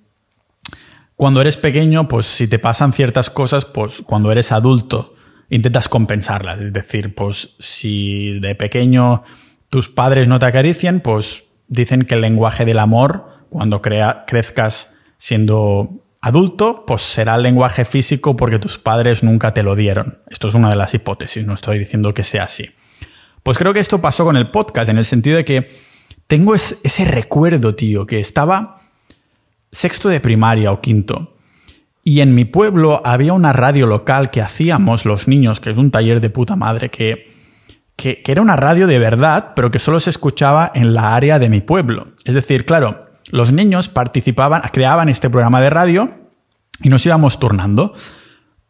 cuando 1.15 1.41
eres 1.41 1.57
pequeño, 1.57 2.07
pues 2.07 2.25
si 2.25 2.47
te 2.47 2.59
pasan 2.59 2.93
ciertas 2.93 3.29
cosas, 3.29 3.65
pues 3.65 4.01
cuando 4.05 4.31
eres 4.31 4.51
adulto 4.51 5.15
intentas 5.49 5.89
compensarlas. 5.89 6.59
Es 6.59 6.73
decir, 6.73 7.15
pues 7.15 7.55
si 7.59 8.39
de 8.39 8.55
pequeño 8.55 9.23
tus 9.69 9.89
padres 9.89 10.27
no 10.27 10.39
te 10.39 10.45
acarician, 10.45 10.99
pues 10.99 11.45
dicen 11.67 12.03
que 12.03 12.15
el 12.15 12.21
lenguaje 12.21 12.65
del 12.65 12.79
amor, 12.79 13.45
cuando 13.49 13.81
crea, 13.81 14.25
crezcas 14.27 14.97
siendo 15.17 16.04
adulto, 16.25 16.85
pues 16.87 17.03
será 17.03 17.35
el 17.35 17.43
lenguaje 17.43 17.85
físico 17.85 18.35
porque 18.35 18.57
tus 18.57 18.79
padres 18.79 19.21
nunca 19.21 19.53
te 19.53 19.61
lo 19.61 19.75
dieron. 19.75 20.17
Esto 20.27 20.47
es 20.47 20.55
una 20.55 20.71
de 20.71 20.75
las 20.75 20.91
hipótesis, 20.95 21.45
no 21.45 21.53
estoy 21.53 21.77
diciendo 21.77 22.15
que 22.15 22.23
sea 22.23 22.45
así. 22.45 22.71
Pues 23.43 23.59
creo 23.59 23.75
que 23.75 23.79
esto 23.79 24.01
pasó 24.01 24.25
con 24.25 24.35
el 24.35 24.49
podcast, 24.49 24.89
en 24.89 24.97
el 24.97 25.05
sentido 25.05 25.37
de 25.37 25.45
que 25.45 25.69
tengo 26.25 26.55
ese 26.55 27.05
recuerdo, 27.05 27.75
tío, 27.75 28.07
que 28.07 28.19
estaba 28.19 28.81
sexto 29.71 30.09
de 30.09 30.19
primaria 30.19 30.71
o 30.71 30.81
quinto. 30.81 31.37
Y 32.03 32.21
en 32.21 32.33
mi 32.33 32.45
pueblo 32.45 33.03
había 33.05 33.33
una 33.33 33.53
radio 33.53 33.85
local 33.85 34.31
que 34.31 34.41
hacíamos 34.41 35.05
los 35.05 35.27
niños, 35.27 35.59
que 35.59 35.69
es 35.69 35.77
un 35.77 35.91
taller 35.91 36.21
de 36.21 36.31
puta 36.31 36.55
madre, 36.55 36.89
que, 36.89 37.35
que, 37.95 38.23
que 38.23 38.31
era 38.31 38.41
una 38.41 38.55
radio 38.55 38.87
de 38.87 38.97
verdad, 38.97 39.53
pero 39.55 39.69
que 39.69 39.77
solo 39.77 39.99
se 39.99 40.09
escuchaba 40.09 40.71
en 40.73 40.95
la 40.95 41.15
área 41.15 41.37
de 41.37 41.49
mi 41.49 41.61
pueblo. 41.61 42.07
Es 42.25 42.33
decir, 42.33 42.65
claro, 42.65 43.03
los 43.31 43.51
niños 43.51 43.89
participaban, 43.89 44.61
creaban 44.71 45.09
este 45.09 45.29
programa 45.29 45.61
de 45.61 45.69
radio 45.69 46.09
y 46.81 46.89
nos 46.89 47.05
íbamos 47.05 47.39
turnando. 47.39 47.93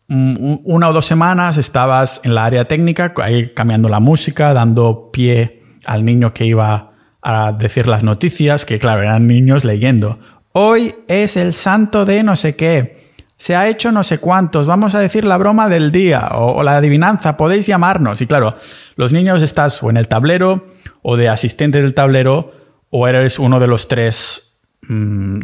Mm, 0.07 0.57
una 0.63 0.89
o 0.89 0.93
dos 0.93 1.05
semanas 1.05 1.57
estabas 1.57 2.21
en 2.23 2.35
la 2.35 2.45
área 2.45 2.65
técnica, 2.67 3.13
ahí 3.17 3.53
cambiando 3.53 3.89
la 3.89 3.99
música, 3.99 4.53
dando 4.53 5.09
pie 5.11 5.63
al 5.85 6.05
niño 6.05 6.33
que 6.33 6.45
iba 6.45 6.91
a 7.21 7.53
decir 7.53 7.87
las 7.87 8.03
noticias, 8.03 8.65
que 8.65 8.77
claro, 8.77 9.01
eran 9.01 9.25
niños 9.25 9.65
leyendo. 9.65 10.19
Hoy 10.51 10.95
es 11.07 11.37
el 11.37 11.53
santo 11.53 12.05
de 12.05 12.23
no 12.23 12.35
sé 12.35 12.55
qué. 12.55 13.13
Se 13.35 13.55
ha 13.55 13.67
hecho 13.67 13.91
no 13.91 14.03
sé 14.03 14.19
cuántos. 14.19 14.67
Vamos 14.67 14.95
a 14.95 14.99
decir 14.99 15.25
la 15.25 15.37
broma 15.37 15.67
del 15.67 15.91
día 15.91 16.29
o, 16.33 16.63
la 16.63 16.77
adivinanza. 16.77 17.35
Podéis 17.35 17.67
llamarnos. 17.67 18.21
Y 18.21 18.27
claro, 18.27 18.55
los 18.95 19.11
niños 19.11 19.41
estás 19.41 19.83
o 19.83 19.89
en 19.89 19.97
el 19.97 20.07
tablero 20.07 20.67
o 21.01 21.17
de 21.17 21.27
asistente 21.27 21.81
del 21.81 21.93
tablero 21.93 22.53
o 22.89 23.07
eres 23.07 23.39
uno 23.39 23.59
de 23.59 23.67
los 23.67 23.89
tres 23.89 24.44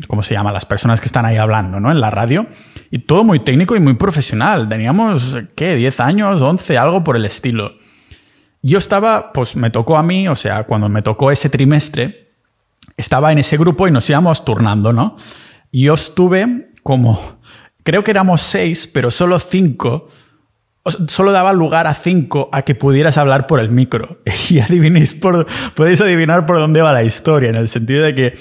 ¿cómo 0.08 0.24
se 0.24 0.34
llama? 0.34 0.52
Las 0.52 0.66
personas 0.66 1.00
que 1.00 1.08
están 1.08 1.26
ahí 1.26 1.38
hablando, 1.38 1.80
¿no? 1.80 1.92
En 1.92 2.00
la 2.00 2.12
radio. 2.12 2.48
Y 2.90 3.00
todo 3.00 3.24
muy 3.24 3.40
técnico 3.40 3.76
y 3.76 3.80
muy 3.80 3.96
profesional. 3.96 4.68
Teníamos, 4.68 5.38
¿qué? 5.56 5.76
10 5.76 6.00
años, 6.00 6.42
11, 6.42 6.78
algo 6.78 7.04
por 7.04 7.16
el 7.16 7.26
estilo. 7.26 7.74
Yo 8.62 8.78
estaba, 8.78 9.34
pues 9.34 9.56
me 9.56 9.70
tocó 9.70 9.98
a 9.98 10.04
mí, 10.04 10.28
o 10.28 10.36
sea, 10.36 10.66
cuando 10.66 10.90
me 10.90 11.02
tocó 11.02 11.32
ese 11.32 11.50
trimestre, 11.50 12.34
estaba 12.98 13.32
en 13.32 13.40
ese 13.40 13.58
grupo 13.58 13.88
y 13.88 13.92
nos 13.92 14.10
íbamos 14.10 14.46
turnando, 14.46 14.94
¿no? 14.94 15.18
Y 15.72 15.84
yo 15.84 15.96
estuve 15.96 16.72
como, 16.84 17.20
creo 17.84 18.04
que 18.04 18.12
éramos 18.12 18.42
seis, 18.42 18.88
pero 18.88 19.10
solo 19.10 19.40
cinco 19.40 20.08
solo 21.08 21.32
daba 21.32 21.54
lugar 21.54 21.88
a 21.88 21.94
cinco 21.94 22.50
a 22.52 22.64
que 22.64 22.76
pudieras 22.76 23.18
hablar 23.18 23.48
por 23.48 23.60
el 23.60 23.70
micro. 23.70 24.22
Y 24.50 24.60
adivinéis 24.60 25.14
por, 25.14 25.48
podéis 25.76 26.02
adivinar 26.02 26.46
por 26.46 26.60
dónde 26.60 26.82
va 26.82 26.92
la 26.92 27.04
historia, 27.04 27.50
en 27.50 27.56
el 27.56 27.70
sentido 27.70 28.04
de 28.04 28.16
que 28.16 28.36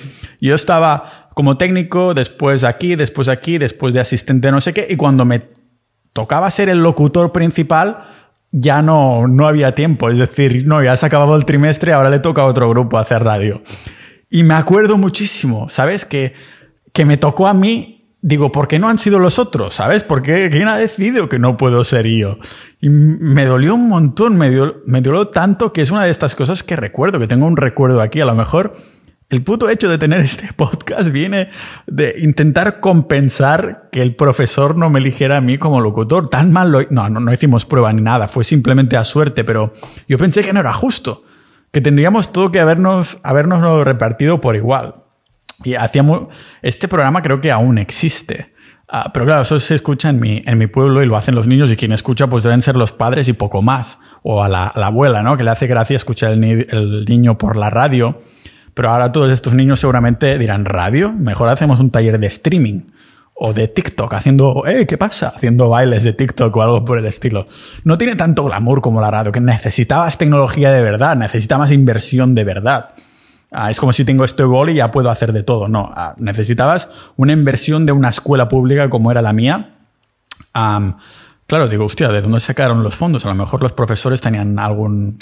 yo 0.48 0.54
estaba 0.54 1.30
como 1.34 1.56
técnico, 1.56 2.14
después 2.14 2.64
aquí, 2.64 2.96
después 2.96 3.28
aquí, 3.28 3.58
después 3.58 3.94
de 3.94 4.00
asistente 4.00 4.50
no 4.50 4.60
sé 4.60 4.72
qué, 4.72 4.86
y 4.88 4.96
cuando 4.96 5.24
me 5.24 5.40
tocaba 6.12 6.50
ser 6.50 6.68
el 6.68 6.82
locutor 6.82 7.32
principal, 7.32 8.06
ya 8.52 8.82
no, 8.82 9.28
no 9.28 9.46
había 9.46 9.74
tiempo. 9.74 10.10
Es 10.10 10.18
decir, 10.18 10.66
no, 10.66 10.82
ya 10.82 10.96
se 10.96 11.06
acabado 11.06 11.36
el 11.36 11.44
trimestre, 11.44 11.92
ahora 11.92 12.10
le 12.10 12.20
toca 12.20 12.42
a 12.42 12.46
otro 12.46 12.68
grupo 12.68 12.98
hacer 12.98 13.22
radio. 13.22 13.62
Y 14.28 14.42
me 14.42 14.54
acuerdo 14.54 14.96
muchísimo, 14.96 15.68
¿sabes? 15.68 16.04
Que, 16.04 16.34
que 16.92 17.04
me 17.04 17.16
tocó 17.16 17.46
a 17.46 17.54
mí 17.54 18.00
digo, 18.22 18.52
¿por 18.52 18.68
qué 18.68 18.78
no 18.78 18.88
han 18.88 18.98
sido 18.98 19.18
los 19.18 19.38
otros? 19.38 19.74
¿Sabes? 19.74 20.04
¿Por 20.04 20.22
qué? 20.22 20.50
¿Quién 20.50 20.68
ha 20.68 20.76
decidido 20.76 21.28
que 21.28 21.38
no 21.38 21.56
puedo 21.56 21.84
ser 21.84 22.06
yo? 22.06 22.38
Y 22.80 22.88
me 22.88 23.44
dolió 23.44 23.74
un 23.74 23.88
montón, 23.88 24.36
me, 24.36 24.50
dio, 24.50 24.82
me 24.86 25.00
dolió 25.00 25.28
tanto 25.28 25.72
que 25.72 25.82
es 25.82 25.90
una 25.90 26.04
de 26.04 26.10
estas 26.10 26.34
cosas 26.34 26.62
que 26.62 26.76
recuerdo, 26.76 27.18
que 27.18 27.26
tengo 27.26 27.46
un 27.46 27.56
recuerdo 27.56 28.00
aquí. 28.00 28.20
A 28.20 28.26
lo 28.26 28.34
mejor 28.34 28.76
el 29.30 29.42
puto 29.44 29.70
hecho 29.70 29.88
de 29.88 29.96
tener 29.96 30.20
este 30.20 30.52
podcast 30.56 31.10
viene 31.10 31.50
de 31.86 32.16
intentar 32.18 32.80
compensar 32.80 33.88
que 33.90 34.02
el 34.02 34.16
profesor 34.16 34.76
no 34.76 34.90
me 34.90 34.98
eligiera 34.98 35.36
a 35.38 35.40
mí 35.40 35.56
como 35.56 35.80
locutor. 35.80 36.28
Tan 36.28 36.52
mal 36.52 36.70
lo... 36.70 36.82
No, 36.90 37.08
no, 37.08 37.20
no 37.20 37.32
hicimos 37.32 37.64
prueba 37.64 37.92
ni 37.92 38.02
nada, 38.02 38.28
fue 38.28 38.44
simplemente 38.44 38.96
a 38.96 39.04
suerte, 39.04 39.44
pero 39.44 39.72
yo 40.08 40.18
pensé 40.18 40.42
que 40.42 40.52
no 40.52 40.60
era 40.60 40.72
justo, 40.72 41.24
que 41.72 41.80
tendríamos 41.80 42.32
todo 42.32 42.50
que 42.50 42.60
habernos, 42.60 43.18
habernos 43.22 43.84
repartido 43.84 44.40
por 44.40 44.56
igual. 44.56 44.96
Y 45.62 45.74
hacíamos, 45.74 46.28
este 46.62 46.88
programa 46.88 47.22
creo 47.22 47.40
que 47.40 47.52
aún 47.52 47.78
existe. 47.78 48.52
Ah, 48.92 49.12
pero 49.12 49.24
claro, 49.24 49.42
eso 49.42 49.58
se 49.60 49.76
escucha 49.76 50.08
en 50.08 50.18
mi, 50.18 50.42
en 50.44 50.58
mi 50.58 50.66
pueblo 50.66 51.02
y 51.02 51.06
lo 51.06 51.16
hacen 51.16 51.36
los 51.36 51.46
niños 51.46 51.70
y 51.70 51.76
quien 51.76 51.92
escucha 51.92 52.26
pues 52.26 52.42
deben 52.42 52.60
ser 52.60 52.74
los 52.74 52.90
padres 52.90 53.28
y 53.28 53.34
poco 53.34 53.62
más. 53.62 53.98
O 54.22 54.42
a 54.42 54.48
la, 54.48 54.66
abuela, 54.66 55.22
¿no? 55.22 55.36
Que 55.36 55.44
le 55.44 55.50
hace 55.50 55.68
gracia 55.68 55.96
escuchar 55.96 56.32
el, 56.32 56.42
el, 56.44 57.04
niño 57.04 57.38
por 57.38 57.56
la 57.56 57.70
radio. 57.70 58.20
Pero 58.74 58.90
ahora 58.90 59.12
todos 59.12 59.30
estos 59.30 59.54
niños 59.54 59.80
seguramente 59.80 60.38
dirán, 60.38 60.64
¿radio? 60.64 61.12
Mejor 61.12 61.48
hacemos 61.48 61.80
un 61.80 61.90
taller 61.90 62.18
de 62.18 62.26
streaming. 62.26 62.82
o 63.42 63.54
de 63.54 63.68
TikTok, 63.68 64.12
haciendo, 64.12 64.66
eh, 64.66 64.86
¿qué 64.86 64.98
pasa? 64.98 65.28
Haciendo 65.34 65.70
bailes 65.70 66.04
de 66.04 66.12
TikTok 66.12 66.54
o 66.54 66.60
algo 66.60 66.84
por 66.84 66.98
el 66.98 67.06
estilo. 67.06 67.46
No 67.84 67.96
tiene 67.96 68.14
tanto 68.14 68.44
glamour 68.44 68.82
como 68.82 69.00
la 69.00 69.10
radio, 69.10 69.32
que 69.32 69.40
necesitabas 69.40 70.18
tecnología 70.18 70.70
de 70.70 70.82
verdad, 70.82 71.16
necesitabas 71.16 71.72
inversión 71.72 72.34
de 72.34 72.44
verdad. 72.44 72.90
Ah, 73.52 73.70
es 73.70 73.80
como 73.80 73.92
si 73.92 74.04
tengo 74.04 74.24
este 74.24 74.44
bol 74.44 74.70
y 74.70 74.74
ya 74.74 74.92
puedo 74.92 75.10
hacer 75.10 75.32
de 75.32 75.42
todo. 75.42 75.68
No, 75.68 75.90
ah, 75.94 76.14
necesitabas 76.18 76.88
una 77.16 77.32
inversión 77.32 77.84
de 77.84 77.92
una 77.92 78.10
escuela 78.10 78.48
pública 78.48 78.88
como 78.90 79.10
era 79.10 79.22
la 79.22 79.32
mía. 79.32 79.74
claro, 80.52 81.68
digo, 81.68 81.84
hostia, 81.86 82.08
¿de 82.08 82.22
dónde 82.22 82.40
sacaron 82.40 82.82
los 82.82 82.94
fondos? 82.94 83.24
A 83.26 83.28
lo 83.28 83.34
mejor 83.34 83.62
los 83.62 83.72
profesores 83.72 84.20
tenían 84.20 84.58
algún... 84.58 85.18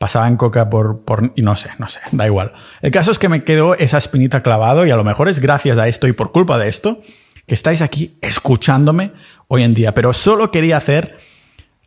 Pasaban 0.00 0.38
coca 0.38 0.70
por, 0.70 1.04
por... 1.04 1.30
Y 1.36 1.42
no 1.42 1.56
sé, 1.56 1.68
no 1.76 1.86
sé, 1.86 2.00
da 2.12 2.24
igual. 2.24 2.54
El 2.80 2.90
caso 2.90 3.10
es 3.10 3.18
que 3.18 3.28
me 3.28 3.44
quedó 3.44 3.74
esa 3.74 3.98
espinita 3.98 4.42
clavado 4.42 4.86
y 4.86 4.90
a 4.90 4.96
lo 4.96 5.04
mejor 5.04 5.28
es 5.28 5.40
gracias 5.40 5.76
a 5.76 5.88
esto 5.88 6.08
y 6.08 6.14
por 6.14 6.32
culpa 6.32 6.58
de 6.58 6.70
esto 6.70 7.02
que 7.46 7.52
estáis 7.52 7.82
aquí 7.82 8.16
escuchándome 8.22 9.12
hoy 9.46 9.62
en 9.62 9.74
día. 9.74 9.92
Pero 9.92 10.14
solo 10.14 10.50
quería 10.50 10.78
hacer 10.78 11.18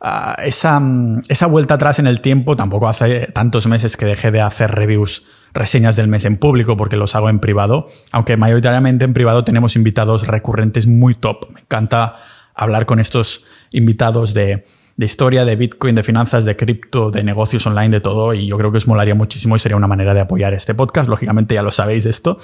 ah, 0.00 0.36
esa, 0.44 0.80
esa 1.28 1.46
vuelta 1.48 1.74
atrás 1.74 1.98
en 1.98 2.06
el 2.06 2.20
tiempo. 2.20 2.54
Tampoco 2.54 2.86
hace 2.86 3.26
tantos 3.32 3.66
meses 3.66 3.96
que 3.96 4.04
dejé 4.04 4.30
de 4.30 4.42
hacer 4.42 4.70
reviews 4.70 5.24
reseñas 5.52 5.96
del 5.96 6.06
mes 6.06 6.24
en 6.24 6.36
público 6.36 6.76
porque 6.76 6.94
los 6.94 7.16
hago 7.16 7.30
en 7.30 7.40
privado, 7.40 7.88
aunque 8.12 8.36
mayoritariamente 8.36 9.04
en 9.04 9.12
privado 9.12 9.42
tenemos 9.42 9.74
invitados 9.74 10.28
recurrentes 10.28 10.86
muy 10.86 11.16
top. 11.16 11.50
Me 11.50 11.62
encanta 11.62 12.14
hablar 12.54 12.86
con 12.86 13.00
estos 13.00 13.44
invitados 13.72 14.34
de, 14.34 14.66
historia, 14.98 15.44
de 15.44 15.56
Bitcoin, 15.56 15.94
de 15.94 16.02
finanzas, 16.02 16.44
de 16.44 16.56
cripto, 16.56 17.10
de 17.10 17.24
negocios 17.24 17.66
online, 17.66 17.90
de 17.90 18.00
todo, 18.00 18.34
y 18.34 18.46
yo 18.46 18.56
creo 18.56 18.70
que 18.70 18.78
os 18.78 18.86
molaría 18.86 19.14
muchísimo 19.14 19.56
y 19.56 19.58
sería 19.58 19.76
una 19.76 19.86
manera 19.86 20.14
de 20.14 20.20
apoyar 20.20 20.54
este 20.54 20.74
podcast. 20.74 21.08
Lógicamente 21.08 21.54
ya 21.54 21.62
lo 21.62 21.72
sabéis 21.72 22.04
de 22.04 22.10
esto, 22.10 22.38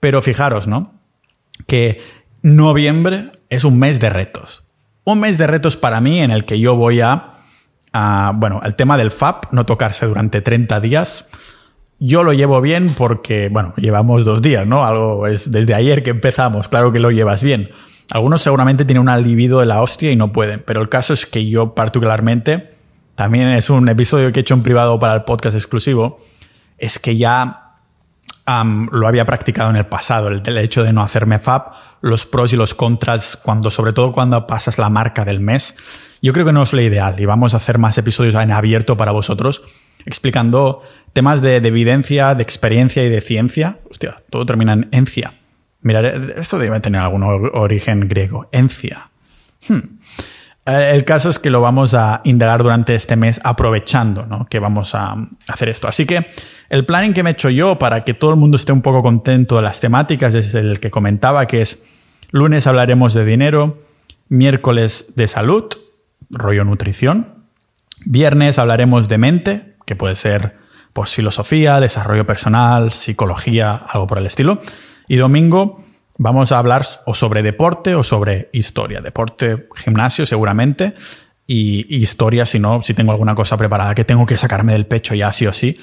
pero 0.00 0.22
fijaros, 0.22 0.66
¿no? 0.66 0.94
Que 1.66 2.02
noviembre 2.42 3.30
es 3.48 3.64
un 3.64 3.78
mes 3.78 4.00
de 4.00 4.10
retos. 4.10 4.64
Un 5.04 5.20
mes 5.20 5.38
de 5.38 5.46
retos 5.46 5.76
para 5.76 6.00
mí 6.00 6.20
en 6.20 6.30
el 6.30 6.44
que 6.44 6.58
yo 6.58 6.76
voy 6.76 7.00
a 7.00 7.34
bueno, 8.34 8.60
el 8.64 8.74
tema 8.74 8.96
del 8.96 9.10
FAP, 9.10 9.52
no 9.52 9.66
tocarse 9.66 10.06
durante 10.06 10.40
30 10.40 10.80
días. 10.80 11.26
Yo 12.00 12.24
lo 12.24 12.32
llevo 12.32 12.60
bien 12.60 12.88
porque, 12.96 13.48
bueno, 13.48 13.72
llevamos 13.76 14.24
dos 14.24 14.42
días, 14.42 14.66
¿no? 14.66 14.84
Algo 14.84 15.26
es 15.26 15.50
desde 15.50 15.74
ayer 15.74 16.02
que 16.02 16.10
empezamos, 16.10 16.68
claro 16.68 16.92
que 16.92 16.98
lo 16.98 17.10
llevas 17.10 17.44
bien. 17.44 17.70
Algunos 18.10 18.42
seguramente 18.42 18.84
tienen 18.84 19.08
un 19.08 19.22
libido 19.22 19.60
de 19.60 19.66
la 19.66 19.82
hostia 19.82 20.10
y 20.10 20.16
no 20.16 20.32
pueden, 20.32 20.62
pero 20.66 20.82
el 20.82 20.88
caso 20.88 21.14
es 21.14 21.26
que 21.26 21.48
yo 21.48 21.74
particularmente, 21.74 22.74
también 23.14 23.48
es 23.48 23.70
un 23.70 23.88
episodio 23.88 24.30
que 24.32 24.40
he 24.40 24.42
hecho 24.42 24.54
en 24.54 24.62
privado 24.62 24.98
para 25.00 25.14
el 25.14 25.22
podcast 25.22 25.56
exclusivo, 25.56 26.20
es 26.78 26.98
que 26.98 27.16
ya 27.16 27.60
lo 28.46 29.08
había 29.08 29.24
practicado 29.24 29.70
en 29.70 29.76
el 29.76 29.86
pasado, 29.86 30.28
el, 30.28 30.58
hecho 30.58 30.84
de 30.84 30.92
no 30.92 31.02
hacerme 31.02 31.38
FAB, 31.38 31.72
los 32.02 32.26
pros 32.26 32.52
y 32.52 32.56
los 32.56 32.74
contras, 32.74 33.36
cuando, 33.36 33.70
sobre 33.70 33.94
todo 33.94 34.12
cuando 34.12 34.46
pasas 34.46 34.78
la 34.78 34.90
marca 34.90 35.24
del 35.24 35.40
mes. 35.40 35.76
Yo 36.20 36.32
creo 36.32 36.44
que 36.44 36.52
no 36.52 36.62
es 36.62 36.72
lo 36.72 36.80
ideal 36.82 37.18
y 37.18 37.24
vamos 37.24 37.54
a 37.54 37.56
hacer 37.56 37.78
más 37.78 37.96
episodios 37.96 38.34
en 38.34 38.50
abierto 38.50 38.96
para 38.96 39.12
vosotros 39.12 39.62
explicando 40.06 40.82
temas 41.12 41.42
de, 41.42 41.56
evidencia, 41.56 42.34
de 42.34 42.42
experiencia 42.42 43.04
y 43.04 43.08
de 43.08 43.20
ciencia. 43.20 43.78
Hostia, 43.90 44.22
todo 44.30 44.46
termina 44.46 44.72
en 44.74 44.88
encia. 44.92 45.34
Miraré, 45.84 46.34
esto 46.40 46.58
debe 46.58 46.80
tener 46.80 47.02
algún 47.02 47.22
origen 47.22 48.08
griego. 48.08 48.48
Encia. 48.52 49.10
Hmm. 49.68 49.98
Eh, 50.66 50.92
el 50.94 51.04
caso 51.04 51.28
es 51.28 51.38
que 51.38 51.50
lo 51.50 51.60
vamos 51.60 51.92
a 51.92 52.22
indagar 52.24 52.62
durante 52.62 52.94
este 52.94 53.16
mes 53.16 53.38
aprovechando 53.44 54.24
¿no? 54.24 54.46
que 54.46 54.58
vamos 54.58 54.94
a 54.94 55.14
hacer 55.46 55.68
esto. 55.68 55.86
Así 55.86 56.06
que 56.06 56.26
el 56.70 56.86
planning 56.86 57.12
que 57.12 57.22
me 57.22 57.30
he 57.30 57.32
hecho 57.34 57.50
yo 57.50 57.78
para 57.78 58.02
que 58.02 58.14
todo 58.14 58.30
el 58.30 58.36
mundo 58.36 58.56
esté 58.56 58.72
un 58.72 58.80
poco 58.80 59.02
contento 59.02 59.56
de 59.56 59.62
las 59.62 59.80
temáticas 59.80 60.34
es 60.34 60.54
el 60.54 60.80
que 60.80 60.90
comentaba, 60.90 61.46
que 61.46 61.60
es 61.60 61.84
lunes 62.30 62.66
hablaremos 62.66 63.12
de 63.12 63.26
dinero, 63.26 63.82
miércoles 64.30 65.12
de 65.16 65.28
salud, 65.28 65.64
rollo 66.30 66.64
nutrición, 66.64 67.44
viernes 68.06 68.58
hablaremos 68.58 69.06
de 69.08 69.18
mente, 69.18 69.76
que 69.84 69.96
puede 69.96 70.14
ser 70.14 70.56
pues, 70.94 71.10
filosofía, 71.12 71.78
desarrollo 71.78 72.24
personal, 72.24 72.92
psicología, 72.92 73.74
algo 73.74 74.06
por 74.06 74.16
el 74.16 74.26
estilo. 74.26 74.60
Y 75.08 75.16
domingo 75.16 75.84
vamos 76.18 76.52
a 76.52 76.58
hablar 76.58 76.84
o 77.06 77.14
sobre 77.14 77.42
deporte 77.42 77.94
o 77.94 78.02
sobre 78.02 78.48
historia. 78.52 79.00
Deporte, 79.00 79.68
gimnasio 79.76 80.26
seguramente. 80.26 80.94
Y, 81.46 81.96
historia, 81.96 82.46
si 82.46 82.58
no, 82.58 82.82
si 82.82 82.94
tengo 82.94 83.12
alguna 83.12 83.34
cosa 83.34 83.56
preparada 83.56 83.94
que 83.94 84.04
tengo 84.04 84.24
que 84.24 84.38
sacarme 84.38 84.72
del 84.72 84.86
pecho 84.86 85.14
ya 85.14 85.30
sí 85.32 85.46
o 85.46 85.52
sí. 85.52 85.78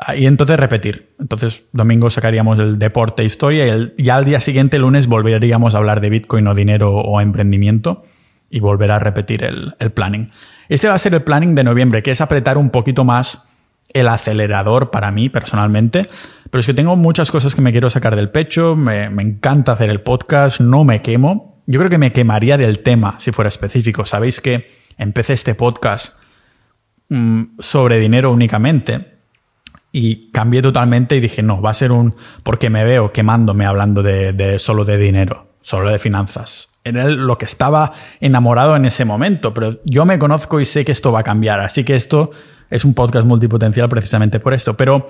Ah, 0.00 0.16
y 0.16 0.26
entonces 0.26 0.58
repetir. 0.58 1.14
Entonces, 1.20 1.64
domingo 1.72 2.08
sacaríamos 2.08 2.58
el 2.58 2.78
deporte, 2.78 3.22
historia, 3.22 3.76
y 3.76 4.02
ya 4.02 4.16
al 4.16 4.24
día 4.24 4.40
siguiente, 4.40 4.78
lunes, 4.78 5.06
volveríamos 5.06 5.74
a 5.74 5.78
hablar 5.78 6.00
de 6.00 6.10
Bitcoin 6.10 6.46
o 6.46 6.54
dinero 6.54 6.92
o 6.92 7.20
emprendimiento 7.20 8.04
y 8.48 8.60
volver 8.60 8.90
a 8.90 8.98
repetir 8.98 9.44
el, 9.44 9.74
el 9.78 9.92
planning. 9.92 10.30
Este 10.68 10.88
va 10.88 10.94
a 10.94 10.98
ser 10.98 11.14
el 11.14 11.22
planning 11.22 11.54
de 11.54 11.64
noviembre, 11.64 12.02
que 12.02 12.10
es 12.10 12.20
apretar 12.20 12.56
un 12.56 12.70
poquito 12.70 13.04
más 13.04 13.46
el 13.92 14.08
acelerador 14.08 14.90
para 14.90 15.10
mí 15.10 15.28
personalmente. 15.28 16.08
Pero 16.52 16.60
es 16.60 16.66
que 16.66 16.74
tengo 16.74 16.96
muchas 16.96 17.30
cosas 17.30 17.54
que 17.54 17.62
me 17.62 17.72
quiero 17.72 17.88
sacar 17.88 18.14
del 18.14 18.28
pecho, 18.28 18.76
me, 18.76 19.06
encanta 19.06 19.72
hacer 19.72 19.88
el 19.88 20.02
podcast, 20.02 20.60
no 20.60 20.84
me 20.84 21.00
quemo. 21.00 21.62
Yo 21.66 21.78
creo 21.80 21.88
que 21.88 21.96
me 21.96 22.12
quemaría 22.12 22.58
del 22.58 22.80
tema 22.80 23.18
si 23.20 23.32
fuera 23.32 23.48
específico. 23.48 24.04
Sabéis 24.04 24.42
que 24.42 24.70
empecé 24.98 25.32
este 25.32 25.54
podcast 25.54 26.18
mm, 27.08 27.58
sobre 27.58 27.98
dinero 27.98 28.30
únicamente 28.30 29.14
y 29.92 30.30
cambié 30.30 30.60
totalmente 30.60 31.16
y 31.16 31.20
dije, 31.20 31.42
no, 31.42 31.62
va 31.62 31.70
a 31.70 31.74
ser 31.74 31.90
un... 31.90 32.16
porque 32.42 32.68
me 32.68 32.84
veo 32.84 33.14
quemándome 33.14 33.64
hablando 33.64 34.02
de, 34.02 34.34
de 34.34 34.58
solo 34.58 34.84
de 34.84 34.98
dinero, 34.98 35.46
solo 35.62 35.90
de 35.90 35.98
finanzas 35.98 36.68
era 36.84 37.08
lo 37.08 37.38
que 37.38 37.44
estaba 37.44 37.94
enamorado 38.20 38.74
en 38.74 38.84
ese 38.84 39.04
momento, 39.04 39.54
pero 39.54 39.78
yo 39.84 40.04
me 40.04 40.18
conozco 40.18 40.58
y 40.58 40.64
sé 40.64 40.84
que 40.84 40.90
esto 40.90 41.12
va 41.12 41.20
a 41.20 41.22
cambiar, 41.22 41.60
así 41.60 41.84
que 41.84 41.94
esto 41.94 42.32
es 42.70 42.84
un 42.84 42.92
podcast 42.92 43.24
multipotencial 43.24 43.88
precisamente 43.88 44.40
por 44.40 44.52
esto. 44.52 44.76
Pero, 44.76 45.08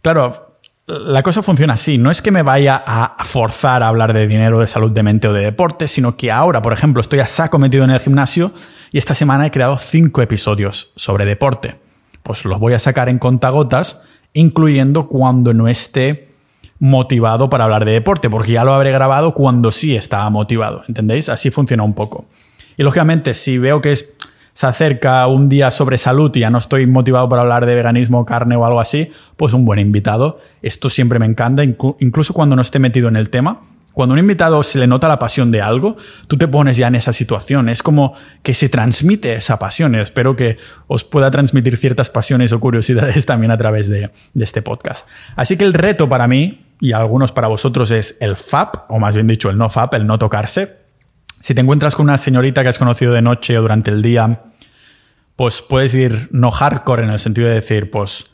claro, 0.00 0.55
la 0.86 1.22
cosa 1.22 1.42
funciona 1.42 1.74
así. 1.74 1.98
No 1.98 2.10
es 2.10 2.22
que 2.22 2.30
me 2.30 2.42
vaya 2.42 2.76
a 2.86 3.24
forzar 3.24 3.82
a 3.82 3.88
hablar 3.88 4.12
de 4.12 4.26
dinero, 4.26 4.60
de 4.60 4.68
salud 4.68 4.92
de 4.92 5.02
mente 5.02 5.28
o 5.28 5.32
de 5.32 5.44
deporte, 5.44 5.88
sino 5.88 6.16
que 6.16 6.30
ahora, 6.30 6.62
por 6.62 6.72
ejemplo, 6.72 7.00
estoy 7.00 7.18
a 7.18 7.26
saco 7.26 7.58
metido 7.58 7.84
en 7.84 7.90
el 7.90 8.00
gimnasio 8.00 8.52
y 8.92 8.98
esta 8.98 9.14
semana 9.14 9.46
he 9.46 9.50
creado 9.50 9.78
cinco 9.78 10.22
episodios 10.22 10.92
sobre 10.96 11.24
deporte. 11.24 11.76
Pues 12.22 12.44
los 12.44 12.58
voy 12.58 12.74
a 12.74 12.78
sacar 12.78 13.08
en 13.08 13.18
contagotas, 13.18 14.02
incluyendo 14.32 15.08
cuando 15.08 15.54
no 15.54 15.68
esté 15.68 16.28
motivado 16.78 17.48
para 17.48 17.64
hablar 17.64 17.84
de 17.84 17.92
deporte, 17.92 18.30
porque 18.30 18.52
ya 18.52 18.64
lo 18.64 18.72
habré 18.72 18.92
grabado 18.92 19.34
cuando 19.34 19.70
sí 19.72 19.96
estaba 19.96 20.28
motivado, 20.30 20.82
¿entendéis? 20.88 21.28
Así 21.28 21.50
funciona 21.50 21.82
un 21.82 21.94
poco. 21.94 22.26
Y 22.76 22.82
lógicamente, 22.82 23.34
si 23.34 23.58
veo 23.58 23.80
que 23.80 23.92
es, 23.92 24.15
se 24.56 24.66
acerca 24.66 25.26
un 25.26 25.50
día 25.50 25.70
sobre 25.70 25.98
salud 25.98 26.34
y 26.34 26.40
ya 26.40 26.48
no 26.48 26.56
estoy 26.56 26.86
motivado 26.86 27.28
para 27.28 27.42
hablar 27.42 27.66
de 27.66 27.74
veganismo, 27.74 28.24
carne 28.24 28.56
o 28.56 28.64
algo 28.64 28.80
así, 28.80 29.12
pues 29.36 29.52
un 29.52 29.66
buen 29.66 29.78
invitado. 29.78 30.40
Esto 30.62 30.88
siempre 30.88 31.18
me 31.18 31.26
encanta, 31.26 31.62
incluso 31.62 32.32
cuando 32.32 32.56
no 32.56 32.62
esté 32.62 32.78
metido 32.78 33.08
en 33.08 33.16
el 33.16 33.28
tema. 33.28 33.60
Cuando 33.92 34.14
a 34.14 34.14
un 34.14 34.20
invitado 34.20 34.62
se 34.62 34.78
le 34.78 34.86
nota 34.86 35.08
la 35.08 35.18
pasión 35.18 35.52
de 35.52 35.60
algo, 35.60 35.98
tú 36.26 36.38
te 36.38 36.48
pones 36.48 36.78
ya 36.78 36.86
en 36.86 36.94
esa 36.94 37.12
situación. 37.12 37.68
Es 37.68 37.82
como 37.82 38.14
que 38.42 38.54
se 38.54 38.70
transmite 38.70 39.34
esa 39.34 39.58
pasión. 39.58 39.94
Espero 39.94 40.36
que 40.36 40.56
os 40.86 41.04
pueda 41.04 41.30
transmitir 41.30 41.76
ciertas 41.76 42.08
pasiones 42.08 42.54
o 42.54 42.58
curiosidades 42.58 43.26
también 43.26 43.50
a 43.50 43.58
través 43.58 43.90
de, 43.90 44.10
de 44.32 44.44
este 44.44 44.62
podcast. 44.62 45.06
Así 45.36 45.58
que 45.58 45.64
el 45.64 45.74
reto 45.74 46.08
para 46.08 46.28
mí 46.28 46.64
y 46.80 46.92
algunos 46.92 47.30
para 47.30 47.48
vosotros 47.48 47.90
es 47.90 48.16
el 48.22 48.36
FAP, 48.36 48.90
o 48.90 48.98
más 48.98 49.14
bien 49.16 49.26
dicho, 49.26 49.50
el 49.50 49.58
no 49.58 49.68
FAP, 49.68 49.92
el 49.92 50.06
no 50.06 50.18
tocarse. 50.18 50.85
Si 51.46 51.54
te 51.54 51.60
encuentras 51.60 51.94
con 51.94 52.06
una 52.06 52.18
señorita 52.18 52.64
que 52.64 52.70
has 52.70 52.78
conocido 52.80 53.12
de 53.12 53.22
noche 53.22 53.56
o 53.56 53.62
durante 53.62 53.92
el 53.92 54.02
día, 54.02 54.40
pues 55.36 55.62
puedes 55.62 55.94
ir 55.94 56.28
no 56.32 56.50
hardcore 56.50 57.04
en 57.04 57.10
el 57.10 57.20
sentido 57.20 57.46
de 57.46 57.54
decir, 57.54 57.88
pues 57.92 58.26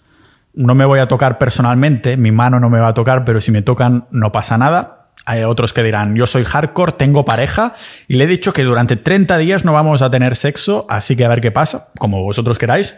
no 0.54 0.74
me 0.74 0.86
voy 0.86 0.98
a 0.98 1.08
tocar 1.08 1.36
personalmente, 1.36 2.16
mi 2.16 2.32
mano 2.32 2.58
no 2.58 2.70
me 2.70 2.80
va 2.80 2.88
a 2.88 2.94
tocar, 2.94 3.26
pero 3.26 3.42
si 3.42 3.50
me 3.50 3.60
tocan 3.60 4.06
no 4.12 4.32
pasa 4.32 4.56
nada. 4.56 5.10
Hay 5.26 5.42
otros 5.42 5.74
que 5.74 5.82
dirán, 5.82 6.14
yo 6.14 6.26
soy 6.26 6.44
hardcore, 6.44 6.92
tengo 6.92 7.26
pareja 7.26 7.74
y 8.08 8.16
le 8.16 8.24
he 8.24 8.26
dicho 8.26 8.54
que 8.54 8.62
durante 8.62 8.96
30 8.96 9.36
días 9.36 9.66
no 9.66 9.74
vamos 9.74 10.00
a 10.00 10.10
tener 10.10 10.34
sexo, 10.34 10.86
así 10.88 11.14
que 11.14 11.26
a 11.26 11.28
ver 11.28 11.42
qué 11.42 11.50
pasa, 11.50 11.90
como 11.98 12.22
vosotros 12.22 12.56
queráis. 12.56 12.96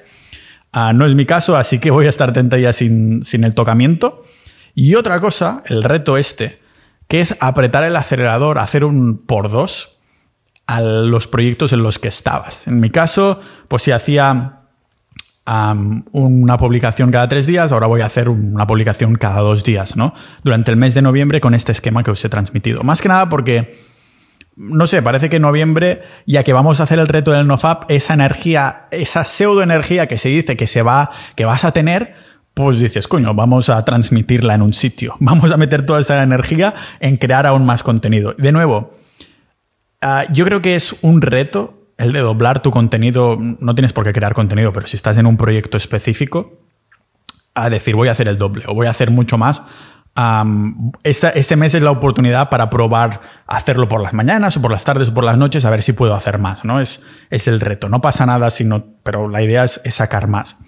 Ah, 0.72 0.92
no 0.92 1.06
es 1.06 1.16
mi 1.16 1.26
caso, 1.26 1.56
así 1.56 1.80
que 1.80 1.90
voy 1.90 2.06
a 2.06 2.10
estar 2.10 2.32
30 2.32 2.56
días 2.56 2.76
sin, 2.76 3.24
sin 3.24 3.42
el 3.42 3.54
tocamiento. 3.54 4.22
Y 4.76 4.94
otra 4.94 5.18
cosa, 5.18 5.64
el 5.66 5.82
reto 5.82 6.16
este, 6.16 6.60
que 7.08 7.20
es 7.20 7.36
apretar 7.40 7.82
el 7.82 7.96
acelerador, 7.96 8.60
hacer 8.60 8.84
un 8.84 9.18
por 9.18 9.50
dos 9.50 9.93
a 10.66 10.80
los 10.80 11.26
proyectos 11.26 11.72
en 11.72 11.82
los 11.82 11.98
que 11.98 12.08
estabas. 12.08 12.66
En 12.66 12.80
mi 12.80 12.90
caso, 12.90 13.40
pues 13.68 13.82
si 13.82 13.90
hacía 13.90 14.60
una 15.46 16.56
publicación 16.56 17.10
cada 17.10 17.28
tres 17.28 17.46
días, 17.46 17.70
ahora 17.70 17.86
voy 17.86 18.00
a 18.00 18.06
hacer 18.06 18.30
una 18.30 18.66
publicación 18.66 19.16
cada 19.16 19.40
dos 19.40 19.62
días, 19.62 19.94
¿no? 19.96 20.14
Durante 20.42 20.70
el 20.70 20.78
mes 20.78 20.94
de 20.94 21.02
noviembre 21.02 21.40
con 21.40 21.54
este 21.54 21.72
esquema 21.72 22.02
que 22.02 22.10
os 22.10 22.24
he 22.24 22.28
transmitido. 22.30 22.82
Más 22.82 23.02
que 23.02 23.08
nada 23.08 23.28
porque, 23.28 23.76
no 24.56 24.86
sé, 24.86 25.02
parece 25.02 25.28
que 25.28 25.36
en 25.36 25.42
noviembre, 25.42 26.02
ya 26.26 26.44
que 26.44 26.54
vamos 26.54 26.80
a 26.80 26.84
hacer 26.84 26.98
el 26.98 27.08
reto 27.08 27.32
del 27.32 27.46
NoFap, 27.46 27.90
esa 27.90 28.14
energía, 28.14 28.86
esa 28.90 29.26
pseudoenergía 29.26 30.06
que 30.06 30.16
se 30.16 30.30
dice 30.30 30.56
que 30.56 30.66
se 30.66 30.80
va, 30.80 31.10
que 31.36 31.44
vas 31.44 31.66
a 31.66 31.72
tener, 31.72 32.14
pues 32.54 32.80
dices, 32.80 33.06
coño, 33.06 33.34
vamos 33.34 33.68
a 33.68 33.84
transmitirla 33.84 34.54
en 34.54 34.62
un 34.62 34.72
sitio, 34.72 35.16
vamos 35.20 35.52
a 35.52 35.58
meter 35.58 35.84
toda 35.84 36.00
esa 36.00 36.22
energía 36.22 36.74
en 37.00 37.18
crear 37.18 37.46
aún 37.46 37.66
más 37.66 37.82
contenido. 37.82 38.34
De 38.38 38.50
nuevo, 38.50 38.94
Ah, 40.06 40.26
yo 40.30 40.44
creo 40.44 40.60
que 40.60 40.74
es 40.74 40.96
un 41.00 41.22
reto 41.22 41.88
el 41.96 42.12
de 42.12 42.20
doblar 42.20 42.60
tu 42.60 42.70
contenido. 42.70 43.38
No 43.40 43.74
tienes 43.74 43.94
por 43.94 44.04
qué 44.04 44.12
crear 44.12 44.34
contenido, 44.34 44.70
pero 44.70 44.86
si 44.86 44.96
estás 44.96 45.16
en 45.16 45.24
un 45.24 45.38
proyecto 45.38 45.78
específico, 45.78 46.60
a 47.54 47.70
decir 47.70 47.96
voy 47.96 48.08
a 48.08 48.12
hacer 48.12 48.28
el 48.28 48.36
doble 48.36 48.64
o 48.68 48.74
voy 48.74 48.86
a 48.86 48.90
hacer 48.90 49.10
mucho 49.10 49.38
más. 49.38 49.62
este 51.04 51.56
mes 51.56 51.74
es 51.74 51.80
la 51.80 51.90
oportunidad 51.90 52.50
para 52.50 52.68
probar 52.68 53.22
hacerlo 53.46 53.88
por 53.88 54.02
las 54.02 54.12
mañanas 54.12 54.58
o 54.58 54.60
por 54.60 54.72
las 54.72 54.84
tardes 54.84 55.08
o 55.08 55.14
por 55.14 55.24
las 55.24 55.38
noches 55.38 55.64
a 55.64 55.70
ver 55.70 55.82
si 55.82 55.94
puedo 55.94 56.14
hacer 56.14 56.38
más, 56.38 56.66
¿no? 56.66 56.80
Es, 56.80 57.02
es 57.30 57.48
el 57.48 57.58
reto. 57.58 57.88
No 57.88 58.02
pasa 58.02 58.26
nada, 58.26 58.50
sino, 58.50 58.84
pero 59.04 59.30
la 59.30 59.40
idea 59.40 59.64
es, 59.64 59.80
sacar 59.88 60.28
más. 60.28 60.58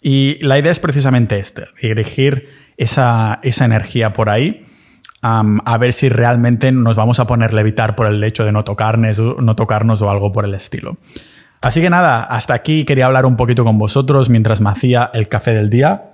Y 0.00 0.38
la 0.40 0.56
idea 0.56 0.70
es 0.70 0.78
precisamente 0.78 1.40
este, 1.40 1.64
dirigir 1.82 2.48
esa, 2.76 3.40
esa 3.42 3.64
energía 3.64 4.12
por 4.12 4.30
ahí 4.30 4.67
a 5.20 5.78
ver 5.78 5.92
si 5.92 6.08
realmente 6.08 6.70
nos 6.72 6.96
vamos 6.96 7.18
a 7.20 7.26
poner 7.26 7.52
levitar 7.52 7.96
por 7.96 8.06
el 8.06 8.22
hecho 8.22 8.44
de 8.44 8.52
no 8.52 8.64
tocarnos, 8.64 9.18
no 9.18 9.56
tocarnos 9.56 10.02
o 10.02 10.10
algo 10.10 10.32
por 10.32 10.44
el 10.44 10.54
estilo. 10.54 10.96
Así 11.60 11.80
que 11.80 11.90
nada, 11.90 12.22
hasta 12.22 12.54
aquí 12.54 12.84
quería 12.84 13.06
hablar 13.06 13.26
un 13.26 13.36
poquito 13.36 13.64
con 13.64 13.78
vosotros 13.78 14.30
mientras 14.30 14.60
me 14.60 14.70
hacía 14.70 15.10
el 15.12 15.28
café 15.28 15.52
del 15.52 15.70
día. 15.70 16.12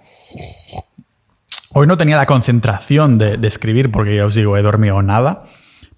Hoy 1.72 1.86
no 1.86 1.98
tenía 1.98 2.16
la 2.16 2.26
concentración 2.26 3.18
de, 3.18 3.38
escribir 3.42 3.90
porque 3.90 4.16
ya 4.16 4.24
os 4.24 4.34
digo, 4.34 4.57
he 4.57 4.62
dormido 4.62 5.02
nada, 5.02 5.44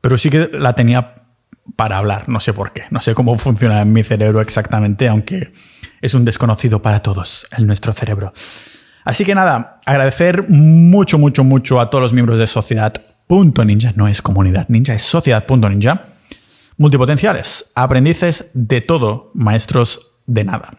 pero 0.01 0.17
sí 0.17 0.31
que 0.31 0.51
la 0.53 0.75
tenía 0.75 1.15
para 1.77 1.99
hablar, 1.99 2.29
no 2.29 2.41
sé 2.41 2.53
por 2.55 2.73
qué, 2.73 2.85
no 2.91 3.03
sé 3.03 3.15
cómo 3.15 3.37
funciona 3.39 3.83
en 3.83 3.93
mi 3.93 4.03
cerebro 4.03 4.41
exactamente, 4.41 5.09
aunque 5.09 5.53
es 6.01 6.15
un 6.15 6.25
desconocido 6.25 6.81
para 6.81 7.03
todos, 7.03 7.47
en 7.57 7.67
nuestro 7.67 7.93
cerebro. 7.93 8.33
Así 9.07 9.25
que 9.25 9.37
nada, 9.37 9.79
agradecer 9.87 10.47
mucho, 10.49 11.17
mucho, 11.17 11.45
mucho 11.45 11.81
a 11.81 11.91
todos 11.91 12.03
los 12.03 12.13
miembros 12.13 12.41
de 12.41 12.49
Sociedad.ninja, 12.49 13.93
no 13.95 14.09
es 14.09 14.21
comunidad 14.21 14.67
ninja, 14.69 14.95
es 14.95 15.05
Sociedad.ninja, 15.05 16.07
multipotenciales, 16.77 17.71
aprendices 17.77 18.51
de 18.55 18.81
todo, 18.81 19.31
maestros 19.33 20.15
de 20.27 20.43
nada. 20.43 20.71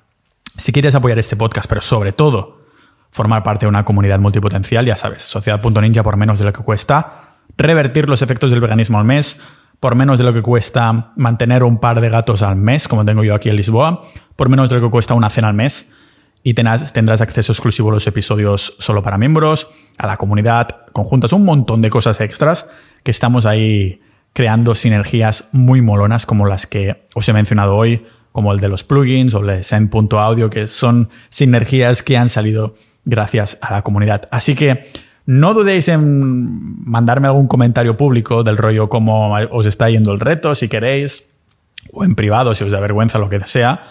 Si 0.57 0.73
quieres 0.73 0.93
apoyar 0.93 1.17
este 1.19 1.37
podcast, 1.37 1.69
pero 1.69 1.79
sobre 1.79 2.11
todo 2.11 2.63
formar 3.11 3.43
parte 3.43 3.65
de 3.65 3.69
una 3.69 3.85
comunidad 3.85 4.19
multipotencial, 4.19 4.85
ya 4.85 4.97
sabes, 4.97 5.23
sociedad.ninja 5.23 6.03
por 6.03 6.17
menos 6.17 6.37
de 6.37 6.43
lo 6.43 6.51
que 6.51 6.63
cuesta 6.63 7.37
revertir 7.57 8.09
los 8.09 8.21
efectos 8.21 8.51
del 8.51 8.59
veganismo 8.59 8.99
al 8.99 9.05
mes, 9.05 9.39
por 9.79 9.95
menos 9.95 10.17
de 10.17 10.25
lo 10.25 10.33
que 10.33 10.41
cuesta 10.41 11.13
mantener 11.15 11.63
un 11.63 11.79
par 11.79 12.01
de 12.01 12.09
gatos 12.09 12.43
al 12.43 12.57
mes, 12.57 12.89
como 12.89 13.05
tengo 13.05 13.23
yo 13.23 13.33
aquí 13.33 13.47
en 13.47 13.55
Lisboa, 13.55 14.03
por 14.35 14.49
menos 14.49 14.67
de 14.67 14.75
lo 14.75 14.81
que 14.81 14.91
cuesta 14.91 15.13
una 15.13 15.29
cena 15.29 15.47
al 15.47 15.53
mes, 15.53 15.93
y 16.47 16.53
tendrás, 16.53 17.19
acceso 17.19 17.51
exclusivo 17.51 17.89
a 17.89 17.91
los 17.91 18.07
episodios 18.07 18.77
solo 18.79 19.03
para 19.03 19.17
miembros, 19.17 19.67
a 19.97 20.07
la 20.07 20.15
comunidad, 20.15 20.85
conjuntas, 20.93 21.33
un 21.33 21.43
montón 21.43 21.81
de 21.81 21.89
cosas 21.89 22.21
extras 22.21 22.69
que 23.03 23.11
estamos 23.11 23.45
ahí 23.45 23.99
creando 24.31 24.73
sinergias 24.73 25.49
muy 25.51 25.81
molonas 25.81 26.25
como 26.25 26.45
las 26.45 26.65
que 26.65 27.05
os 27.15 27.27
he 27.27 27.33
mencionado 27.33 27.75
hoy, 27.75 28.05
como 28.31 28.53
el 28.53 28.61
de 28.61 28.69
los 28.69 28.85
plugins 28.85 29.33
o 29.33 29.41
el 29.41 29.47
de 29.47 29.63
Send.audio, 29.63 30.49
que 30.49 30.69
son 30.69 31.09
sinergias 31.27 32.01
que 32.01 32.15
han 32.15 32.29
salido 32.29 32.75
gracias 33.03 33.57
a 33.61 33.73
la 33.73 33.81
comunidad. 33.81 34.29
Así 34.31 34.55
que 34.55 34.85
no 35.25 35.53
dudéis 35.53 35.89
en 35.89 36.81
mandarme 36.89 37.27
algún 37.27 37.49
comentario 37.49 37.97
público 37.97 38.45
del 38.45 38.55
rollo 38.55 38.87
cómo 38.87 39.33
os 39.51 39.65
está 39.65 39.89
yendo 39.89 40.13
el 40.13 40.21
reto, 40.21 40.55
si 40.55 40.69
queréis, 40.69 41.29
o 41.91 42.05
en 42.05 42.15
privado, 42.15 42.55
si 42.55 42.63
os 42.63 42.71
da 42.71 42.79
vergüenza, 42.79 43.19
lo 43.19 43.27
que 43.27 43.41
sea. 43.41 43.83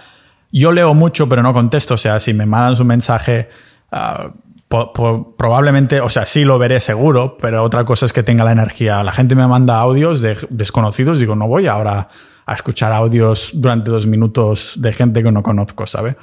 Yo 0.59 0.73
leo 0.73 0.95
mucho, 0.95 1.29
pero 1.29 1.43
no 1.43 1.53
contesto. 1.53 1.95
O 1.95 1.99
sea, 1.99 2.19
si 2.19 2.33
me 2.33 2.47
mandan 2.47 2.77
su 2.77 2.85
mensaje, 2.85 3.51
ah, 3.93 4.31
probablemente, 4.69 6.01
o 6.01 6.09
sea, 6.09 6.25
sí 6.25 6.45
lo 6.45 6.59
veré 6.59 6.81
seguro, 6.81 7.37
pero 7.39 7.63
otra 7.63 7.85
cosa 7.85 8.07
es 8.07 8.13
que 8.15 8.23
tenga 8.23 8.43
la 8.43 8.53
energía. 8.53 9.03
La 9.03 9.13
gente 9.13 9.35
me 9.35 9.47
manda 9.47 9.79
audios 9.79 10.23
de 10.23 10.37
desconocidos, 10.49 11.19
digo, 11.19 11.37
no 11.37 11.47
voy 11.47 11.67
ahora 11.67 12.09
a 12.47 12.55
escuchar 12.55 12.93
audios 12.93 13.51
durante 13.53 13.91
dos 13.91 14.07
minutos 14.07 14.75
de 14.81 14.95
gente 14.95 15.23
que 15.23 15.31
no 15.31 15.43
conozco, 15.43 15.87
¿sabe? 15.87 16.17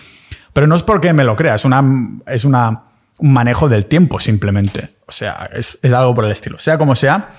Pero 0.51 0.65
no 0.65 0.75
es 0.75 0.83
porque 0.83 1.13
me 1.13 1.23
lo 1.23 1.35
crea, 1.35 1.53
es 1.53 1.65
una, 1.65 1.83
es 2.25 2.43
una, 2.43 2.85
un 3.19 3.33
manejo 3.33 3.69
del 3.69 3.85
tiempo 3.85 4.19
simplemente. 4.19 4.95
O 5.05 5.11
sea, 5.11 5.47
es, 5.53 5.77
es 5.83 5.93
algo 5.93 6.15
por 6.15 6.25
el 6.25 6.31
estilo. 6.31 6.57
Sea 6.57 6.79
como 6.79 6.95
sea, 6.95 7.29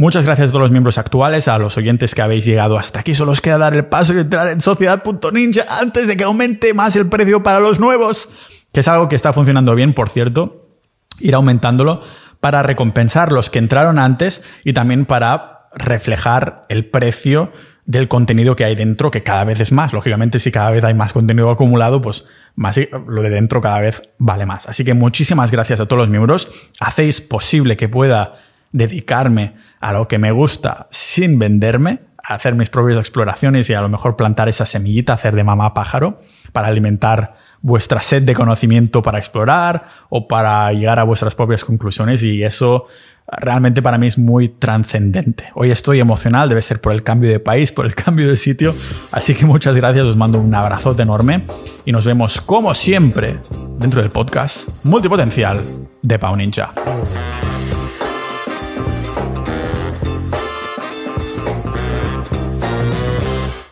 Muchas 0.00 0.24
gracias 0.24 0.48
a 0.48 0.52
todos 0.52 0.62
los 0.62 0.70
miembros 0.70 0.96
actuales, 0.96 1.46
a 1.46 1.58
los 1.58 1.76
oyentes 1.76 2.14
que 2.14 2.22
habéis 2.22 2.46
llegado 2.46 2.78
hasta 2.78 3.00
aquí. 3.00 3.14
Solo 3.14 3.32
os 3.32 3.42
queda 3.42 3.58
dar 3.58 3.74
el 3.74 3.84
paso 3.84 4.14
y 4.14 4.20
entrar 4.20 4.48
en 4.48 4.62
sociedad.ninja 4.62 5.66
antes 5.78 6.08
de 6.08 6.16
que 6.16 6.24
aumente 6.24 6.72
más 6.72 6.96
el 6.96 7.10
precio 7.10 7.42
para 7.42 7.60
los 7.60 7.80
nuevos, 7.80 8.30
que 8.72 8.80
es 8.80 8.88
algo 8.88 9.10
que 9.10 9.16
está 9.16 9.34
funcionando 9.34 9.74
bien, 9.74 9.92
por 9.92 10.08
cierto, 10.08 10.70
ir 11.18 11.34
aumentándolo 11.34 12.02
para 12.40 12.62
recompensar 12.62 13.30
los 13.30 13.50
que 13.50 13.58
entraron 13.58 13.98
antes 13.98 14.42
y 14.64 14.72
también 14.72 15.04
para 15.04 15.66
reflejar 15.74 16.64
el 16.70 16.86
precio 16.86 17.52
del 17.84 18.08
contenido 18.08 18.56
que 18.56 18.64
hay 18.64 18.76
dentro, 18.76 19.10
que 19.10 19.22
cada 19.22 19.44
vez 19.44 19.60
es 19.60 19.70
más. 19.70 19.92
Lógicamente, 19.92 20.40
si 20.40 20.50
cada 20.50 20.70
vez 20.70 20.82
hay 20.82 20.94
más 20.94 21.12
contenido 21.12 21.50
acumulado, 21.50 22.00
pues 22.00 22.24
más 22.54 22.80
lo 23.06 23.20
de 23.20 23.28
dentro 23.28 23.60
cada 23.60 23.80
vez 23.80 24.00
vale 24.16 24.46
más. 24.46 24.66
Así 24.66 24.82
que 24.82 24.94
muchísimas 24.94 25.50
gracias 25.50 25.78
a 25.78 25.84
todos 25.84 26.00
los 26.00 26.08
miembros. 26.08 26.50
Hacéis 26.80 27.20
posible 27.20 27.76
que 27.76 27.90
pueda 27.90 28.38
dedicarme 28.72 29.54
a 29.80 29.92
lo 29.92 30.08
que 30.08 30.18
me 30.18 30.32
gusta 30.32 30.88
sin 30.90 31.38
venderme, 31.38 32.00
a 32.22 32.34
hacer 32.34 32.54
mis 32.54 32.70
propias 32.70 32.98
exploraciones 32.98 33.70
y 33.70 33.74
a 33.74 33.80
lo 33.80 33.88
mejor 33.88 34.16
plantar 34.16 34.48
esa 34.48 34.66
semillita, 34.66 35.14
hacer 35.14 35.34
de 35.34 35.44
mamá 35.44 35.74
pájaro 35.74 36.20
para 36.52 36.68
alimentar 36.68 37.34
vuestra 37.62 38.00
sed 38.00 38.22
de 38.22 38.34
conocimiento 38.34 39.02
para 39.02 39.18
explorar 39.18 39.84
o 40.08 40.28
para 40.28 40.72
llegar 40.72 40.98
a 40.98 41.04
vuestras 41.04 41.34
propias 41.34 41.64
conclusiones 41.64 42.22
y 42.22 42.42
eso 42.42 42.86
realmente 43.26 43.82
para 43.82 43.98
mí 43.98 44.06
es 44.06 44.18
muy 44.18 44.48
trascendente. 44.48 45.50
Hoy 45.54 45.70
estoy 45.70 46.00
emocional, 46.00 46.48
debe 46.48 46.62
ser 46.62 46.80
por 46.80 46.92
el 46.92 47.02
cambio 47.02 47.30
de 47.30 47.40
país, 47.40 47.72
por 47.72 47.86
el 47.86 47.94
cambio 47.96 48.28
de 48.28 48.36
sitio, 48.36 48.74
así 49.12 49.34
que 49.34 49.44
muchas 49.44 49.74
gracias, 49.74 50.06
os 50.06 50.16
mando 50.16 50.40
un 50.40 50.54
abrazote 50.54 51.02
enorme 51.02 51.44
y 51.84 51.92
nos 51.92 52.04
vemos 52.04 52.40
como 52.40 52.74
siempre 52.74 53.36
dentro 53.78 54.00
del 54.00 54.10
podcast 54.10 54.84
multipotencial 54.84 55.60
de 56.02 56.18
Pau 56.18 56.36
Ninja. 56.36 56.72